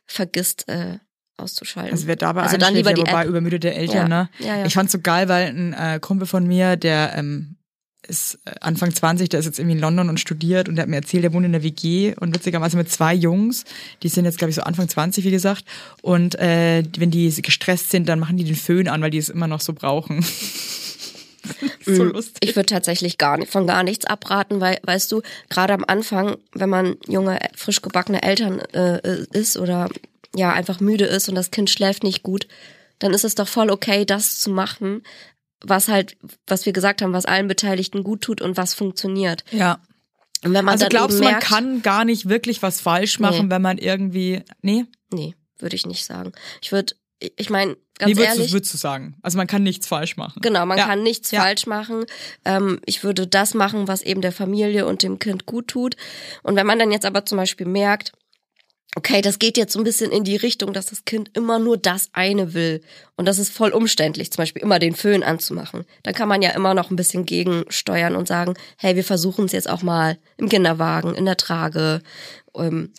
vergisst 0.07 0.69
äh, 0.69 0.99
auszuschalten. 1.37 1.93
Also 1.93 2.07
wer 2.07 2.17
dabei 2.17 2.43
Also 2.43 2.57
dann 2.59 2.75
lieber 2.75 2.93
die 2.93 3.01
wobei 3.01 3.23
App. 3.23 3.29
übermüdete 3.29 3.73
Eltern, 3.73 3.97
Ja. 3.97 4.09
ne? 4.09 4.29
Ja, 4.41 4.57
ja. 4.59 4.67
Ich 4.67 4.75
fand's 4.75 4.93
so 4.93 4.99
geil, 5.01 5.29
weil 5.29 5.47
ein 5.49 5.73
äh, 5.73 5.99
Kumpel 6.01 6.27
von 6.27 6.47
mir, 6.47 6.77
der 6.77 7.15
ähm, 7.17 7.57
ist 8.09 8.39
äh, 8.45 8.53
Anfang 8.61 8.95
20, 8.95 9.29
der 9.29 9.41
ist 9.41 9.47
jetzt 9.47 9.59
irgendwie 9.59 9.77
in 9.77 9.81
London 9.81 10.09
und 10.09 10.21
studiert 10.21 10.69
und 10.69 10.77
der 10.77 10.83
hat 10.83 10.89
mir 10.89 10.97
erzählt, 10.97 11.25
der 11.25 11.33
wohnt 11.33 11.47
in 11.47 11.53
der 11.53 11.63
WG 11.63 12.15
und 12.19 12.35
witzigerweise 12.35 12.77
mit 12.77 12.91
zwei 12.91 13.15
Jungs, 13.15 13.65
die 14.03 14.09
sind 14.09 14.25
jetzt 14.25 14.39
glaube 14.39 14.51
ich 14.51 14.57
so 14.57 14.63
Anfang 14.63 14.89
20, 14.89 15.25
wie 15.25 15.31
gesagt, 15.31 15.65
und 16.03 16.35
äh, 16.37 16.83
wenn 16.99 17.11
die 17.11 17.31
gestresst 17.43 17.91
sind, 17.91 18.09
dann 18.09 18.19
machen 18.19 18.37
die 18.37 18.45
den 18.45 18.57
Föhn 18.57 18.89
an, 18.89 19.03
weil 19.03 19.11
die 19.11 19.19
es 19.19 19.29
immer 19.29 19.47
noch 19.47 19.61
so 19.61 19.73
brauchen. 19.73 20.25
so 21.85 22.05
lustig. 22.05 22.39
Ich 22.41 22.57
würde 22.57 22.67
tatsächlich 22.67 23.19
gar 23.19 23.37
nicht, 23.37 23.51
von 23.51 23.67
gar 23.67 23.83
nichts 23.83 24.07
abraten, 24.07 24.61
weil, 24.61 24.79
weißt 24.83 25.11
du, 25.13 25.23
gerade 25.49 25.75
am 25.75 25.85
Anfang, 25.87 26.37
wenn 26.53 26.71
man 26.71 26.97
junge, 27.07 27.39
frisch 27.55 27.83
gebackene 27.83 28.23
Eltern 28.23 28.61
äh, 28.73 29.25
ist 29.33 29.57
oder 29.57 29.89
ja 30.35 30.53
einfach 30.53 30.81
müde 30.81 31.05
ist 31.05 31.29
und 31.29 31.35
das 31.35 31.51
Kind 31.51 31.71
schläft 31.71 32.03
nicht 32.03 32.23
gut, 32.23 32.49
dann 32.99 33.13
ist 33.13 33.25
es 33.25 33.35
doch 33.35 33.49
voll 33.49 33.71
okay, 33.71 34.05
das 34.05 34.39
zu 34.39 34.51
machen, 34.51 35.03
was 35.67 35.89
halt, 35.89 36.17
was 36.47 36.67
wir 36.67 36.73
gesagt 36.73 37.03
haben, 37.03 37.13
was 37.13 37.27
allen 37.27 37.49
Beteiligten 37.49 38.03
gut 38.05 38.21
tut 38.23 38.41
und 38.41 38.57
was 38.57 38.75
funktionioniert. 38.75 39.45
Ja. 39.51 39.81
Und 40.45 40.53
wenn 40.53 40.65
man 40.65 40.73
Also 40.73 40.87
glaubst 40.89 41.19
du, 41.19 41.23
man 41.23 41.33
merkt, 41.33 41.47
kann 41.47 41.83
gar 41.83 42.05
nicht 42.05 42.29
wirklich 42.29 42.63
was 42.63 42.81
falsch 42.81 43.19
machen, 43.19 43.47
Nee. 43.47 43.51
wenn 43.55 43.63
man 43.63 43.79
irgendwie, 43.79 44.43
nee? 44.63 44.85
Nee, 45.13 45.35
würde 45.59 45.75
ich 45.77 45.87
nicht 45.87 46.05
sagen. 46.05 46.33
Ich 46.61 46.71
würde, 46.71 46.95
ich 47.19 47.49
meine, 47.49 47.77
ganz 47.99 48.11
Wie 48.11 48.17
würdest, 48.17 48.37
ehrlich. 48.37 48.51
du, 48.51 48.57
würdest 48.57 48.75
du 48.75 48.79
sagen? 48.79 49.17
Also 49.23 49.39
man 49.39 49.47
kann 49.47 49.63
nichts 49.63 49.87
falsch 49.87 50.17
machen. 50.19 50.41
Genau, 50.43 50.67
man 50.67 50.77
Ja. 50.77 50.87
kann 50.87 51.03
nichts 51.03 51.31
Ja. 51.31 51.41
falsch 51.43 51.67
machen. 51.67 52.05
Ähm, 52.45 52.81
ich 52.85 53.03
würde 53.05 53.27
das 53.27 53.55
machen, 53.55 53.89
was 53.89 54.03
eben 54.03 54.21
der 54.21 54.33
Familie 54.33 54.85
und 54.87 55.03
dem 55.03 55.19
Kind 55.19 55.47
gut 55.47 55.69
tut. 55.69 55.97
Und 56.43 56.57
wenn 56.57 56.67
man 56.67 56.79
dann 56.79 56.91
jetzt 56.93 57.07
aber 57.07 57.25
zum 57.25 57.39
Beispiel 57.39 57.67
merkt, 57.67 58.13
okay, 58.97 59.21
das 59.21 59.39
geht 59.39 59.57
jetzt 59.57 59.73
so 59.73 59.81
ein 59.81 59.85
bisschen 59.85 60.11
in 60.11 60.25
die 60.25 60.37
Richtung, 60.37 60.73
dass 60.73 60.87
das 60.87 61.05
Kind 61.05 61.31
immer 61.37 61.59
nur 61.59 61.77
das 61.77 62.09
eine 62.13 62.55
will. 62.55 62.81
Und 63.17 63.27
das 63.27 63.39
ist 63.39 63.53
voll 63.53 63.71
umständlich, 63.71 64.31
zum 64.31 64.43
Beispiel 64.43 64.63
immer 64.63 64.79
den 64.79 64.95
Föhn 64.95 65.23
anzumachen. 65.23 65.85
Dann 66.03 66.15
kann 66.15 66.29
man 66.29 66.43
ja 66.43 66.51
immer 66.51 66.75
noch 66.75 66.91
ein 66.91 66.97
bisschen 66.97 67.27
gegensteuern 67.27 68.17
und 68.17 68.29
sagen, 68.29 68.55
hey, 68.79 68.97
wir 68.97 69.05
versuchen 69.05 69.47
es 69.47 69.53
jetzt 69.53 69.69
auch 69.69 69.83
mal 69.83 70.19
im 70.37 70.49
Kinderwagen, 70.49 71.15
in 71.15 71.25
der 71.25 71.37
Trage. 71.37 72.03
Ähm, 72.57 72.93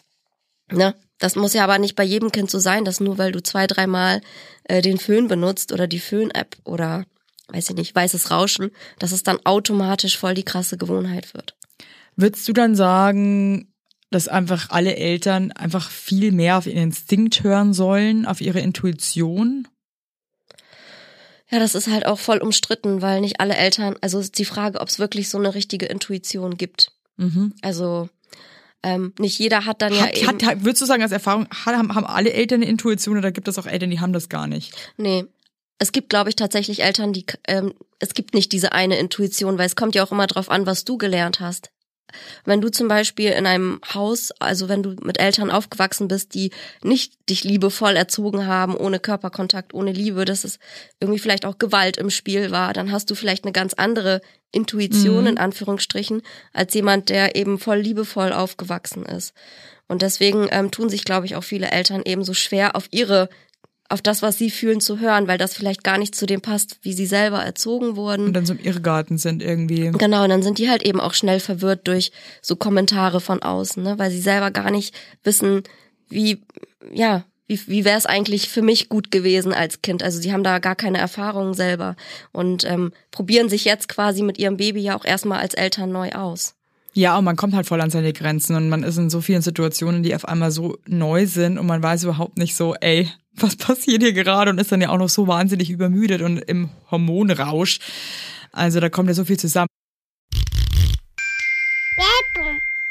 ne? 0.72 0.96
Das 1.18 1.36
muss 1.36 1.54
ja 1.54 1.64
aber 1.64 1.80
nicht 1.80 1.96
bei 1.96 2.04
jedem 2.04 2.32
Kind 2.32 2.52
so 2.52 2.60
sein, 2.60 2.84
dass 2.84 3.00
nur 3.00 3.18
weil 3.18 3.32
du 3.32 3.42
zwei, 3.42 3.68
dreimal 3.68 4.22
äh, 4.66 4.82
den 4.82 4.98
Föhn 4.98 5.30
benutzt 5.30 5.72
oder 5.72 5.88
die 5.88 6.00
Föhn-App 6.00 6.58
oder 6.66 7.06
weiß 7.48 7.70
ich 7.70 7.76
nicht, 7.76 7.96
weißes 7.96 8.32
Rauschen, 8.32 8.72
dass 9.00 9.12
es 9.12 9.24
dann 9.24 9.40
automatisch 9.46 10.18
voll 10.18 10.34
die 10.34 10.44
krasse 10.44 10.78
Gewohnheit 10.78 11.34
wird. 11.34 11.56
Würdest 12.16 12.48
du 12.48 12.54
dann 12.54 12.76
sagen, 12.76 13.72
dass 14.16 14.30
einfach 14.30 14.70
alle 14.70 14.96
Eltern 14.96 15.52
einfach 15.52 15.92
viel 15.92 16.32
mehr 16.32 16.58
auf 16.58 16.68
ihren 16.68 16.84
Instinkt 16.84 17.44
hören 17.44 17.74
sollen, 17.74 18.26
auf 18.26 18.40
ihre 18.40 18.62
Intuition? 18.62 19.68
Ja, 21.52 21.60
das 21.60 21.76
ist 21.76 21.88
halt 21.88 22.06
auch 22.06 22.18
voll 22.18 22.38
umstritten, 22.38 23.02
weil 23.02 23.20
nicht 23.20 23.42
alle 23.42 23.56
Eltern, 23.56 23.98
also 24.00 24.20
ist 24.20 24.40
die 24.40 24.46
Frage, 24.46 24.80
ob 24.80 24.88
es 24.88 25.00
wirklich 25.00 25.28
so 25.28 25.38
eine 25.38 25.54
richtige 25.54 25.88
Intuition 25.88 26.56
gibt. 26.56 26.94
Mhm. 27.18 27.54
Also 27.62 28.08
ähm, 28.84 29.14
nicht 29.20 29.38
jeder 29.38 29.66
hat 29.66 29.82
dann 29.82 29.94
ja 29.94 30.04
Hat, 30.04 30.18
eben, 30.18 30.28
hat, 30.28 30.44
hat, 30.44 30.64
würdest 30.64 30.82
du 30.82 30.86
sagen, 30.86 31.04
als 31.04 31.12
Erfahrung, 31.12 31.48
hat, 31.50 31.76
haben, 31.76 31.94
haben 31.94 32.06
alle 32.06 32.32
Eltern 32.32 32.62
eine 32.62 32.72
Intuition 32.72 33.18
oder 33.18 33.34
gibt 33.34 33.50
es 33.50 33.60
auch 33.60 33.66
Eltern, 33.66 33.90
die 33.90 34.00
haben 34.00 34.14
das 34.14 34.30
gar 34.30 34.48
nicht? 34.48 34.74
nee. 34.98 35.26
Es 35.78 35.92
gibt, 35.92 36.08
glaube 36.08 36.30
ich, 36.30 36.38
tatsächlich 36.38 36.84
Eltern, 36.84 37.12
die, 37.12 37.26
ähm, 37.50 37.74
es 38.00 38.14
gibt 38.14 38.34
nicht 38.34 38.54
diese 38.54 38.72
eine 38.72 38.98
Intuition, 38.98 39.58
weil 39.58 39.66
es 39.66 39.76
kommt 39.76 39.94
ja 39.94 40.06
auch 40.06 40.12
immer 40.14 40.26
drauf 40.26 40.50
an, 40.50 40.66
was 40.66 40.86
du 40.86 40.98
gelernt 40.98 41.42
hast. 41.42 41.70
Wenn 42.46 42.62
du 42.62 42.70
zum 42.70 42.88
Beispiel 42.88 43.32
in 43.32 43.46
einem 43.46 43.80
Haus, 43.94 44.32
also 44.40 44.70
wenn 44.70 44.84
du 44.84 44.96
mit 45.02 45.20
Eltern 45.20 45.52
aufgewachsen 45.52 46.08
bist, 46.08 46.34
die 46.34 46.52
nicht 46.84 47.14
dich 47.30 47.44
liebevoll 47.44 47.96
erzogen 47.96 48.46
haben, 48.48 48.76
ohne 48.76 49.00
Körperkontakt, 49.00 49.74
ohne 49.74 49.92
Liebe, 49.92 50.26
dass 50.26 50.44
es 50.44 50.60
irgendwie 51.00 51.20
vielleicht 51.20 51.46
auch 51.46 51.58
Gewalt 51.58 51.98
im 51.98 52.10
Spiel 52.10 52.52
war, 52.52 52.74
dann 52.74 52.92
hast 52.92 53.10
du 53.10 53.16
vielleicht 53.16 53.44
eine 53.44 53.54
ganz 53.54 53.74
andere 53.74 54.22
Intuition 54.52 55.22
Mhm. 55.22 55.28
in 55.28 55.38
Anführungsstrichen 55.38 56.22
als 56.54 56.74
jemand, 56.74 57.10
der 57.10 57.36
eben 57.36 57.60
voll 57.60 57.78
liebevoll 57.80 58.32
aufgewachsen 58.32 59.06
ist. 59.06 59.34
Und 59.88 60.02
deswegen 60.02 60.48
ähm, 60.52 60.72
tun 60.72 60.90
sich, 60.90 61.04
glaube 61.04 61.26
ich, 61.26 61.36
auch 61.36 61.44
viele 61.44 61.70
Eltern 61.72 62.02
eben 62.06 62.24
so 62.24 62.34
schwer 62.34 62.76
auf 62.76 62.88
ihre 62.92 63.30
auf 63.88 64.02
das, 64.02 64.22
was 64.22 64.38
sie 64.38 64.50
fühlen, 64.50 64.82
zu 64.82 65.00
hören, 65.00 65.28
weil 65.28 65.38
das 65.38 65.54
vielleicht 65.54 65.84
gar 65.84 65.98
nicht 65.98 66.16
zu 66.16 66.26
dem 66.26 66.42
passt, 66.42 66.80
wie 66.82 66.94
sie 66.94 67.06
selber 67.06 67.44
erzogen 67.44 67.96
wurden. 67.96 68.26
Und 68.26 68.34
dann 68.34 68.46
so 68.46 68.54
im 68.54 68.60
Irrgarten 68.60 69.18
sind 69.18 69.44
irgendwie. 69.44 69.92
Genau, 69.92 70.24
und 70.24 70.30
dann 70.30 70.44
sind 70.44 70.58
die 70.58 70.70
halt 70.70 70.84
eben 70.84 71.00
auch 71.00 71.14
schnell 71.14 71.40
verwirrt 71.40 71.88
durch 71.88 72.12
so 72.42 72.56
Kommentare 72.56 73.22
von 73.22 73.44
außen, 73.44 73.84
ne? 73.84 74.00
weil 74.00 74.10
sie 74.10 74.22
selber 74.22 74.50
gar 74.50 74.72
nicht 74.72 74.96
wissen, 75.24 75.64
wie, 76.10 76.42
ja, 76.92 77.26
wie, 77.48 77.60
wie 77.68 77.86
wäre 77.86 77.98
es 77.98 78.08
eigentlich 78.08 78.50
für 78.50 78.64
mich 78.64 78.90
gut 78.90 79.12
gewesen 79.12 79.54
als 79.54 79.84
Kind. 79.84 80.02
Also 80.02 80.20
sie 80.20 80.34
haben 80.34 80.44
da 80.44 80.58
gar 80.58 80.76
keine 80.76 80.98
Erfahrungen 80.98 81.54
selber 81.54 81.96
und 82.32 82.64
ähm, 82.66 82.92
probieren 83.12 83.50
sich 83.50 83.66
jetzt 83.66 83.88
quasi 83.88 84.24
mit 84.24 84.40
ihrem 84.40 84.58
Baby 84.58 84.82
ja 84.82 84.98
auch 84.98 85.06
erstmal 85.06 85.40
als 85.40 85.54
Eltern 85.54 85.92
neu 85.92 86.12
aus. 86.12 86.56
Ja, 86.94 87.18
und 87.18 87.26
man 87.26 87.36
kommt 87.36 87.54
halt 87.54 87.68
voll 87.68 87.82
an 87.82 87.90
seine 87.90 88.14
Grenzen 88.14 88.56
und 88.56 88.70
man 88.70 88.84
ist 88.84 88.98
in 88.98 89.10
so 89.10 89.20
vielen 89.20 89.42
Situationen, 89.42 90.02
die 90.02 90.16
auf 90.16 90.26
einmal 90.26 90.50
so 90.50 90.78
neu 90.88 91.28
sind 91.28 91.58
und 91.58 91.68
man 91.68 91.84
weiß 91.84 92.06
überhaupt 92.06 92.38
nicht 92.38 92.56
so, 92.56 92.74
ey, 92.76 93.12
was 93.38 93.56
passiert 93.56 94.02
hier 94.02 94.14
gerade 94.14 94.52
und 94.52 94.60
ist 94.60 94.72
dann 94.72 94.82
ja 94.82 94.90
auch 94.90 94.98
noch 94.98 95.10
so 95.10 95.28
wahnsinnig 95.28 95.70
übermüdet 95.70 96.22
und 96.22 96.38
im 96.38 96.70
Hormonrausch. 96.92 97.80
Also 98.52 98.80
da 98.80 98.90
kommt 98.90 99.10
ja 99.10 99.14
so 99.14 99.26
viel 99.26 99.38
zusammen. 99.38 99.68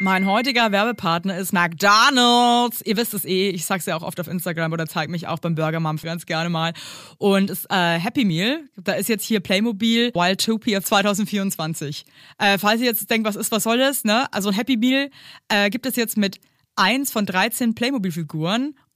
Mein 0.01 0.27
heutiger 0.27 0.73
Werbepartner 0.73 1.39
ist 1.39 1.53
McDonald's. 1.53 2.83
Ihr 2.85 2.97
wisst 2.97 3.15
es 3.15 3.25
eh, 3.25 3.49
ich 3.51 3.65
sag's 3.65 3.87
ja 3.87 3.97
auch 3.97 4.03
oft 4.03 4.19
auf 4.21 4.27
Instagram 4.27 4.73
oder 4.73 4.87
zeig 4.87 5.09
mich 5.09 5.29
auch 5.29 5.39
beim 5.39 5.55
Burger 5.55 5.81
Mom 5.81 5.97
ganz 5.97 6.27
gerne 6.27 6.51
mal. 6.51 6.73
Und 7.19 7.49
es 7.49 7.65
äh, 7.71 7.99
Happy 7.99 8.25
Meal, 8.25 8.69
da 8.77 8.93
ist 8.95 9.09
jetzt 9.09 9.25
hier 9.25 9.41
Playmobil 9.41 10.11
Wildtopia 10.13 10.83
2024. 10.83 12.05
Äh, 12.39 12.59
falls 12.59 12.81
ihr 12.81 12.87
jetzt 12.87 13.09
denkt, 13.09 13.27
was 13.27 13.37
ist, 13.37 13.53
was 13.53 13.63
soll 13.63 13.79
das, 13.79 14.05
ne? 14.05 14.27
Also 14.33 14.53
Happy 14.53 14.77
Meal 14.77 15.11
äh, 15.49 15.71
gibt 15.71 15.87
es 15.87 15.95
jetzt 15.97 16.17
mit 16.17 16.39
eins 16.77 17.13
von 17.13 17.25
13 17.25 17.75
Playmobil-Figuren 17.75 18.75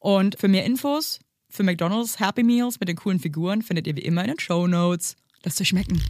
Und 0.00 0.38
für 0.38 0.48
mehr 0.48 0.64
Infos 0.64 1.20
für 1.50 1.62
McDonald's 1.62 2.20
Happy 2.20 2.42
Meals 2.42 2.80
mit 2.80 2.88
den 2.88 2.96
coolen 2.96 3.20
Figuren 3.20 3.62
findet 3.62 3.86
ihr 3.86 3.96
wie 3.96 4.02
immer 4.02 4.22
in 4.22 4.28
den 4.28 4.40
Show 4.40 4.66
Notes. 4.66 5.16
Lasst 5.44 5.60
euch 5.60 5.68
schmecken. 5.68 6.02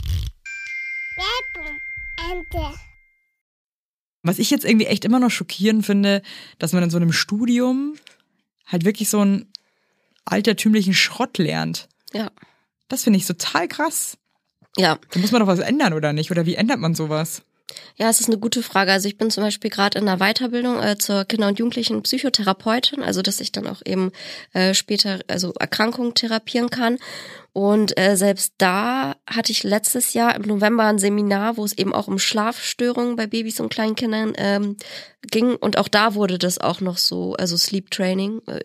Was 4.23 4.39
ich 4.39 4.51
jetzt 4.51 4.65
irgendwie 4.65 4.87
echt 4.87 5.05
immer 5.05 5.19
noch 5.19 5.31
schockierend 5.31 5.85
finde, 5.87 6.23
dass 6.59 6.73
man 6.73 6.83
in 6.83 6.91
so 6.91 6.99
einem 6.99 7.13
Studium 7.13 7.97
halt 8.67 8.85
wirklich 8.85 9.09
so 9.09 9.21
einen 9.21 9.51
altertümlichen 10.25 10.95
Schrott 10.95 11.39
lernt. 11.39 11.89
Ja. 12.13 12.31
Das 12.89 13.05
finde 13.05 13.19
ich 13.19 13.27
total 13.27 13.67
krass. 13.67 14.19
Ja. 14.77 14.99
Da 15.11 15.21
muss 15.21 15.33
man 15.33 15.41
doch 15.41 15.49
was 15.49 15.59
ändern, 15.61 15.95
oder 15.95 16.13
nicht? 16.13 16.31
Oder 16.31 16.47
wie 16.47 16.55
ändert 16.55 16.81
man 16.81 16.95
sowas? 16.95 17.43
Ja, 17.97 18.09
es 18.09 18.21
ist 18.21 18.29
eine 18.29 18.39
gute 18.39 18.63
Frage. 18.63 18.93
Also 18.93 19.09
ich 19.09 19.19
bin 19.19 19.31
zum 19.31 19.45
Beispiel 19.45 19.71
gerade 19.71 19.99
in 19.99 20.09
einer 20.09 20.19
Weiterbildung 20.19 20.83
äh, 20.83 20.97
zur 20.99 21.25
Kinder- 21.25 21.49
und 21.49 21.59
Jugendlichen 21.59 22.03
Psychotherapeutin, 22.03 23.03
also 23.03 23.23
dass 23.23 23.41
ich 23.41 23.53
dann 23.53 23.67
auch 23.67 23.83
eben 23.85 24.13
äh, 24.53 24.75
später 24.75 25.21
also 25.29 25.53
Erkrankungen 25.55 26.15
therapieren 26.15 26.71
kann. 26.71 26.99
Und 27.53 27.99
äh, 27.99 28.17
selbst 28.17 28.55
da 28.59 29.17
hatte 29.29 29.53
ich 29.53 29.65
letztes 29.65 30.15
Jahr 30.15 30.37
im 30.37 30.43
November 30.43 30.85
ein 30.85 30.99
Seminar, 30.99 31.57
wo 31.57 31.65
es 31.65 31.77
eben 31.77 31.93
auch 31.93 32.07
um 32.07 32.19
Schlafstörungen 32.19 33.17
bei 33.17 33.27
Babys 33.27 33.61
und 33.61 33.71
Kleinkindern 33.71 34.35
ähm, 34.37 34.77
ging. 35.23 35.57
Und 35.57 35.77
auch 35.77 35.89
da 35.89 36.15
wurde 36.15 36.39
das 36.39 36.59
auch 36.59 36.81
noch 36.81 36.97
so, 36.97 37.35
also 37.35 37.57
Sleep 37.57 37.91
Training, 37.91 38.41
äh, 38.47 38.61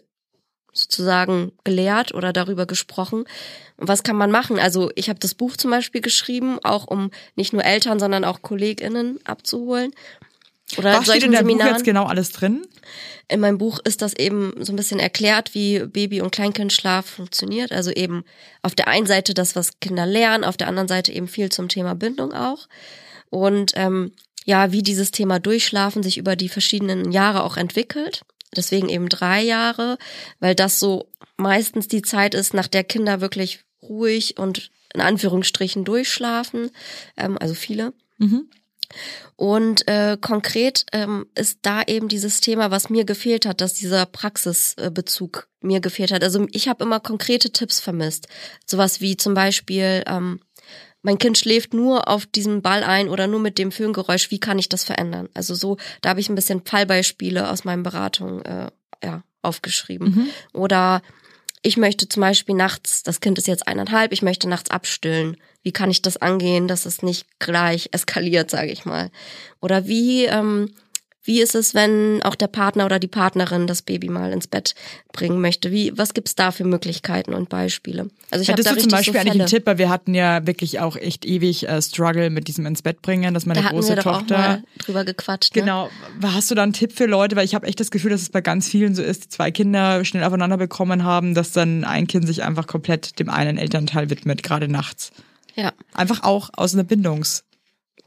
sozusagen 0.76 1.52
gelehrt 1.64 2.14
oder 2.14 2.34
darüber 2.34 2.66
gesprochen. 2.66 3.26
Und 3.78 3.88
was 3.88 4.04
kann 4.04 4.16
man 4.16 4.30
machen? 4.30 4.60
Also 4.60 4.92
ich 4.96 5.10
habe 5.10 5.20
das 5.20 5.34
Buch 5.34 5.58
zum 5.58 5.72
Beispiel 5.72 6.02
geschrieben, 6.02 6.60
auch 6.64 6.86
um 6.88 7.12
nicht 7.36 7.54
nur 7.54 7.64
Eltern, 7.64 8.00
sondern 8.00 8.24
auch 8.24 8.42
KollegInnen 8.42 9.20
abzuholen. 9.26 9.94
Oder 10.78 10.98
Was 10.98 11.06
steht 11.06 11.24
in 11.24 11.32
deinem 11.32 11.58
Buch 11.58 11.66
jetzt 11.66 11.84
genau 11.84 12.06
alles 12.06 12.32
drin? 12.32 12.66
In 13.28 13.40
meinem 13.40 13.58
Buch 13.58 13.80
ist 13.84 14.02
das 14.02 14.14
eben 14.14 14.54
so 14.60 14.74
ein 14.74 14.76
bisschen 14.76 15.00
erklärt, 15.00 15.54
wie 15.54 15.80
Baby- 15.80 16.22
und 16.22 16.32
Kleinkindschlaf 16.32 17.06
funktioniert. 17.06 17.72
Also 17.72 17.92
eben 17.92 18.24
auf 18.62 18.76
der 18.76 18.88
einen 18.88 19.06
Seite 19.06 19.34
das, 19.34 19.56
was 19.56 19.80
Kinder 19.80 20.06
lernen, 20.06 20.44
auf 20.44 20.58
der 20.58 20.68
anderen 20.68 20.88
Seite 20.88 21.12
eben 21.12 21.28
viel 21.28 21.50
zum 21.50 21.70
Thema 21.70 21.96
Bindung 21.96 22.34
auch. 22.34 22.68
Und 23.30 23.74
ähm, 23.76 24.12
ja, 24.46 24.72
wie 24.72 24.84
dieses 24.84 25.12
Thema 25.12 25.40
Durchschlafen 25.40 26.04
sich 26.04 26.18
über 26.18 26.36
die 26.36 26.50
verschiedenen 26.50 27.12
Jahre 27.12 27.44
auch 27.44 27.58
entwickelt. 27.58 28.22
Deswegen 28.58 28.90
eben 28.90 29.10
drei 29.10 29.42
Jahre, 29.42 29.98
weil 30.40 30.56
das 30.56 30.80
so 30.80 31.10
meistens 31.38 31.88
die 31.88 32.02
Zeit 32.02 32.34
ist, 32.34 32.54
nach 32.54 32.68
der 32.68 32.84
Kinder 32.84 33.22
wirklich 33.22 33.60
ruhig 33.82 34.38
und 34.38 34.72
in 34.94 35.02
Anführungsstrichen 35.02 35.84
durchschlafen. 35.86 36.72
Ähm, 37.18 37.38
also 37.40 37.54
viele. 37.54 37.94
Mhm. 38.18 38.50
Und 39.36 39.88
äh, 39.88 40.18
konkret 40.20 40.86
ähm, 40.94 41.26
ist 41.36 41.60
da 41.64 41.82
eben 41.84 42.08
dieses 42.08 42.40
Thema, 42.40 42.72
was 42.72 42.90
mir 42.90 43.04
gefehlt 43.04 43.46
hat, 43.46 43.60
dass 43.60 43.74
dieser 43.74 44.06
Praxisbezug 44.06 45.50
mir 45.60 45.82
gefehlt 45.82 46.12
hat. 46.12 46.24
Also 46.24 46.48
ich 46.52 46.68
habe 46.68 46.84
immer 46.84 47.00
konkrete 47.00 47.52
Tipps 47.52 47.80
vermisst. 47.80 48.28
Sowas 48.66 49.02
wie 49.02 49.18
zum 49.18 49.34
Beispiel, 49.34 50.04
ähm, 50.08 50.40
mein 51.06 51.20
Kind 51.20 51.38
schläft 51.38 51.76
nur 51.76 52.08
auf 52.08 52.26
diesem 52.26 52.64
Ball 52.64 52.84
ein 52.84 53.10
oder 53.10 53.28
nur 53.28 53.40
mit 53.40 53.60
dem 53.60 53.72
Föhngeräusch, 53.72 54.32
wie 54.32 54.40
kann 54.40 54.58
ich 54.58 54.70
das 54.70 54.84
verändern? 54.84 55.30
Also 55.36 55.54
so, 55.54 55.78
da 56.02 56.10
habe 56.10 56.20
ich 56.20 56.30
ein 56.30 56.36
bisschen 56.36 56.64
Fallbeispiele 56.66 57.48
aus 57.48 57.64
meinen 57.64 57.84
Beratungen 57.84 58.44
äh, 58.44 58.72
ja, 59.04 59.24
aufgeschrieben. 59.44 60.08
Mhm. 60.10 60.30
Oder 60.52 61.04
ich 61.62 61.78
möchte 61.78 62.10
zum 62.10 62.22
Beispiel 62.22 62.56
nachts, 62.56 63.04
das 63.04 63.20
Kind 63.20 63.38
ist 63.38 63.48
jetzt 63.48 63.68
eineinhalb, 63.68 64.14
ich 64.14 64.24
möchte 64.24 64.50
nachts 64.50 64.72
abstillen. 64.72 65.38
Wie 65.62 65.72
kann 65.72 65.92
ich 65.92 66.02
das 66.02 66.18
angehen, 66.18 66.68
dass 66.68 66.88
es 66.88 67.04
nicht 67.04 67.28
gleich 67.38 67.90
eskaliert, 67.92 68.50
sage 68.50 68.72
ich 68.72 68.86
mal? 68.86 69.12
Oder 69.62 69.86
wie 69.86 70.26
ähm, 70.26 70.72
wie 71.26 71.42
ist 71.42 71.56
es, 71.56 71.74
wenn 71.74 72.22
auch 72.22 72.36
der 72.36 72.48
Partner 72.48 72.86
oder 72.86 73.00
die 73.00 73.08
Partnerin 73.08 73.66
das 73.66 73.82
Baby 73.82 74.10
mal 74.10 74.32
ins 74.32 74.46
Bett 74.46 74.76
bringen 75.12 75.42
möchte? 75.42 75.72
Wie, 75.72 75.92
was 75.98 76.14
gibt's 76.14 76.36
da 76.36 76.52
für 76.52 76.66
Möglichkeiten 76.66 77.34
und 77.34 77.50
Beispiele? 77.50 78.10
Also 78.30 78.44
ich 78.44 78.50
habe 78.52 78.62
da 78.62 78.74
du 78.74 78.80
zum 78.80 78.92
Beispiel 78.92 79.14
so 79.14 79.20
eigentlich 79.20 79.42
einen 79.42 79.50
Tipp, 79.50 79.66
weil 79.66 79.80
wir 79.80 79.90
hatten 79.90 80.14
ja 80.14 80.46
wirklich 80.46 80.80
auch 80.80 80.96
echt 80.96 81.26
ewig 81.26 81.68
äh, 81.68 81.82
Struggle 81.82 82.30
mit 82.30 82.48
diesem 82.48 82.68
ins 82.68 82.84
Bett 82.84 83.02
bringen, 83.02 83.34
dass 83.34 83.48
meine 83.48 83.64
Da 83.64 83.70
große 83.70 83.90
wir 83.90 83.96
doch 83.96 84.06
auch 84.06 84.20
Tochter 84.20 84.38
mal 84.38 84.64
drüber 84.78 85.04
gequatscht. 85.04 85.56
Ne? 85.56 85.62
Genau. 85.64 85.90
Hast 86.22 86.52
du 86.52 86.56
da 86.56 86.62
einen 86.62 86.74
Tipp 86.74 86.94
für 86.94 87.08
Leute? 87.08 87.36
Weil 87.36 87.46
ich 87.46 87.56
habe 87.56 87.66
echt 87.66 87.80
das 87.80 87.90
Gefühl, 87.90 88.12
dass 88.12 88.22
es 88.22 88.30
bei 88.30 88.42
ganz 88.42 88.70
vielen 88.70 88.94
so 88.94 89.02
ist, 89.02 89.24
die 89.26 89.30
zwei 89.30 89.50
Kinder 89.50 90.06
schnell 90.06 90.24
aufeinander 90.24 90.58
bekommen 90.58 91.04
haben, 91.04 91.34
dass 91.34 91.52
dann 91.52 91.86
ein 91.86 92.06
Kind 92.06 92.28
sich 92.28 92.44
einfach 92.44 92.68
komplett 92.68 93.18
dem 93.18 93.32
einen 93.32 93.58
Elternteil 93.58 94.12
widmet, 94.12 94.44
gerade 94.44 94.68
nachts. 94.68 95.12
Ja, 95.56 95.72
Einfach 95.94 96.24
auch 96.24 96.50
aus 96.54 96.74
einer 96.74 96.84
Bindungs... 96.84 97.45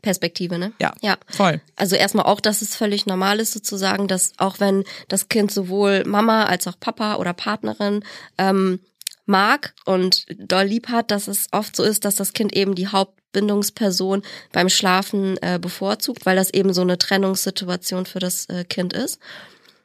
Perspektive, 0.09 0.59
ne? 0.59 0.73
Ja, 0.81 0.95
Ja. 1.03 1.19
voll. 1.29 1.61
Also 1.77 1.95
erstmal 1.95 2.25
auch, 2.25 2.41
dass 2.41 2.63
es 2.63 2.75
völlig 2.75 3.05
normal 3.05 3.41
ist 3.41 3.53
sozusagen, 3.53 4.09
dass 4.09 4.33
auch 4.39 4.59
wenn 4.59 4.85
das 5.09 5.29
Kind 5.29 5.53
sowohl 5.53 6.05
Mama 6.07 6.45
als 6.45 6.67
auch 6.67 6.81
Papa 6.81 7.17
oder 7.17 7.35
Partnerin 7.35 8.03
ähm, 8.39 8.81
mag 9.27 9.75
und 9.85 10.25
doll 10.39 10.65
lieb 10.65 10.89
hat, 10.89 11.11
dass 11.11 11.29
es 11.29 11.49
oft 11.53 11.77
so 11.77 11.83
ist, 11.83 12.07
dass 12.07 12.17
das 12.17 12.33
Kind 12.33 12.57
eben 12.57 12.75
die 12.75 12.89
Hauptbindungsperson 12.89 14.23
beim 14.51 14.71
Schlafen 14.71 15.37
äh, 15.43 15.59
bevorzugt, 15.61 16.25
weil 16.25 16.37
das 16.37 16.49
eben 16.55 16.73
so 16.73 16.81
eine 16.81 16.97
Trennungssituation 16.97 18.07
für 18.07 18.19
das 18.19 18.47
äh, 18.47 18.65
Kind 18.65 18.95
ist. 18.95 19.19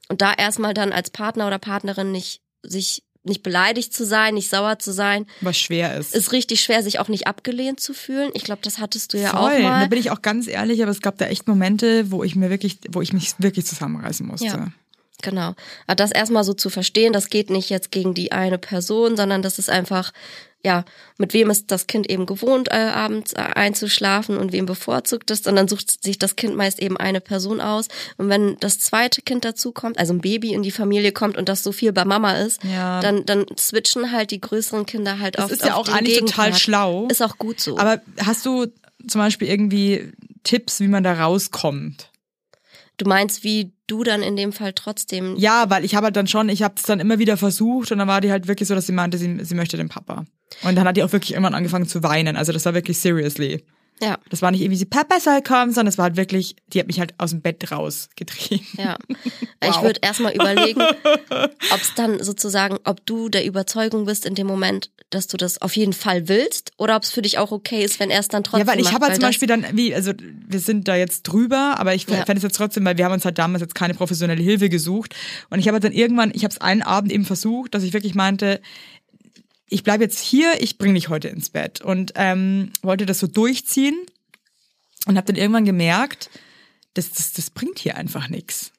Und 0.08 0.22
da 0.22 0.32
erstmal 0.34 0.74
dann 0.74 0.94
als 0.94 1.10
Partner 1.10 1.48
oder 1.48 1.60
Partnerin 1.60 2.14
nicht 2.14 2.40
sich 2.62 3.04
nicht 3.24 3.44
beleidigt 3.44 3.94
zu 3.94 4.06
sein, 4.06 4.34
nicht 4.34 4.50
sauer 4.50 4.80
zu 4.80 4.92
sein, 4.92 5.26
Was 5.42 5.58
schwer 5.58 5.96
ist. 5.98 6.14
ist 6.14 6.32
richtig 6.32 6.62
schwer, 6.62 6.84
sich 6.84 7.00
auch 7.00 7.08
nicht 7.08 7.28
abgelehnt 7.28 7.80
zu 7.80 7.94
fühlen. 7.94 8.32
Ich 8.34 8.44
glaube, 8.44 8.62
das 8.64 8.80
hattest 8.80 9.14
du 9.14 9.18
ja 9.18 9.30
Voll. 9.30 9.40
auch 9.40 9.60
mal. 9.60 9.82
Da 9.82 9.88
bin 9.88 10.00
ich 10.00 10.12
auch 10.12 10.22
ganz 10.22 10.48
ehrlich, 10.48 10.82
aber 10.82 10.92
es 10.92 11.02
gab 11.02 11.18
da 11.18 11.26
echt 11.28 11.48
Momente, 11.48 12.12
wo 12.12 12.24
ich 12.24 12.36
mir 12.36 12.50
wirklich, 12.50 12.80
wo 12.90 13.02
ich 13.02 13.14
mich 13.14 13.34
wirklich 13.40 13.66
zusammenreißen 13.66 14.26
musste. 14.28 14.46
Ja. 14.48 14.68
Genau. 15.22 15.54
Aber 15.88 15.96
das 15.96 16.12
erstmal 16.12 16.44
so 16.44 16.54
zu 16.54 16.70
verstehen, 16.70 17.14
das 17.14 17.30
geht 17.30 17.50
nicht 17.50 17.70
jetzt 17.70 17.92
gegen 17.92 18.14
die 18.14 18.32
eine 18.32 18.58
Person, 18.58 19.16
sondern 19.16 19.42
das 19.42 19.58
ist 19.60 19.70
einfach, 19.70 20.12
ja, 20.66 20.84
mit 21.18 21.34
wem 21.34 21.50
ist 21.50 21.72
das 21.72 21.88
Kind 21.88 22.10
eben 22.10 22.26
gewohnt, 22.26 22.70
äh, 22.72 22.76
abends 22.76 23.34
äh, 23.34 23.38
einzuschlafen 23.38 24.38
und 24.38 24.52
wem 24.52 24.66
bevorzugt 24.66 25.32
es. 25.32 25.46
Und 25.48 25.56
dann 25.56 25.68
sucht 25.70 26.04
sich 26.04 26.20
das 26.20 26.36
Kind 26.36 26.56
meist 26.56 26.82
eben 26.82 26.98
eine 26.98 27.22
Person 27.22 27.62
aus. 27.62 27.88
Und 28.18 28.28
wenn 28.30 28.58
das 28.60 28.80
zweite 28.80 29.22
Kind 29.22 29.46
dazu 29.46 29.72
kommt, 29.72 29.98
also 29.98 30.14
ein 30.14 30.20
Baby 30.22 30.54
in 30.54 30.64
die 30.64 30.72
Familie 30.72 31.12
kommt 31.14 31.38
und 31.38 31.48
das 31.48 31.64
so 31.64 31.72
viel 31.72 31.94
bei 31.94 32.04
Mama 32.06 32.34
ist, 32.34 32.62
Ja. 32.64 33.00
dann, 33.02 33.26
dann 33.26 33.46
switchen 33.58 34.12
halt 34.12 34.32
die 34.32 34.42
größeren 34.42 34.86
Kinder 34.86 35.20
halt 35.20 35.38
Das 35.38 35.46
auf 35.46 35.52
ist 35.52 35.64
ja 35.66 35.76
auch 35.76 35.88
eigentlich 35.88 36.20
total 36.20 36.46
Gegenpart. 36.48 36.62
schlau. 36.62 37.08
Ist 37.10 37.22
auch 37.22 37.38
gut 37.38 37.60
so. 37.62 37.78
Aber 37.78 38.02
hast 38.26 38.46
du 38.46 38.68
zum 39.08 39.20
Beispiel 39.20 39.48
irgendwie 39.50 40.12
Tipps, 40.44 40.80
wie 40.82 40.88
man 40.90 41.04
da 41.04 41.14
rauskommt? 41.14 42.10
Du 42.98 43.06
meinst, 43.08 43.44
wie 43.44 43.74
du 43.88 44.04
dann 44.04 44.22
in 44.22 44.36
dem 44.36 44.52
Fall 44.52 44.74
trotzdem 44.74 45.36
Ja, 45.38 45.70
weil 45.70 45.86
ich 45.86 45.96
habe 45.96 46.06
halt 46.06 46.16
dann 46.16 46.28
schon, 46.28 46.50
ich 46.50 46.64
habe 46.64 46.76
es 46.78 46.84
dann 46.84 47.00
immer 47.00 47.20
wieder 47.20 47.38
versucht 47.38 47.92
und 47.92 47.98
dann 47.98 48.08
war 48.08 48.22
die 48.22 48.32
halt 48.32 48.48
wirklich 48.48 48.68
so, 48.68 48.76
dass 48.76 48.88
sie 48.88 48.94
meinte, 48.94 49.18
sie, 49.18 49.44
sie 49.44 49.56
möchte 49.56 49.78
den 49.78 49.90
Papa. 49.90 50.26
Und 50.64 50.76
dann 50.76 50.88
hat 50.88 50.98
die 50.98 51.04
auch 51.04 51.12
wirklich 51.12 51.32
irgendwann 51.32 51.56
angefangen 51.56 51.88
zu 51.88 52.04
weinen. 52.04 52.36
Also 52.36 52.52
das 52.52 52.66
war 52.66 52.74
wirklich 52.74 53.00
seriously. 53.00 53.64
Ja, 54.02 54.18
Das 54.30 54.42
war 54.42 54.52
nicht 54.52 54.62
irgendwie 54.62 54.80
so, 54.80 54.86
Papa 54.86 55.20
soll 55.20 55.42
kommen, 55.42 55.72
sondern 55.72 55.88
es 55.88 55.98
war 55.98 56.04
halt 56.06 56.18
wirklich, 56.18 56.56
die 56.68 56.80
hat 56.80 56.88
mich 56.88 57.00
halt 57.00 57.14
aus 57.20 57.30
dem 57.30 57.42
Bett 57.42 57.72
rausgetrieben. 57.72 58.66
ja. 58.78 58.98
Ich 59.66 59.76
Wow. 59.78 59.84
würde 59.84 60.00
erstmal 60.04 60.34
überlegen, 60.34 60.82
ob 61.72 61.82
es 61.82 61.94
dann 61.94 62.22
sozusagen, 62.22 62.80
ob 62.84 63.06
du 63.06 63.30
der 63.30 63.46
Überzeugung 63.46 64.06
bist 64.06 64.26
in 64.26 64.36
dem 64.36 64.46
Moment, 64.46 64.92
dass 65.10 65.28
du 65.28 65.38
das 65.38 65.62
auf 65.62 65.78
jeden 65.78 65.94
Fall 65.94 66.28
willst 66.28 66.72
oder 66.78 66.98
ob 66.98 67.04
es 67.04 67.10
für 67.12 67.22
dich 67.22 67.38
auch 67.38 67.52
okay 67.54 67.82
ist, 67.86 68.02
wenn 68.02 68.10
er 68.10 68.20
es 68.20 68.28
dann 68.28 68.44
trotzdem 68.44 68.68
Ja, 68.68 68.74
weil 68.74 68.80
ich 68.80 68.86
macht, 68.88 68.96
habe 68.96 69.06
halt 69.06 69.16
zum 69.16 69.22
Beispiel 69.22 69.48
dann, 69.48 69.66
wie, 69.72 69.96
also 69.96 70.12
wir 70.20 70.60
sind 70.60 70.90
da 70.90 70.98
jetzt 70.98 71.24
drüber, 71.24 71.76
aber 71.80 71.96
ich 71.96 72.10
Ja. 72.10 72.26
fände 72.26 72.40
es 72.40 72.44
jetzt 72.44 72.58
trotzdem, 72.58 72.84
weil 72.84 72.98
wir 72.98 73.06
haben 73.06 73.14
uns 73.14 73.24
halt 73.24 73.38
damals 73.38 73.62
jetzt 73.62 73.76
keine 73.76 73.94
professionelle 73.94 74.44
Hilfe 74.44 74.68
gesucht. 74.68 75.16
Und 75.50 75.60
ich 75.60 75.68
habe 75.68 75.76
halt 75.76 75.86
dann 75.86 75.94
irgendwann, 75.94 76.32
ich 76.36 76.44
habe 76.44 76.52
es 76.52 76.60
einen 76.60 76.82
Abend 76.82 77.10
eben 77.14 77.24
versucht, 77.24 77.74
dass 77.74 77.84
ich 77.84 77.94
wirklich 77.94 78.16
meinte, 78.16 78.60
ich 79.68 79.84
bleibe 79.84 80.04
jetzt 80.04 80.20
hier, 80.20 80.62
ich 80.62 80.78
bringe 80.78 80.96
dich 80.96 81.10
heute 81.10 81.30
ins 81.30 81.50
Bett. 81.50 81.82
Und 81.82 82.14
ähm, 82.16 82.72
wollte 82.82 83.06
das 83.06 83.20
so 83.20 83.28
durchziehen 83.28 83.96
und 85.08 85.18
habe 85.18 85.28
dann 85.28 85.42
irgendwann 85.42 85.66
gemerkt, 85.66 86.30
das, 86.94 87.12
das, 87.12 87.34
das 87.34 87.50
bringt 87.50 87.80
hier 87.80 87.98
einfach 87.98 88.30
nichts. 88.30 88.72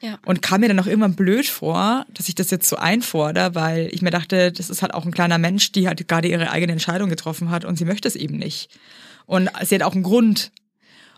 Ja. 0.00 0.18
Und 0.24 0.40
kam 0.40 0.62
mir 0.62 0.68
dann 0.68 0.80
auch 0.80 0.86
irgendwann 0.86 1.14
blöd 1.14 1.46
vor, 1.46 2.06
dass 2.14 2.28
ich 2.28 2.34
das 2.34 2.50
jetzt 2.50 2.68
so 2.68 2.76
einfordere, 2.76 3.54
weil 3.54 3.90
ich 3.92 4.00
mir 4.00 4.10
dachte, 4.10 4.50
das 4.50 4.70
ist 4.70 4.80
halt 4.80 4.94
auch 4.94 5.04
ein 5.04 5.12
kleiner 5.12 5.36
Mensch, 5.36 5.72
die 5.72 5.86
halt 5.86 6.08
gerade 6.08 6.28
ihre 6.28 6.50
eigene 6.50 6.72
Entscheidung 6.72 7.10
getroffen 7.10 7.50
hat 7.50 7.66
und 7.66 7.76
sie 7.76 7.84
möchte 7.84 8.08
es 8.08 8.16
eben 8.16 8.38
nicht. 8.38 8.78
Und 9.26 9.50
sie 9.62 9.74
hat 9.74 9.82
auch 9.82 9.94
einen 9.94 10.02
Grund. 10.02 10.52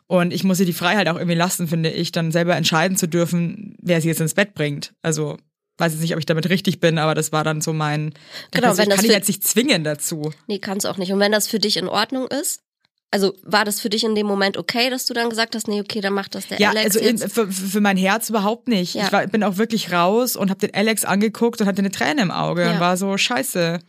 Und 0.08 0.32
ich 0.32 0.42
muss 0.42 0.58
ihr 0.60 0.66
die 0.66 0.72
Freiheit 0.72 1.08
auch 1.08 1.16
irgendwie 1.16 1.36
lassen, 1.36 1.68
finde 1.68 1.90
ich, 1.90 2.10
dann 2.10 2.32
selber 2.32 2.56
entscheiden 2.56 2.96
zu 2.96 3.06
dürfen, 3.06 3.76
wer 3.80 4.00
sie 4.00 4.08
jetzt 4.08 4.20
ins 4.20 4.34
Bett 4.34 4.52
bringt. 4.52 4.94
Also 5.00 5.38
weiß 5.78 5.92
jetzt 5.92 6.02
nicht, 6.02 6.12
ob 6.12 6.18
ich 6.18 6.26
damit 6.26 6.48
richtig 6.48 6.80
bin, 6.80 6.98
aber 6.98 7.14
das 7.14 7.32
war 7.32 7.44
dann 7.44 7.60
so 7.60 7.72
mein. 7.72 8.12
Genau, 8.50 8.68
also 8.68 8.78
wenn 8.78 8.84
ich 8.84 8.88
das 8.90 8.96
kann 8.98 9.06
für- 9.06 9.12
jetzt 9.12 9.28
nicht 9.28 9.44
zwingen 9.46 9.84
dazu. 9.84 10.32
Nee, 10.46 10.58
kannst 10.58 10.84
du 10.84 10.90
auch 10.90 10.96
nicht. 10.98 11.12
Und 11.12 11.18
wenn 11.20 11.32
das 11.32 11.48
für 11.48 11.58
dich 11.58 11.76
in 11.76 11.88
Ordnung 11.88 12.26
ist, 12.28 12.60
also 13.10 13.34
war 13.42 13.64
das 13.66 13.80
für 13.80 13.90
dich 13.90 14.04
in 14.04 14.14
dem 14.14 14.26
Moment 14.26 14.56
okay, 14.56 14.88
dass 14.88 15.04
du 15.06 15.12
dann 15.12 15.28
gesagt 15.28 15.54
hast, 15.54 15.68
nee, 15.68 15.80
okay, 15.80 16.00
dann 16.00 16.14
macht 16.14 16.34
das 16.34 16.46
der 16.48 16.58
Ja, 16.58 16.70
Alex 16.70 16.96
also 16.96 17.00
in, 17.00 17.18
für, 17.18 17.46
für 17.50 17.80
mein 17.80 17.96
Herz 17.98 18.30
überhaupt 18.30 18.68
nicht. 18.68 18.94
Ja. 18.94 19.04
Ich 19.06 19.12
war, 19.12 19.26
bin 19.26 19.42
auch 19.44 19.58
wirklich 19.58 19.92
raus 19.92 20.34
und 20.36 20.48
habe 20.50 20.60
den 20.60 20.74
Alex 20.74 21.04
angeguckt 21.04 21.60
und 21.60 21.66
hatte 21.66 21.80
eine 21.80 21.90
Träne 21.90 22.22
im 22.22 22.30
Auge 22.30 22.62
Ja. 22.62 22.72
und 22.72 22.80
war 22.80 22.96
so 22.96 23.16
scheiße. 23.18 23.80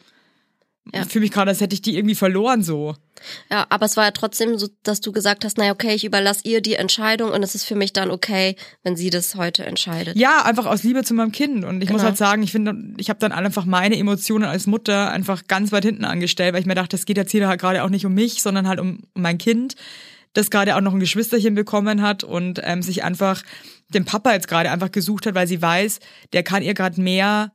Ja. 0.92 1.04
Ich 1.04 1.08
fühle 1.08 1.24
mich 1.24 1.32
gerade, 1.32 1.50
als 1.50 1.62
hätte 1.62 1.74
ich 1.74 1.82
die 1.82 1.96
irgendwie 1.96 2.16
verloren 2.16 2.62
so. 2.62 2.96
Ja, 3.50 3.66
aber 3.70 3.86
es 3.86 3.96
war 3.96 4.04
ja 4.04 4.12
trotzdem 4.12 4.58
so, 4.58 4.68
dass 4.84 5.00
du 5.00 5.14
gesagt 5.14 5.46
hast, 5.46 5.58
naja, 5.58 5.72
okay, 5.72 5.94
ich 5.96 6.04
überlasse 6.04 6.42
ihr 6.44 6.60
die 6.60 6.76
Entscheidung 6.76 7.32
und 7.32 7.42
es 7.42 7.56
ist 7.56 7.64
für 7.64 7.76
mich 7.76 7.94
dann 7.94 8.12
okay, 8.12 8.58
wenn 8.84 8.98
sie 8.98 9.10
das 9.10 9.36
heute 9.36 9.66
entscheidet. 9.66 10.18
Ja, 10.18 10.44
einfach 10.44 10.66
aus 10.66 10.84
Liebe 10.84 11.04
zu 11.04 11.14
meinem 11.14 11.32
Kind. 11.32 11.64
Und 11.64 11.82
ich 11.82 11.90
muss 11.90 12.02
Genau. 12.02 12.10
halt 12.10 12.18
sagen, 12.18 12.44
ich 12.44 12.52
finde, 12.52 12.76
ich 12.98 13.10
habe 13.10 13.20
dann 13.20 13.32
einfach 13.32 13.64
meine 13.66 13.98
Emotionen 13.98 14.44
als 14.44 14.68
Mutter 14.68 15.10
einfach 15.10 15.48
ganz 15.48 15.72
weit 15.72 15.86
hinten 15.86 16.04
angestellt, 16.04 16.54
weil 16.54 16.60
ich 16.60 16.68
mir 16.68 16.76
dachte, 16.76 16.98
es 16.98 17.06
geht 17.06 17.16
jetzt 17.16 17.32
hier 17.32 17.48
halt 17.48 17.62
gerade 17.62 17.84
auch 17.84 17.90
nicht 17.90 18.06
um 18.06 18.14
mich, 18.14 18.42
sondern 18.42 18.68
halt 18.68 18.82
um, 18.82 19.04
um 19.14 19.22
mein 19.22 19.38
Kind, 19.38 19.76
das 20.34 20.50
gerade 20.50 20.76
auch 20.76 20.82
noch 20.82 20.94
ein 20.94 21.00
Geschwisterchen 21.00 21.56
bekommen 21.56 22.02
hat 22.02 22.26
und 22.26 22.60
ähm, 22.62 22.82
sich 22.82 23.06
einfach 23.06 23.44
den 23.88 24.04
Papa 24.04 24.34
jetzt 24.34 24.50
gerade 24.50 24.70
einfach 24.70 24.92
gesucht 24.92 25.28
hat, 25.28 25.36
weil 25.36 25.48
sie 25.48 25.62
weiß, 25.62 26.00
der 26.34 26.44
kann 26.44 26.62
ihr 26.62 26.74
gerade 26.74 27.00
mehr 27.00 27.52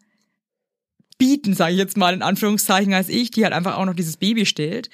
bieten, 1.19 1.53
sage 1.55 1.73
ich 1.73 1.79
jetzt 1.79 1.97
mal 1.97 2.15
in 2.15 2.23
Anführungszeichen, 2.23 2.95
als 2.95 3.09
ich, 3.09 3.31
die 3.33 3.43
halt 3.45 3.53
einfach 3.53 3.77
auch 3.77 3.85
noch 3.85 3.95
dieses 3.95 4.17
Baby 4.17 4.47
stillt. 4.47 4.89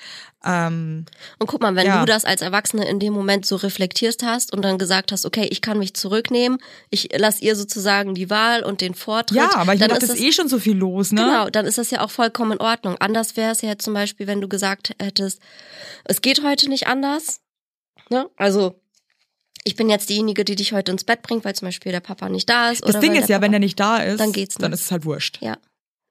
Ähm, 0.44 1.04
Und 1.38 1.46
guck 1.46 1.60
mal, 1.60 1.74
wenn 1.76 1.86
Ja. 1.86 2.00
du 2.00 2.06
das 2.06 2.24
als 2.24 2.40
Erwachsene 2.42 2.88
in 2.88 2.98
dem 2.98 3.12
Moment 3.12 3.44
so 3.46 3.56
reflektierst 3.56 4.22
hast 4.22 4.52
und 4.52 4.62
dann 4.62 4.78
gesagt 4.78 5.12
hast, 5.12 5.26
okay, 5.26 5.46
ich 5.50 5.60
kann 5.60 5.78
mich 5.78 5.94
zurücknehmen, 5.94 6.58
ich 6.90 7.10
lass 7.16 7.40
ihr 7.42 7.56
sozusagen 7.56 8.14
die 8.14 8.30
Wahl 8.30 8.62
und 8.62 8.80
den 8.80 8.94
Vortritt. 8.94 9.36
ja, 9.36 9.54
aber 9.54 9.74
ich 9.74 9.80
dann 9.80 9.90
ist 9.90 10.02
es 10.02 10.08
das, 10.08 10.18
ist 10.18 10.24
eh 10.24 10.32
schon 10.32 10.48
so 10.48 10.58
viel 10.58 10.76
los, 10.76 11.12
ne? 11.12 11.20
Genau, 11.22 11.50
dann 11.50 11.66
ist 11.66 11.76
das 11.78 11.90
ja 11.90 12.00
auch 12.00 12.10
vollkommen 12.10 12.52
in 12.52 12.60
Ordnung. 12.60 12.96
Anders 12.98 13.36
wäre 13.36 13.52
es 13.52 13.60
ja 13.60 13.76
zum 13.78 13.92
Beispiel, 13.94 14.26
wenn 14.26 14.40
du 14.40 14.48
gesagt 14.48 14.94
hättest, 15.00 15.40
es 16.04 16.20
geht 16.22 16.42
heute 16.42 16.68
nicht 16.70 16.86
anders. 16.86 17.40
Ne? 18.10 18.28
Also 18.36 18.80
ich 19.64 19.76
bin 19.76 19.88
jetzt 19.88 20.08
diejenige, 20.10 20.44
die 20.44 20.56
dich 20.56 20.72
heute 20.72 20.92
ins 20.92 21.04
Bett 21.04 21.22
bringt, 21.22 21.44
weil 21.44 21.54
zum 21.54 21.68
Beispiel 21.68 21.92
der 21.92 22.00
Papa 22.00 22.28
nicht 22.28 22.48
da 22.50 22.70
ist. 22.70 22.86
Das 22.86 23.00
Ding 23.00 23.14
ist 23.14 23.28
ja, 23.30 23.36
wenn 23.36 23.50
Papa- 23.52 23.54
er 23.56 23.60
nicht 23.60 23.80
da 23.80 23.96
ist, 23.98 24.20
Dann 24.20 24.32
geht's 24.32 24.56
dann 24.56 24.70
nicht. 24.72 24.80
ist 24.80 24.86
es 24.86 24.90
halt 24.92 25.04
wurscht. 25.06 25.38
Ja, 25.40 25.56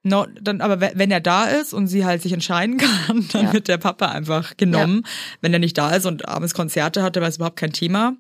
No, 0.06 0.26
dann, 0.42 0.60
aber 0.62 0.82
we- 0.82 0.92
wenn 0.96 1.12
er 1.12 1.22
da 1.22 1.46
ist 1.46 1.74
und 1.74 1.88
sie 1.88 2.04
halt 2.06 2.22
sich 2.22 2.34
entscheiden 2.34 2.78
kann, 3.08 3.28
dann 3.32 3.46
Ja. 3.48 3.54
wird 3.54 3.68
der 3.70 3.78
Papa 3.78 4.08
einfach 4.08 4.58
genommen. 4.58 5.06
Wenn 5.42 5.54
er 5.54 5.60
nicht 5.60 5.78
da 5.78 5.92
ist 5.96 6.06
und 6.06 6.28
abends 6.28 6.54
Konzerte 6.54 7.02
hatte, 7.04 7.22
war 7.22 7.30
es 7.30 7.38
überhaupt 7.38 7.56
kein 7.58 7.74
Thema. 7.74 8.16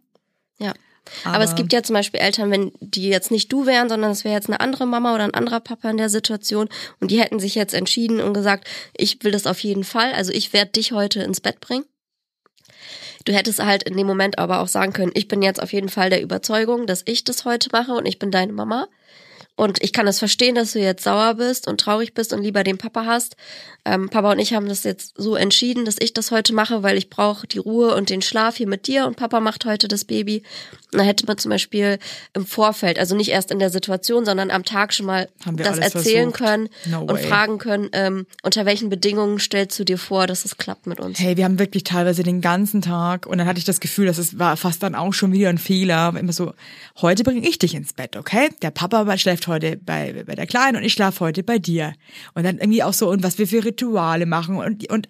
ja. 0.59 0.73
Aber, 1.25 1.43
es 1.43 1.55
gibt 1.55 1.73
ja 1.73 1.83
zum 1.83 1.95
Beispiel 1.95 2.21
Eltern, 2.21 2.49
wenn 2.49 2.71
die 2.79 3.09
jetzt 3.09 3.29
nicht 3.29 3.51
du 3.51 3.65
wären, 3.65 3.89
sondern 3.89 4.11
es 4.11 4.23
wäre 4.23 4.35
jetzt 4.35 4.47
eine 4.47 4.61
andere 4.61 4.85
Mama 4.87 5.13
oder 5.13 5.25
ein 5.25 5.33
anderer 5.33 5.59
Papa 5.59 5.89
in 5.89 5.97
der 5.97 6.07
Situation 6.07 6.69
und 7.01 7.11
die 7.11 7.19
hätten 7.19 7.39
sich 7.41 7.55
jetzt 7.55 7.73
entschieden 7.73 8.21
und 8.21 8.33
gesagt, 8.33 8.69
ich 8.95 9.21
will 9.21 9.33
das 9.33 9.45
auf 9.45 9.59
jeden 9.59 9.83
Fall, 9.83 10.13
also 10.13 10.31
ich 10.31 10.53
werde 10.53 10.71
dich 10.71 10.93
heute 10.93 11.21
ins 11.21 11.41
Bett 11.41 11.59
bringen. 11.59 11.83
Du 13.25 13.33
hättest 13.33 13.61
halt 13.61 13.83
in 13.83 13.97
dem 13.97 14.07
Moment 14.07 14.37
aber 14.39 14.59
auch 14.61 14.69
sagen 14.69 14.93
können, 14.93 15.11
ich 15.13 15.27
bin 15.27 15.41
jetzt 15.41 15.61
auf 15.61 15.73
jeden 15.73 15.89
Fall 15.89 16.09
der 16.09 16.21
Überzeugung, 16.21 16.87
dass 16.87 17.03
ich 17.05 17.25
das 17.25 17.43
heute 17.43 17.67
mache 17.73 17.91
und 17.93 18.05
ich 18.05 18.17
bin 18.17 18.31
deine 18.31 18.53
Mama. 18.53 18.87
Und 19.55 19.83
ich 19.83 19.93
kann 19.93 20.07
es 20.07 20.17
verstehen, 20.17 20.55
dass 20.55 20.73
du 20.73 20.79
jetzt 20.79 21.03
sauer 21.03 21.35
bist 21.35 21.67
und 21.67 21.79
traurig 21.79 22.15
bist 22.15 22.33
und 22.33 22.41
lieber 22.41 22.63
den 22.63 22.79
Papa 22.79 23.05
hast. 23.05 23.35
Ähm, 23.85 24.09
Papa 24.09 24.31
und 24.31 24.39
ich 24.39 24.53
haben 24.53 24.67
das 24.67 24.83
jetzt 24.83 25.13
so 25.15 25.35
entschieden, 25.35 25.85
dass 25.85 25.97
ich 25.99 26.13
das 26.13 26.31
heute 26.31 26.53
mache, 26.53 26.81
weil 26.81 26.97
ich 26.97 27.09
brauche 27.09 27.45
die 27.45 27.59
Ruhe 27.59 27.95
und 27.95 28.09
den 28.09 28.23
Schlaf 28.23 28.55
hier 28.55 28.67
mit 28.67 28.87
dir 28.87 29.05
und 29.05 29.15
Papa 29.15 29.39
macht 29.41 29.65
heute 29.65 29.87
das 29.87 30.05
Baby. 30.05 30.41
Und 30.91 30.99
da 30.99 31.03
hätte 31.03 31.27
man 31.27 31.37
zum 31.37 31.49
Beispiel 31.49 31.99
im 32.33 32.47
Vorfeld, 32.47 32.97
also 32.97 33.15
nicht 33.15 33.29
erst 33.29 33.51
in 33.51 33.59
der 33.59 33.69
Situation, 33.69 34.25
sondern 34.25 34.49
am 34.49 34.63
Tag 34.63 34.91
schon 34.91 35.05
mal 35.05 35.29
das 35.45 35.77
erzählen 35.77 36.31
versucht. 36.31 36.37
können 36.37 36.69
No 36.85 37.01
und 37.01 37.19
fragen 37.19 37.59
können, 37.59 37.89
ähm, 37.93 38.25
unter 38.41 38.65
welchen 38.65 38.89
Bedingungen 38.89 39.39
stellst 39.39 39.77
du 39.77 39.83
dir 39.83 39.99
vor, 39.99 40.25
dass 40.25 40.45
es 40.45 40.57
klappt 40.57 40.87
mit 40.87 40.99
uns. 40.99 41.19
Hey, 41.19 41.37
wir 41.37 41.45
haben 41.45 41.59
wirklich 41.59 41.83
teilweise 41.83 42.23
den 42.23 42.41
ganzen 42.41 42.81
Tag 42.81 43.27
und 43.27 43.37
dann 43.37 43.47
hatte 43.47 43.59
ich 43.59 43.65
das 43.65 43.79
Gefühl, 43.79 44.07
dass 44.07 44.17
es 44.17 44.39
war 44.39 44.57
fast 44.57 44.81
dann 44.81 44.95
auch 44.95 45.13
schon 45.13 45.31
wieder 45.31 45.49
ein 45.49 45.59
Fehler. 45.59 46.11
Immer 46.17 46.33
so, 46.33 46.53
heute 47.01 47.23
bringe 47.23 47.47
ich 47.47 47.59
dich 47.59 47.75
ins 47.75 47.93
Bett, 47.93 48.15
okay? 48.15 48.49
Der 48.63 48.71
Papa 48.71 49.15
schläft 49.17 49.42
heute 49.47 49.77
bei, 49.77 50.23
bei 50.25 50.35
der 50.35 50.47
Kleinen 50.47 50.77
und 50.77 50.83
ich 50.83 50.93
schlafe 50.93 51.19
heute 51.21 51.43
bei 51.43 51.59
dir. 51.59 51.93
Und 52.33 52.43
dann 52.43 52.57
irgendwie 52.57 52.83
auch 52.83 52.93
so, 52.93 53.09
und 53.09 53.23
was 53.23 53.37
wir 53.37 53.47
für 53.47 53.63
Rituale 53.65 54.25
machen 54.25 54.57
und, 54.57 54.89
und 54.91 55.09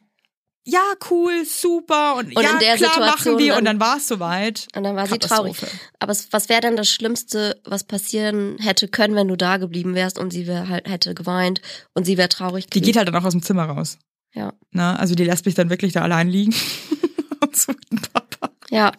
ja, 0.65 0.79
cool, 1.11 1.43
super 1.45 2.15
und, 2.15 2.33
Und 2.37 2.41
ja, 2.41 2.51
klar 2.57 2.77
Situation 2.77 3.05
machen 3.05 3.37
wir 3.37 3.57
und 3.57 3.65
dann- 3.65 3.79
dann 3.79 3.79
war 3.85 3.97
es 3.97 4.07
soweit. 4.07 4.67
Und 4.75 4.83
dann 4.83 4.95
war 4.95 5.07
sie 5.07 5.17
traurig. 5.19 5.57
Aber 5.99 6.13
was 6.31 6.47
wäre 6.47 6.61
denn 6.61 6.77
das 6.77 6.89
Schlimmste, 6.89 7.59
was 7.65 7.83
passieren 7.83 8.57
hätte 8.59 8.87
können, 8.87 9.13
wenn 9.15 9.27
du 9.27 9.35
da 9.35 9.57
geblieben 9.57 9.93
wärst 9.93 10.17
und 10.17 10.31
sie 10.31 10.47
wär 10.47 10.69
halt 10.69 10.87
hätte 10.89 11.13
geweint 11.15 11.59
und 11.93 12.05
sie 12.05 12.17
wäre 12.17 12.29
traurig 12.29 12.67
Die 12.67 12.79
gewesen? 12.79 12.85
geht 12.85 12.95
halt 12.97 13.09
dann 13.09 13.15
auch 13.17 13.25
aus 13.25 13.33
dem 13.33 13.41
Zimmer 13.43 13.65
raus. 13.65 13.97
Ja. 14.33 14.53
Na, 14.71 14.95
also 14.95 15.15
die 15.15 15.25
lässt 15.25 15.45
mich 15.45 15.53
dann 15.55 15.69
wirklich 15.69 15.91
da 15.91 16.01
allein 16.01 16.29
liegen. 16.29 16.55
und 17.41 17.55
sucht 17.57 17.77
einen 17.91 18.01
Papa. 18.01 18.53
Ja. 18.69 18.93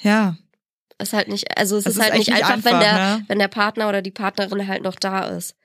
Ja. 0.00 0.36
Ist 0.98 1.12
halt 1.12 1.28
nicht, 1.28 1.58
also 1.58 1.76
es 1.76 1.86
ist, 1.86 1.96
ist 1.96 2.02
halt 2.02 2.14
nicht 2.14 2.28
nicht 2.28 2.44
einfach, 2.44 2.64
wenn 2.64 2.74
einfach, 2.74 2.80
der, 2.80 3.16
ne? 3.16 3.24
wenn 3.28 3.38
der 3.38 3.48
Partner 3.48 3.88
oder 3.88 4.02
die 4.02 4.10
Partnerin 4.10 4.68
halt 4.68 4.82
noch 4.82 4.96
da 4.96 5.24
ist. 5.24 5.56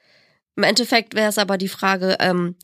Im 0.55 0.63
Endeffekt 0.63 1.13
wäre 1.13 1.29
es 1.29 1.37
aber 1.37 1.57
die 1.57 1.69
Frage, 1.69 2.17
ähm, 2.19 2.55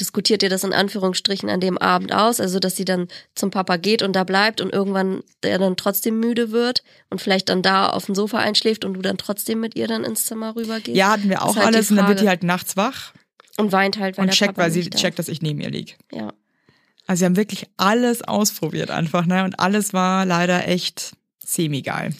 diskutiert 0.00 0.42
ihr 0.42 0.48
das 0.48 0.64
in 0.64 0.72
Anführungsstrichen 0.72 1.48
an 1.48 1.60
dem 1.60 1.78
Abend 1.78 2.12
aus, 2.12 2.40
also 2.40 2.58
dass 2.58 2.74
sie 2.74 2.84
dann 2.84 3.08
zum 3.34 3.50
Papa 3.50 3.76
geht 3.76 4.02
und 4.02 4.16
da 4.16 4.24
bleibt 4.24 4.60
und 4.60 4.72
irgendwann 4.72 5.22
der 5.42 5.58
dann 5.58 5.76
trotzdem 5.76 6.18
müde 6.18 6.50
wird 6.50 6.82
und 7.10 7.20
vielleicht 7.20 7.48
dann 7.48 7.62
da 7.62 7.90
auf 7.90 8.06
dem 8.06 8.14
Sofa 8.14 8.38
einschläft 8.38 8.84
und 8.84 8.94
du 8.94 9.02
dann 9.02 9.18
trotzdem 9.18 9.60
mit 9.60 9.76
ihr 9.76 9.86
dann 9.86 10.02
ins 10.02 10.26
Zimmer 10.26 10.56
rübergehst. 10.56 10.96
Ja, 10.96 11.10
hatten 11.10 11.28
wir 11.28 11.42
auch 11.42 11.54
halt 11.54 11.66
alles 11.66 11.90
und 11.90 11.98
dann 11.98 12.08
wird 12.08 12.20
die 12.20 12.28
halt 12.28 12.42
nachts 12.42 12.76
wach 12.76 13.12
Und 13.56 13.70
weint 13.70 13.98
halt, 13.98 14.18
weil 14.18 14.24
und 14.24 14.32
checkt, 14.32 14.56
weil 14.56 14.72
sie 14.72 14.90
checkt, 14.90 15.18
dass 15.18 15.28
ich 15.28 15.42
neben 15.42 15.60
ihr 15.60 15.70
lieg. 15.70 15.96
ist. 16.10 16.18
Ja. 16.18 16.32
Also 17.06 17.20
sie 17.20 17.26
haben 17.26 17.36
wirklich 17.36 17.66
alles 17.76 18.22
ausprobiert 18.22 18.90
einfach, 18.90 19.26
ne? 19.26 19.44
Und 19.44 19.60
alles 19.60 19.92
war 19.92 20.24
leider 20.24 20.66
echt 20.66 21.12
semi-geil. 21.46 22.12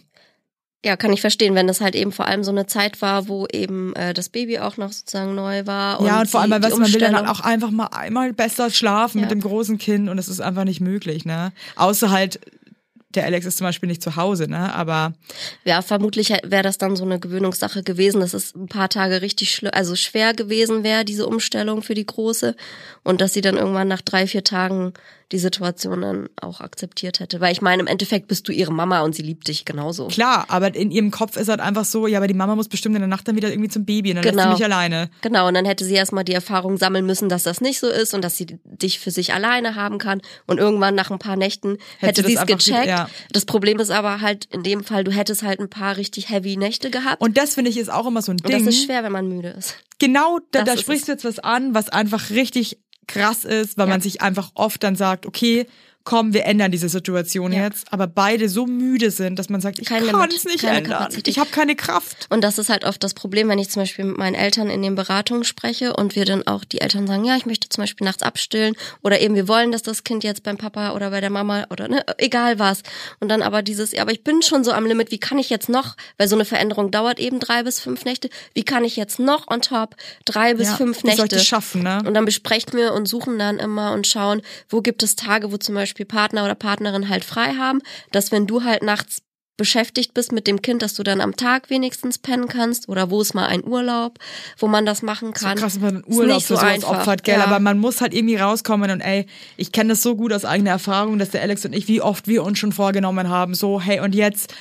Ja, 0.85 0.97
kann 0.97 1.14
ich 1.14 1.22
verstehen, 1.22 1.55
wenn 1.55 1.66
das 1.66 1.81
halt 1.81 1.95
eben 1.95 2.12
vor 2.12 2.27
allem 2.27 2.45
so 2.45 2.51
eine 2.51 2.66
Zeit 2.66 3.01
war, 3.01 3.27
wo 3.27 3.47
eben 3.51 3.97
äh, 3.97 4.12
das 4.12 4.29
Baby 4.29 4.59
auch 4.59 4.77
noch 4.77 4.93
sozusagen 4.93 5.35
neu 5.35 5.64
war. 5.66 6.05
ja, 6.05 6.20
und 6.20 6.29
vor 6.29 6.43
allem, 6.43 6.51
weil 6.51 6.61
man 6.61 6.93
will 6.93 7.01
dann 7.01 7.16
halt 7.16 7.27
auch 7.27 7.41
einfach 7.41 7.70
mal 7.70 7.87
einmal 7.87 8.35
besser 8.35 8.70
schlafen 8.70 9.18
Ja. 9.18 9.22
mit 9.22 9.31
dem 9.31 9.41
großen 9.41 9.79
Kind 9.79 10.11
und 10.11 10.18
das 10.18 10.29
ist 10.29 10.41
einfach 10.41 10.64
nicht 10.64 10.83
möglich, 10.83 11.25
ne? 11.25 11.53
Außer 11.77 12.11
halt, 12.11 12.39
der 13.14 13.25
Alex 13.25 13.47
ist 13.47 13.57
zum 13.57 13.64
Beispiel 13.66 13.89
nicht 13.89 14.03
zu 14.03 14.16
Hause, 14.16 14.47
ne? 14.47 14.75
Aber 14.75 15.14
Ja, 15.64 15.81
vermutlich 15.81 16.29
wäre 16.43 16.62
das 16.62 16.77
dann 16.77 16.97
so 16.97 17.05
eine 17.05 17.18
Gewöhnungssache 17.18 17.83
gewesen, 17.83 18.20
dass 18.20 18.35
es 18.35 18.55
ein 18.55 18.66
paar 18.66 18.91
Tage 18.91 19.22
richtig 19.22 19.55
schli- 19.55 19.70
also 19.70 19.97
schwer 19.97 20.35
gewesen 20.35 20.85
wäre, 20.85 21.07
diese 21.07 21.27
Umstellung 21.27 21.81
für 21.81 21.95
die 21.95 22.05
Große. 22.05 22.57
Und 23.05 23.22
dass 23.22 23.33
sie 23.33 23.41
dann 23.41 23.57
irgendwann 23.57 23.89
nach 23.89 24.03
drei, 24.03 24.27
vier 24.27 24.45
Tagen 24.45 24.93
die 25.33 25.39
Situation 25.39 26.01
dann 26.03 26.29
auch 26.41 26.61
akzeptiert 26.61 27.20
hätte. 27.20 27.41
Weil 27.41 27.53
ich 27.53 27.62
meine, 27.62 27.81
im 27.83 27.87
Endeffekt 27.87 28.29
bist 28.29 28.47
du 28.49 28.53
ihre 28.53 28.72
Mama 28.72 29.01
und 29.01 29.14
sie 29.14 29.22
liebt 29.22 29.49
dich 29.49 29.64
genauso. 29.64 30.09
klar, 30.09 30.45
aber 30.49 30.75
in 30.75 30.91
ihrem 30.91 31.11
Kopf 31.11 31.37
ist 31.37 31.49
halt 31.49 31.61
einfach 31.61 31.85
so, 31.85 32.07
ja, 32.07 32.18
aber 32.18 32.27
die 32.27 32.35
Mama 32.35 32.55
muss 32.57 32.68
bestimmt 32.68 32.95
in 32.95 33.01
der 33.01 33.09
Nacht 33.09 33.27
dann 33.27 33.37
wieder 33.37 33.49
irgendwie 33.51 33.70
zum 33.70 33.85
Baby 33.85 34.11
und 34.11 34.16
dann 34.16 34.25
lässt 34.25 34.35
Genau. 34.37 34.49
sie 34.57 34.62
mich 34.62 34.64
alleine. 34.64 35.11
Genau, 35.22 35.49
und 35.49 35.55
dann 35.55 35.64
hätte 35.64 35.85
sie 35.85 35.95
erstmal 35.95 36.25
die 36.25 36.35
Erfahrung 36.35 36.77
sammeln 36.77 37.07
müssen, 37.07 37.29
dass 37.29 37.43
das 37.45 37.61
nicht 37.61 37.81
so 37.81 37.89
ist 37.89 38.14
und 38.14 38.22
dass 38.22 38.37
sie 38.37 38.47
dich 38.64 38.99
für 38.99 39.11
sich 39.11 39.33
alleine 39.35 39.75
haben 39.75 39.99
kann. 39.99 40.20
Und 40.47 40.59
irgendwann 40.59 40.95
nach 40.95 41.11
ein 41.11 41.18
paar 41.18 41.37
Nächten 41.37 41.79
hätte, 41.99 42.22
das 42.22 42.31
sie 42.31 42.37
es 42.37 42.47
gecheckt. 42.47 42.87
ja. 42.87 43.09
Das 43.33 43.45
Problem 43.45 43.79
ist 43.81 43.91
aber 43.91 44.20
halt 44.20 44.47
in 44.53 44.62
dem 44.62 44.85
Fall, 44.85 45.05
du 45.05 45.11
hättest 45.12 45.43
halt 45.43 45.61
ein 45.61 45.70
paar 45.70 45.97
richtig 45.97 46.29
heavy 46.31 46.57
Nächte 46.57 46.91
gehabt. 46.91 47.20
Und 47.22 47.37
das 47.39 47.55
finde 47.55 47.70
ich 47.70 47.77
ist 47.79 47.91
auch 47.93 48.07
immer 48.07 48.22
so 48.22 48.33
ein 48.33 48.37
Und 48.43 48.49
Ding. 48.49 48.64
das 48.64 48.75
ist 48.75 48.85
schwer, 48.85 49.03
wenn 49.05 49.12
man 49.12 49.29
müde 49.29 49.49
ist. 49.49 49.75
Genau, 50.01 50.41
da, 50.51 50.64
Das 50.64 50.75
da 50.75 50.81
sprichst 50.81 51.07
du 51.09 51.12
jetzt 51.12 51.25
was 51.25 51.39
an, 51.39 51.72
was 51.75 51.89
einfach 51.89 52.31
richtig 52.31 52.79
krass 53.07 53.45
ist, 53.45 53.77
weil 53.79 53.87
Ja. 53.87 53.95
man 53.95 54.01
sich 54.01 54.21
einfach 54.23 54.51
oft 54.55 54.83
dann 54.83 54.97
sagt, 54.97 55.27
okay, 55.27 55.67
komm, 56.05 56.35
wir 56.35 56.45
ändern 56.45 56.71
diese 56.71 56.89
Situation 56.89 57.53
Ja. 57.53 57.65
jetzt, 57.65 57.93
aber 57.93 58.07
beide 58.07 58.49
so 58.49 58.67
müde 58.67 59.11
sind, 59.11 59.39
dass 59.39 59.49
man 59.49 59.61
sagt, 59.61 59.79
ich 59.79 59.89
kann 59.89 60.03
es 60.31 60.45
nicht 60.45 60.63
ändern. 60.63 60.85
Kapazität. 60.85 61.29
Ich 61.29 61.39
habe 61.39 61.51
keine 61.51 61.75
Kraft. 61.77 62.27
Und 62.31 62.43
das 62.45 62.59
ist 62.59 62.69
halt 62.69 62.85
oft 62.85 63.03
das 63.03 63.15
Problem, 63.15 63.49
wenn 63.49 63.59
ich 63.59 63.71
zum 63.71 63.83
Beispiel 63.83 64.05
mit 64.05 64.19
meinen 64.19 64.35
Eltern 64.35 64.69
in 64.69 64.83
den 64.83 64.95
Beratungen 64.95 65.45
spreche 65.45 65.95
und 65.95 66.15
wir 66.15 66.27
dann 66.27 66.47
auch 66.47 66.65
die 66.65 66.81
Eltern 66.83 67.07
sagen, 67.07 67.25
ja, 67.25 67.37
ich 67.37 67.47
möchte 67.47 67.69
zum 67.71 67.83
Beispiel 67.83 68.05
nachts 68.05 68.23
abstillen 68.23 68.75
oder 69.03 69.21
eben 69.21 69.35
wir 69.35 69.49
wollen, 69.49 69.73
dass 69.73 69.83
das 69.83 70.05
Kind 70.05 70.25
jetzt 70.25 70.43
beim 70.43 70.59
Papa 70.59 70.93
oder 70.93 71.11
bei 71.11 71.21
der 71.23 71.31
Mama 71.31 71.65
oder 71.71 71.89
ne, 71.89 72.05
egal 72.19 72.59
was. 72.59 72.83
Und 73.21 73.29
dann 73.31 73.41
aber 73.41 73.63
dieses, 73.63 73.93
ja, 73.93 74.03
aber 74.03 74.13
ich 74.13 74.23
bin 74.23 74.43
schon 74.43 74.63
so 74.63 74.73
am 74.73 74.85
Limit, 74.85 75.11
wie 75.11 75.19
kann 75.19 75.39
ich 75.39 75.49
jetzt 75.49 75.71
noch, 75.71 75.97
weil 76.19 76.29
so 76.29 76.37
eine 76.37 76.45
Veränderung 76.45 76.91
dauert 76.91 77.19
eben 77.19 77.41
drei 77.41 77.63
bis 77.63 77.81
fünf 77.81 78.05
Nächte, 78.05 78.29
wie 78.53 78.65
kann 78.65 78.85
ich 78.85 78.97
jetzt 78.97 79.19
noch 79.19 79.49
on 79.49 79.63
top 79.63 79.97
drei 80.27 80.55
bis 80.55 80.69
Ja, 80.69 80.77
fünf 80.77 81.03
Nächte 81.03 81.39
schaffen, 81.41 81.83
ne? 81.83 82.03
Und 82.07 82.13
dann 82.13 82.27
besprechen 82.27 82.75
wir 82.75 82.93
und 82.93 83.07
suchen 83.07 83.39
dann 83.39 83.59
immer 83.59 83.93
und 83.93 84.07
schauen, 84.07 84.43
wo 84.69 84.83
gibt 84.83 85.03
es 85.03 85.17
Tage, 85.17 85.51
wo 85.51 85.57
zum 85.57 85.75
Beispiel 85.75 85.94
Partner 86.03 86.45
oder 86.45 86.57
Partnerin 86.57 87.09
halt 87.09 87.25
frei 87.25 87.55
haben, 87.55 87.81
dass 88.11 88.33
wenn 88.33 88.49
du 88.49 88.65
halt 88.65 88.83
nachts 88.83 89.23
beschäftigt 89.57 90.15
bist 90.15 90.33
mit 90.33 90.47
dem 90.47 90.63
Kind, 90.63 90.83
dass 90.83 90.95
du 90.95 91.03
dann 91.05 91.21
am 91.21 91.37
Tag 91.37 91.71
wenigstens 91.71 92.19
pennen 92.19 92.49
kannst 92.49 92.89
oder 92.89 93.11
wo 93.11 93.21
ist 93.21 93.35
mal 93.35 93.47
ein 93.47 93.65
Urlaub, 93.65 94.19
wo 94.59 94.67
man 94.67 94.85
das 94.85 95.03
machen 95.03 95.33
so 95.35 95.47
kann. 95.47 95.57
krass, 95.57 95.77
wenn 95.77 95.95
man 95.95 96.05
einen 96.05 96.13
Urlaub 96.13 96.43
für 96.43 96.49
so 96.49 96.57
sowas 96.57 96.75
einfach, 96.75 96.99
opfert, 96.99 97.23
gell? 97.23 97.39
ja. 97.39 97.45
Aber 97.45 97.61
man 97.61 97.79
muss 97.79 98.01
halt 98.01 98.15
irgendwie 98.15 98.37
rauskommen 98.37 98.91
und 98.91 99.01
ey, 99.01 99.27
ich 99.57 99.71
kenne 99.71 99.91
das 99.91 100.03
so 100.03 100.17
gut 100.17 100.33
aus 100.33 100.45
eigener 100.45 100.71
Erfahrung, 100.71 101.19
dass 101.19 101.31
der 101.31 101.43
Alex 101.43 101.65
und 101.65 101.73
ich, 101.73 101.87
wie 101.87 102.01
oft 102.01 102.27
wir 102.27 102.43
uns 102.43 102.59
schon 102.59 102.73
vorgenommen 102.73 103.29
haben, 103.29 103.55
so, 103.55 103.81
hey, 103.81 104.01
und 104.01 104.15
jetzt 104.15 104.53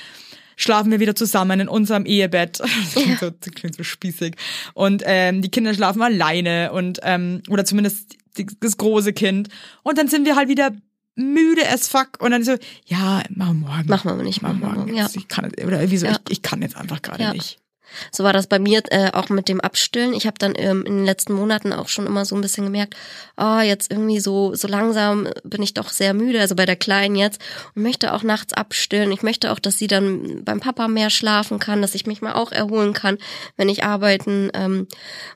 schlafen 0.56 0.92
wir 0.92 1.00
wieder 1.00 1.16
zusammen 1.16 1.58
in 1.58 1.68
unserem 1.68 2.06
Ehebett. 2.06 2.58
Das 2.94 3.02
klingt, 3.02 3.18
so, 3.18 3.30
das 3.30 3.52
klingt 3.54 3.74
so 3.74 3.82
spießig. 3.82 4.36
Und 4.74 5.02
ähm, 5.04 5.42
die 5.42 5.50
Kinder 5.50 5.74
schlafen 5.74 6.02
alleine 6.02 6.70
und 6.72 7.00
ähm, 7.02 7.42
oder 7.48 7.64
zumindest 7.64 8.16
das 8.60 8.76
große 8.76 9.12
Kind. 9.12 9.48
Und 9.82 9.98
dann 9.98 10.06
sind 10.08 10.26
wir 10.26 10.36
halt 10.36 10.48
wieder 10.48 10.72
müde 11.16 11.68
as 11.68 11.88
fuck 11.88 12.20
und 12.20 12.30
dann 12.32 12.42
so, 12.44 12.56
ja, 12.86 13.22
machen 13.30 13.60
wir 13.60 13.68
morgen. 13.68 13.88
Machen 13.88 14.16
wir 14.16 14.24
nicht, 14.24 14.42
Machen 14.42 14.60
wir 14.60 14.68
morgen. 14.70 14.94
Jetzt, 14.94 15.16
Ich 15.16 15.28
kann 15.28 15.44
jetzt, 15.44 15.64
oder 15.64 15.78
irgendwie 15.78 15.98
so, 15.98 16.06
Ja. 16.06 16.12
ich, 16.28 16.32
ich 16.38 16.42
kann 16.42 16.62
jetzt 16.62 16.76
einfach 16.76 17.02
gerade 17.02 17.22
Ja. 17.22 17.32
nicht. 17.32 17.58
So 18.10 18.24
war 18.24 18.32
das 18.32 18.48
bei 18.48 18.58
mir 18.58 18.82
äh, 18.90 19.12
auch 19.12 19.28
mit 19.28 19.48
dem 19.48 19.60
Abstillen. 19.60 20.14
Ich 20.14 20.26
habe 20.26 20.36
dann 20.38 20.54
ähm, 20.56 20.84
in 20.84 20.96
den 20.96 21.04
letzten 21.04 21.32
Monaten 21.32 21.72
auch 21.72 21.86
schon 21.88 22.06
immer 22.06 22.24
so 22.24 22.34
ein 22.34 22.40
bisschen 22.40 22.64
gemerkt, 22.64 22.96
ah, 23.36 23.62
jetzt 23.62 23.92
irgendwie 23.92 24.18
so 24.18 24.52
so 24.56 24.66
langsam 24.66 25.28
bin 25.44 25.62
ich 25.62 25.74
doch 25.74 25.90
sehr 25.90 26.12
müde, 26.12 26.40
also 26.40 26.56
bei 26.56 26.66
der 26.66 26.74
Kleinen 26.74 27.14
jetzt 27.14 27.40
und 27.76 27.82
möchte 27.82 28.12
auch 28.12 28.24
nachts 28.24 28.52
abstillen. 28.52 29.12
Ich 29.12 29.22
möchte 29.22 29.52
auch, 29.52 29.60
dass 29.60 29.78
sie 29.78 29.86
dann 29.86 30.42
beim 30.44 30.58
Papa 30.58 30.88
mehr 30.88 31.08
schlafen 31.10 31.60
kann, 31.60 31.82
dass 31.82 31.94
ich 31.94 32.04
mich 32.06 32.20
mal 32.20 32.32
auch 32.32 32.50
erholen 32.50 32.94
kann, 32.94 33.18
wenn 33.56 33.68
ich 33.68 33.84
arbeiten 33.84 34.50
ähm, 34.54 34.88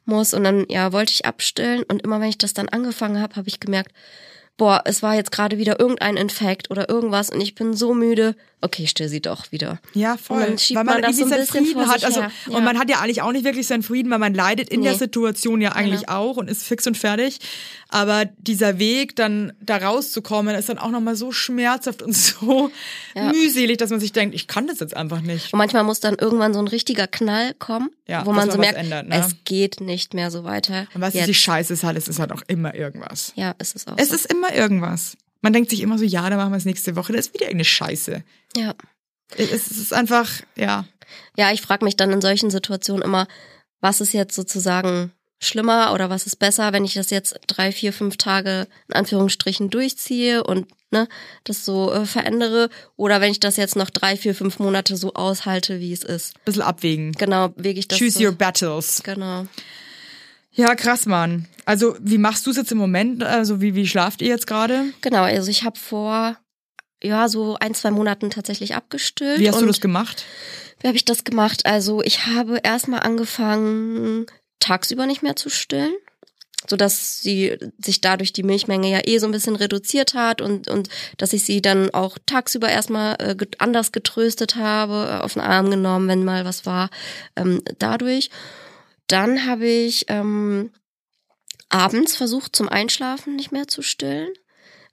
muss. 0.04 0.34
Und 0.34 0.42
dann 0.42 0.66
ja 0.68 0.92
wollte 0.92 1.12
ich 1.12 1.26
abstillen 1.26 1.84
und 1.84 2.02
immer 2.02 2.20
wenn 2.20 2.30
ich 2.30 2.38
das 2.38 2.54
dann 2.54 2.68
angefangen 2.68 3.20
habe, 3.22 3.36
habe 3.36 3.46
ich 3.46 3.60
gemerkt, 3.60 3.92
boah, 4.58 4.82
es 4.84 5.02
war 5.02 5.14
jetzt 5.14 5.32
gerade 5.32 5.56
wieder 5.56 5.80
irgendein 5.80 6.18
Infekt 6.18 6.70
oder 6.70 6.90
irgendwas 6.90 7.30
und 7.30 7.40
ich 7.40 7.54
bin 7.54 7.72
so 7.72 7.94
müde. 7.94 8.34
Okay, 8.60 8.88
still 8.88 9.08
sie 9.08 9.20
doch 9.20 9.52
wieder. 9.52 9.78
Ja, 9.94 10.16
voll. 10.16 10.38
Und 10.38 10.42
dann 10.48 10.58
schiebt 10.58 10.78
weil 10.78 10.84
man, 10.84 10.94
man 10.94 11.02
das 11.02 11.16
so 11.16 11.24
ein 11.24 11.30
seinen 11.30 11.46
Frieden 11.46 11.86
hat. 11.88 12.04
Also. 12.04 12.20
Ja. 12.22 12.30
Und 12.48 12.64
man 12.64 12.76
hat 12.78 12.90
ja 12.90 12.98
eigentlich 13.00 13.22
auch 13.22 13.30
nicht 13.30 13.44
wirklich 13.44 13.68
seinen 13.68 13.84
Frieden, 13.84 14.10
weil 14.10 14.18
man 14.18 14.34
leidet 14.34 14.68
in 14.68 14.82
der 14.82 14.92
Nee. 14.92 14.98
Situation 14.98 15.60
ja 15.60 15.72
eigentlich 15.72 16.06
Genau. 16.06 16.12
auch 16.18 16.36
und 16.38 16.50
ist 16.50 16.64
fix 16.64 16.84
und 16.86 16.96
fertig. 16.98 17.38
Aber 17.88 18.24
dieser 18.38 18.78
Weg, 18.80 19.14
dann 19.14 19.52
da 19.60 19.76
rauszukommen, 19.76 20.56
ist 20.56 20.68
dann 20.68 20.78
auch 20.78 20.90
nochmal 20.90 21.14
so 21.14 21.30
schmerzhaft 21.30 22.02
und 22.02 22.12
so 22.16 22.70
Ja. 23.14 23.30
mühselig, 23.32 23.76
dass 23.78 23.90
man 23.90 24.00
sich 24.00 24.12
denkt, 24.12 24.34
ich 24.34 24.48
kann 24.48 24.66
das 24.66 24.80
jetzt 24.80 24.96
einfach 24.96 25.20
nicht. 25.20 25.52
Und 25.52 25.58
manchmal 25.58 25.84
muss 25.84 26.00
dann 26.00 26.16
irgendwann 26.16 26.52
so 26.52 26.58
ein 26.58 26.66
richtiger 26.68 27.06
Knall 27.06 27.54
kommen, 27.54 27.90
Ja, 28.08 28.26
wo 28.26 28.32
man 28.32 28.50
so 28.50 28.58
merkt, 28.58 28.76
ändert, 28.78 29.06
ne? 29.08 29.18
es 29.24 29.36
geht 29.44 29.80
nicht 29.80 30.14
mehr 30.14 30.32
so 30.32 30.42
weiter. 30.42 30.86
Und 30.94 31.00
was 31.00 31.14
Jetzt. 31.14 31.28
die 31.28 31.34
Scheiße 31.34 31.72
ist 31.74 31.84
halt, 31.84 31.96
es 31.96 32.08
ist 32.08 32.18
halt 32.18 32.32
auch 32.32 32.42
immer 32.48 32.74
irgendwas. 32.74 33.32
Ja, 33.36 33.54
ist 33.60 33.76
es 33.76 33.86
auch. 33.86 33.94
Es 33.96 34.08
so. 34.08 34.16
ist 34.16 34.26
immer 34.32 34.52
irgendwas. 34.52 35.16
Man 35.40 35.52
denkt 35.52 35.70
sich 35.70 35.80
immer 35.80 35.98
so, 35.98 36.04
ja, 36.04 36.28
dann 36.28 36.38
machen 36.38 36.52
wir 36.52 36.56
es 36.56 36.64
nächste 36.64 36.96
Woche. 36.96 37.12
Das 37.12 37.26
ist 37.26 37.34
wieder 37.34 37.46
irgendeine 37.46 37.64
Scheiße. 37.64 38.24
ja. 38.56 38.74
Es 39.36 39.50
es 39.50 39.76
ist 39.76 39.92
einfach, 39.92 40.26
ja. 40.56 40.86
ja, 41.36 41.52
ich 41.52 41.60
frage 41.60 41.84
mich 41.84 41.96
dann 41.96 42.10
in 42.12 42.22
solchen 42.22 42.50
Situationen 42.50 43.02
immer, 43.02 43.28
was 43.80 44.00
ist 44.00 44.14
jetzt 44.14 44.34
sozusagen 44.34 45.12
schlimmer 45.38 45.92
oder 45.92 46.10
was 46.10 46.26
ist 46.26 46.36
besser, 46.36 46.72
wenn 46.72 46.84
ich 46.84 46.94
das 46.94 47.10
jetzt 47.10 47.38
drei, 47.46 47.70
vier, 47.70 47.92
fünf 47.92 48.16
Tage 48.16 48.66
in 48.88 48.94
Anführungsstrichen 48.94 49.70
durchziehe 49.70 50.42
und 50.42 50.66
ne, 50.90 51.08
das 51.44 51.64
so 51.64 51.92
äh, 51.92 52.06
verändere 52.06 52.70
oder 52.96 53.20
wenn 53.20 53.30
ich 53.30 53.40
das 53.40 53.56
jetzt 53.56 53.76
noch 53.76 53.90
drei, 53.90 54.16
vier, 54.16 54.34
fünf 54.34 54.58
Monate 54.58 54.96
so 54.96 55.14
aushalte, 55.14 55.80
wie 55.80 55.92
es 55.92 56.02
ist. 56.02 56.42
Bisschen 56.44 56.62
abwägen. 56.62 57.12
Genau, 57.12 57.50
wege 57.56 57.78
ich 57.78 57.88
das 57.88 57.98
Choose 57.98 58.18
so. 58.18 58.24
your 58.24 58.32
battles. 58.32 59.02
Genau. 59.04 59.46
Ja, 60.58 60.74
krass, 60.74 61.06
Mann. 61.06 61.46
Also, 61.66 61.96
wie 62.00 62.18
machst 62.18 62.44
du 62.44 62.50
es 62.50 62.56
jetzt 62.56 62.72
im 62.72 62.78
Moment? 62.78 63.22
Also, 63.22 63.60
wie, 63.60 63.76
wie 63.76 63.86
schlaft 63.86 64.20
ihr 64.22 64.28
jetzt 64.28 64.48
gerade? 64.48 64.86
Genau, 65.02 65.22
also 65.22 65.48
ich 65.50 65.62
habe 65.62 65.78
vor 65.78 66.36
ja 67.00 67.28
so 67.28 67.56
ein, 67.60 67.74
zwei 67.74 67.92
Monaten 67.92 68.30
tatsächlich 68.30 68.74
abgestillt. 68.74 69.38
Wie 69.38 69.48
hast 69.48 69.60
du 69.60 69.66
das 69.66 69.80
gemacht? 69.80 70.24
Wie 70.80 70.88
habe 70.88 70.96
ich 70.96 71.04
das 71.04 71.22
gemacht? 71.22 71.64
Also 71.64 72.02
ich 72.02 72.26
habe 72.26 72.58
erstmal 72.62 73.00
angefangen, 73.00 74.26
tagsüber 74.58 75.06
nicht 75.06 75.22
mehr 75.22 75.36
zu 75.36 75.48
stillen, 75.48 75.94
sodass 76.66 77.22
sie 77.22 77.56
sich 77.78 78.00
dadurch 78.00 78.32
die 78.32 78.42
Milchmenge 78.42 78.90
ja 78.90 79.00
eh 79.04 79.18
so 79.18 79.26
ein 79.26 79.32
bisschen 79.32 79.54
reduziert 79.54 80.14
hat 80.14 80.40
und, 80.40 80.68
und 80.68 80.88
dass 81.18 81.32
ich 81.32 81.44
sie 81.44 81.62
dann 81.62 81.90
auch 81.94 82.18
tagsüber 82.26 82.68
erstmal 82.68 83.14
äh, 83.20 83.36
anders 83.58 83.92
getröstet 83.92 84.56
habe, 84.56 85.22
auf 85.22 85.34
den 85.34 85.42
Arm 85.42 85.70
genommen, 85.70 86.08
wenn 86.08 86.24
mal 86.24 86.44
was 86.44 86.66
war, 86.66 86.90
ähm, 87.36 87.62
dadurch. 87.78 88.30
Dann 89.08 89.46
habe 89.46 89.66
ich 89.66 90.06
ähm, 90.08 90.70
abends 91.68 92.16
versucht, 92.16 92.54
zum 92.54 92.68
Einschlafen 92.68 93.36
nicht 93.36 93.52
mehr 93.52 93.66
zu 93.68 93.82
stillen, 93.82 94.28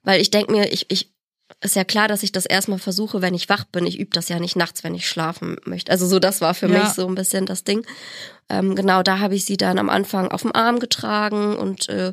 weil 0.02 0.20
ich 0.20 0.30
denke 0.30 0.52
mir, 0.52 0.72
ich, 0.72 0.90
ich 0.90 1.12
ist 1.60 1.76
ja 1.76 1.84
klar, 1.84 2.08
dass 2.08 2.22
ich 2.22 2.32
das 2.32 2.44
erstmal 2.44 2.78
versuche, 2.78 3.22
wenn 3.22 3.32
ich 3.34 3.48
wach 3.48 3.64
bin. 3.64 3.86
Ich 3.86 3.98
übe 3.98 4.10
das 4.10 4.28
ja 4.28 4.40
nicht 4.40 4.56
nachts, 4.56 4.82
wenn 4.84 4.94
ich 4.94 5.08
schlafen 5.08 5.56
möchte. 5.64 5.92
Also 5.92 6.06
so, 6.06 6.18
das 6.18 6.40
war 6.40 6.54
für 6.54 6.68
Ja. 6.68 6.80
mich 6.80 6.88
so 6.90 7.06
ein 7.06 7.14
bisschen 7.14 7.46
das 7.46 7.62
Ding. 7.64 7.86
Ähm, 8.48 8.74
genau, 8.74 9.02
da 9.02 9.20
habe 9.20 9.36
ich 9.36 9.44
sie 9.44 9.56
dann 9.56 9.78
am 9.78 9.88
Anfang 9.88 10.28
auf 10.28 10.42
dem 10.42 10.54
Arm 10.54 10.80
getragen 10.80 11.56
und 11.56 11.88
äh, 11.88 12.12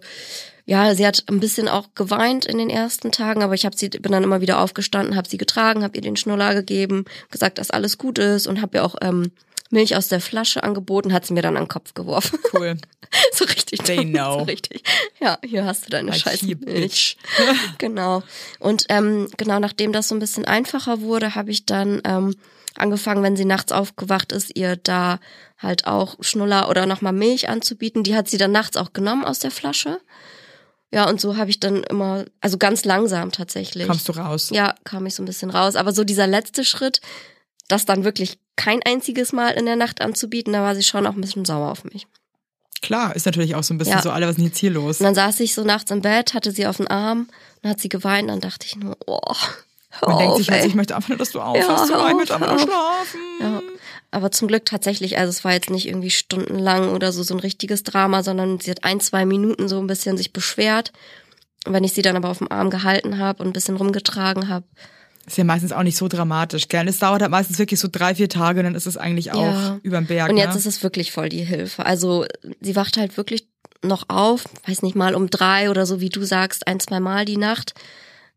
ja, 0.65 0.95
sie 0.95 1.05
hat 1.05 1.25
ein 1.29 1.39
bisschen 1.39 1.67
auch 1.67 1.89
geweint 1.93 2.45
in 2.45 2.57
den 2.57 2.69
ersten 2.69 3.11
Tagen, 3.11 3.43
aber 3.43 3.53
ich 3.53 3.65
habe 3.65 3.75
sie 3.75 3.89
bin 3.89 4.11
dann 4.11 4.23
immer 4.23 4.39
wieder 4.39 4.59
aufgestanden, 4.61 5.15
habe 5.15 5.27
sie 5.27 5.37
getragen, 5.37 5.83
habe 5.83 5.95
ihr 5.97 6.01
den 6.01 6.15
Schnuller 6.15 6.53
gegeben, 6.53 7.05
gesagt, 7.31 7.57
dass 7.57 7.69
alles 7.71 7.97
gut 7.97 8.17
ist 8.19 8.47
und 8.47 8.61
habe 8.61 8.77
ihr 8.77 8.85
auch 8.85 8.95
ähm, 9.01 9.31
Milch 9.73 9.95
aus 9.95 10.07
der 10.07 10.21
Flasche 10.21 10.63
angeboten, 10.63 11.11
hat 11.11 11.25
sie 11.25 11.33
mir 11.33 11.41
dann 11.41 11.57
an 11.57 11.63
den 11.63 11.69
Kopf 11.69 11.93
geworfen. 11.93 12.39
Cool. 12.53 12.77
so 13.31 13.45
richtig. 13.45 13.81
They 13.81 14.05
know. 14.05 14.39
So 14.39 14.43
richtig. 14.45 14.83
Ja, 15.19 15.39
hier 15.43 15.65
hast 15.65 15.85
du 15.85 15.89
deine 15.89 16.11
Like 16.11 16.21
scheiß 16.21 16.43
Milch. 16.43 17.17
Genau. 17.79 18.21
Und 18.59 18.85
ähm, 18.89 19.27
genau 19.37 19.59
nachdem 19.59 19.91
das 19.91 20.07
so 20.07 20.15
ein 20.15 20.19
bisschen 20.19 20.45
einfacher 20.45 21.01
wurde, 21.01 21.33
habe 21.33 21.49
ich 21.49 21.65
dann 21.65 22.01
ähm, 22.05 22.35
angefangen, 22.75 23.23
wenn 23.23 23.35
sie 23.35 23.45
nachts 23.45 23.71
aufgewacht 23.71 24.31
ist, 24.31 24.55
ihr 24.55 24.75
da 24.75 25.19
halt 25.57 25.87
auch 25.87 26.15
Schnuller 26.21 26.69
oder 26.69 26.85
nochmal 26.85 27.13
Milch 27.13 27.49
anzubieten. 27.49 28.03
Die 28.03 28.15
hat 28.15 28.29
sie 28.29 28.37
dann 28.37 28.51
nachts 28.51 28.77
auch 28.77 28.93
genommen 28.93 29.25
aus 29.25 29.39
der 29.39 29.51
Flasche. 29.51 29.99
Ja, 30.93 31.09
und 31.09 31.19
so 31.19 31.37
habe 31.37 31.49
ich 31.49 31.59
dann 31.59 31.83
immer, 31.83 32.25
also 32.39 32.59
ganz 32.59 32.85
langsam 32.85 33.31
tatsächlich. 33.31 33.87
Kommst 33.87 34.07
du 34.07 34.11
raus? 34.11 34.51
Ja, 34.51 34.75
kam 34.83 35.07
ich 35.07 35.15
so 35.15 35.23
ein 35.23 35.25
bisschen 35.25 35.49
raus. 35.49 35.75
Aber 35.75 35.91
so 35.91 36.03
dieser 36.03 36.27
letzte 36.27 36.63
Schritt, 36.63 37.01
das 37.73 37.85
dann 37.85 38.03
wirklich 38.03 38.37
kein 38.55 38.81
einziges 38.83 39.33
Mal 39.33 39.49
in 39.49 39.65
der 39.65 39.75
Nacht 39.75 39.99
anzubieten, 40.01 40.53
da 40.53 40.61
war 40.61 40.75
sie 40.75 40.83
schon 40.83 41.05
auch 41.07 41.13
ein 41.15 41.21
bisschen 41.21 41.43
sauer 41.45 41.71
auf 41.71 41.83
mich. 41.83 42.07
Klar, 42.81 43.15
ist 43.15 43.25
natürlich 43.25 43.55
auch 43.55 43.63
so 43.63 43.73
ein 43.73 43.77
bisschen 43.77 43.95
Ja. 43.97 44.01
so, 44.01 44.11
alle, 44.11 44.25
was 44.25 44.31
ist 44.31 44.37
denn 44.37 44.45
jetzt 44.45 44.57
hier 44.59 44.71
los? 44.71 44.99
Und 44.99 45.05
dann 45.05 45.15
saß 45.15 45.39
ich 45.39 45.53
so 45.55 45.63
nachts 45.63 45.89
im 45.91 46.01
Bett, 46.01 46.33
hatte 46.33 46.51
sie 46.51 46.67
auf 46.67 46.77
den 46.77 46.87
Arm 46.87 47.29
und 47.61 47.69
hat 47.69 47.79
sie 47.79 47.89
geweint. 47.89 48.29
Dann 48.29 48.41
dachte 48.41 48.65
ich 48.65 48.75
nur, 48.75 48.97
oh, 49.07 49.19
hör 49.89 50.09
Man 50.09 50.17
denkt 50.17 50.31
auf, 50.33 50.37
sich 50.37 50.49
halt, 50.51 50.61
ey. 50.63 50.67
ich 50.67 50.75
möchte 50.75 50.95
einfach 50.95 51.09
nur, 51.09 51.17
dass 51.17 51.31
du 51.31 51.37
Ja, 51.39 51.45
aufhörst 51.45 51.93
auf, 51.93 52.13
möchte 52.13 52.35
einfach 52.35 52.49
nur 52.51 52.59
schlafen. 52.59 53.19
Ja. 53.39 53.61
Aber 54.11 54.31
zum 54.31 54.47
Glück 54.49 54.65
tatsächlich, 54.65 55.17
also 55.17 55.29
es 55.29 55.43
war 55.45 55.53
jetzt 55.53 55.69
nicht 55.69 55.87
irgendwie 55.87 56.11
stundenlang 56.11 56.89
oder 56.93 57.11
so 57.13 57.23
so 57.23 57.33
ein 57.33 57.39
richtiges 57.39 57.83
Drama, 57.83 58.21
sondern 58.21 58.59
sie 58.59 58.69
hat 58.69 58.83
ein, 58.83 58.99
zwei 58.99 59.25
Minuten 59.25 59.67
so 59.69 59.79
ein 59.79 59.87
bisschen 59.87 60.17
sich 60.17 60.33
beschwert. 60.33 60.91
Und 61.65 61.71
wenn 61.73 61.85
ich 61.85 61.93
sie 61.93 62.01
dann 62.01 62.17
aber 62.17 62.29
auf 62.29 62.39
dem 62.39 62.51
Arm 62.51 62.69
gehalten 62.69 63.17
habe 63.17 63.41
und 63.41 63.49
ein 63.49 63.53
bisschen 63.53 63.77
rumgetragen 63.77 64.49
habe, 64.49 64.65
Ist 65.25 65.37
ja 65.37 65.43
meistens 65.45 65.71
auch 65.71 65.83
nicht 65.83 65.97
so 65.97 66.07
dramatisch, 66.07 66.67
gell? 66.67 66.87
Es 66.87 66.99
dauert 66.99 67.21
halt 67.21 67.31
meistens 67.31 67.57
wirklich 67.57 67.79
so 67.79 67.87
drei, 67.89 68.13
vier 68.15 68.27
Tage 68.27 68.59
und 68.59 68.65
dann 68.65 68.75
ist 68.75 68.87
es 68.87 68.97
eigentlich 68.97 69.31
auch 69.31 69.41
Ja. 69.41 69.79
überm 69.81 70.05
Berg. 70.05 70.29
Und 70.29 70.37
jetzt 70.37 70.53
ne? 70.53 70.57
ist 70.59 70.65
es 70.65 70.83
wirklich 70.83 71.11
voll 71.11 71.29
die 71.29 71.43
Hilfe. 71.43 71.85
Also 71.85 72.25
sie 72.59 72.75
wacht 72.75 72.97
halt 72.97 73.15
wirklich 73.15 73.47
noch 73.81 74.09
auf, 74.09 74.43
weiß 74.67 74.81
nicht 74.81 74.95
mal 74.95 75.15
um 75.15 75.29
drei 75.29 75.69
oder 75.69 75.85
so, 75.85 76.01
wie 76.01 76.09
du 76.09 76.23
sagst, 76.23 76.67
ein, 76.67 76.79
zwei 76.79 76.99
Mal 76.99 77.25
die 77.25 77.37
Nacht. 77.37 77.73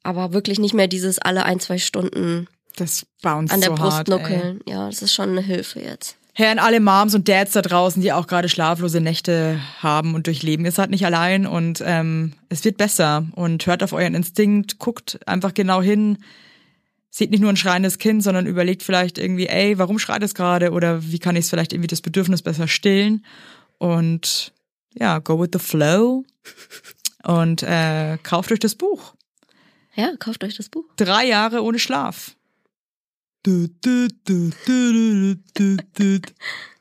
Aber 0.05 0.33
wirklich 0.33 0.59
nicht 0.61 0.75
mehr 0.75 0.87
dieses 0.87 1.19
alle 1.19 1.45
ein, 1.45 1.59
zwei 1.59 1.79
Stunden 1.79 2.47
das 2.77 3.07
bounced 3.23 3.53
an 3.53 3.61
der 3.61 3.71
so 3.71 3.77
Brust 3.77 3.97
hart, 3.97 4.09
ey. 4.09 4.15
nuckeln. 4.17 4.61
Ja, 4.69 4.87
das 4.87 5.03
ist 5.03 5.15
schon 5.15 5.31
eine 5.31 5.41
Hilfe 5.41 5.81
jetzt. 5.81 6.17
Hey, 6.35 6.49
an 6.49 6.59
alle 6.59 6.81
Moms 6.81 7.15
und 7.15 7.29
Dads 7.29 7.53
da 7.53 7.63
draußen, 7.63 8.03
die 8.03 8.13
auch 8.13 8.27
gerade 8.27 8.51
schlaflose 8.51 9.01
Nächte 9.01 9.59
haben 9.81 10.15
und 10.15 10.27
durchleben. 10.27 10.67
Ihr 10.67 10.73
seid 10.73 10.91
nicht 10.91 11.07
allein 11.07 11.47
und 11.47 11.83
ähm, 11.85 12.35
es 12.51 12.63
wird 12.65 12.77
besser. 12.77 13.25
Und 13.33 13.67
hört 13.67 13.83
auf 13.83 13.95
euren 13.95 14.15
Instinkt, 14.15 14.79
guckt 14.79 15.19
einfach 15.27 15.55
genau 15.55 15.81
hin. 15.81 16.19
Seht 17.17 17.31
nicht 17.31 17.41
nur 17.41 17.49
ein 17.49 17.57
schreiendes 17.57 17.97
Kind, 17.97 18.23
sondern 18.23 18.45
überlegt 18.45 18.83
vielleicht 18.83 19.17
irgendwie, 19.17 19.47
ey, 19.47 19.79
warum 19.79 19.99
schreit 19.99 20.23
es 20.23 20.35
gerade? 20.35 20.73
Oder 20.73 21.03
wie 21.03 21.19
kann 21.19 21.35
ich 21.35 21.47
es 21.47 21.49
vielleicht 21.49 21.73
irgendwie 21.73 21.87
das 21.87 22.03
Bedürfnis 22.03 22.43
besser 22.43 22.69
stillen? 22.69 23.25
Und 23.79 24.53
ja, 24.93 25.19
go 25.21 25.41
with 25.41 25.49
the 25.55 25.59
flow. 25.59 26.27
Und 27.25 27.63
äh, 27.63 28.19
kauft 28.23 28.53
euch 28.53 28.59
das 28.59 28.75
Buch. 28.75 29.15
Ja, 29.95 30.15
kauft 30.19 30.45
euch 30.45 30.59
das 30.59 30.69
Buch. 30.69 30.85
Drei 30.97 31.25
Jahre 31.25 31.63
ohne 31.63 31.79
Schlaf. 31.79 32.37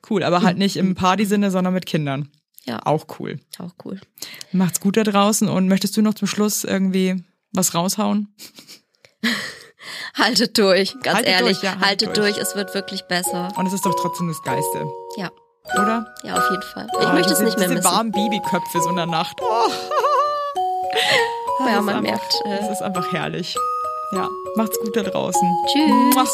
Cool, 0.10 0.22
aber 0.22 0.42
halt 0.42 0.58
nicht 0.58 0.76
im 0.76 0.96
Party-Sinne, 0.96 1.50
sondern 1.50 1.74
mit 1.74 1.86
Kindern. 1.86 2.28
Ja. 2.66 2.86
Auch 2.86 3.06
cool. 3.22 3.40
Auch 3.58 3.72
cool. 3.86 4.02
Macht's 4.52 4.82
gut 4.82 4.98
da 4.98 5.06
draußen 5.06 5.48
und 5.48 5.70
möchtest 5.70 5.96
du 5.96 6.02
noch 6.02 6.16
zum 6.16 6.28
Schluss 6.28 6.66
irgendwie 6.66 7.24
was 7.54 7.74
raushauen? 7.74 8.36
Haltet 10.18 10.58
durch, 10.58 10.94
ganz 11.02 11.18
Haltet 11.18 11.32
ehrlich. 11.34 11.60
durch, 11.60 11.64
ja, 11.64 11.70
haltet 11.80 11.86
haltet 12.10 12.18
durch. 12.18 12.34
durch. 12.36 12.38
es 12.38 12.56
wird 12.56 12.74
wirklich 12.74 13.04
besser. 13.04 13.50
Und 13.56 13.66
es 13.68 13.74
ist 13.74 13.86
doch 13.86 13.96
trotzdem 13.96 14.28
das 14.28 14.42
Geiste, 14.44 14.86
Ja, 15.18 15.30
oder? 15.76 16.06
ja, 16.24 16.36
auf 16.36 16.50
jeden 16.50 16.64
Fall. 16.74 16.88
Ich 17.00 17.08
Ah, 17.08 17.14
möchte 17.14 17.32
es 17.34 17.38
diese, 17.40 17.44
nicht 17.46 17.58
mehr 17.58 17.68
diese 17.68 17.80
missen. 17.82 17.92
warmen 17.96 18.12
Babyköpfe 18.12 18.82
so 18.82 18.90
in 18.90 18.96
der 18.96 19.06
Nacht. 19.06 19.38
Oh. 19.42 19.72
Ja, 21.60 21.82
man 21.82 21.90
einfach, 21.98 22.02
merkt, 22.02 22.42
äh, 22.46 22.58
Das 22.60 22.70
ist 22.70 22.82
einfach 22.82 23.12
herrlich. 23.12 23.56
Ja, 24.14 24.30
macht's 24.56 24.80
gut 24.80 24.96
da 24.96 25.02
draußen. 25.04 25.56
Tschüss. 25.68 25.90
Muah. 26.16 26.26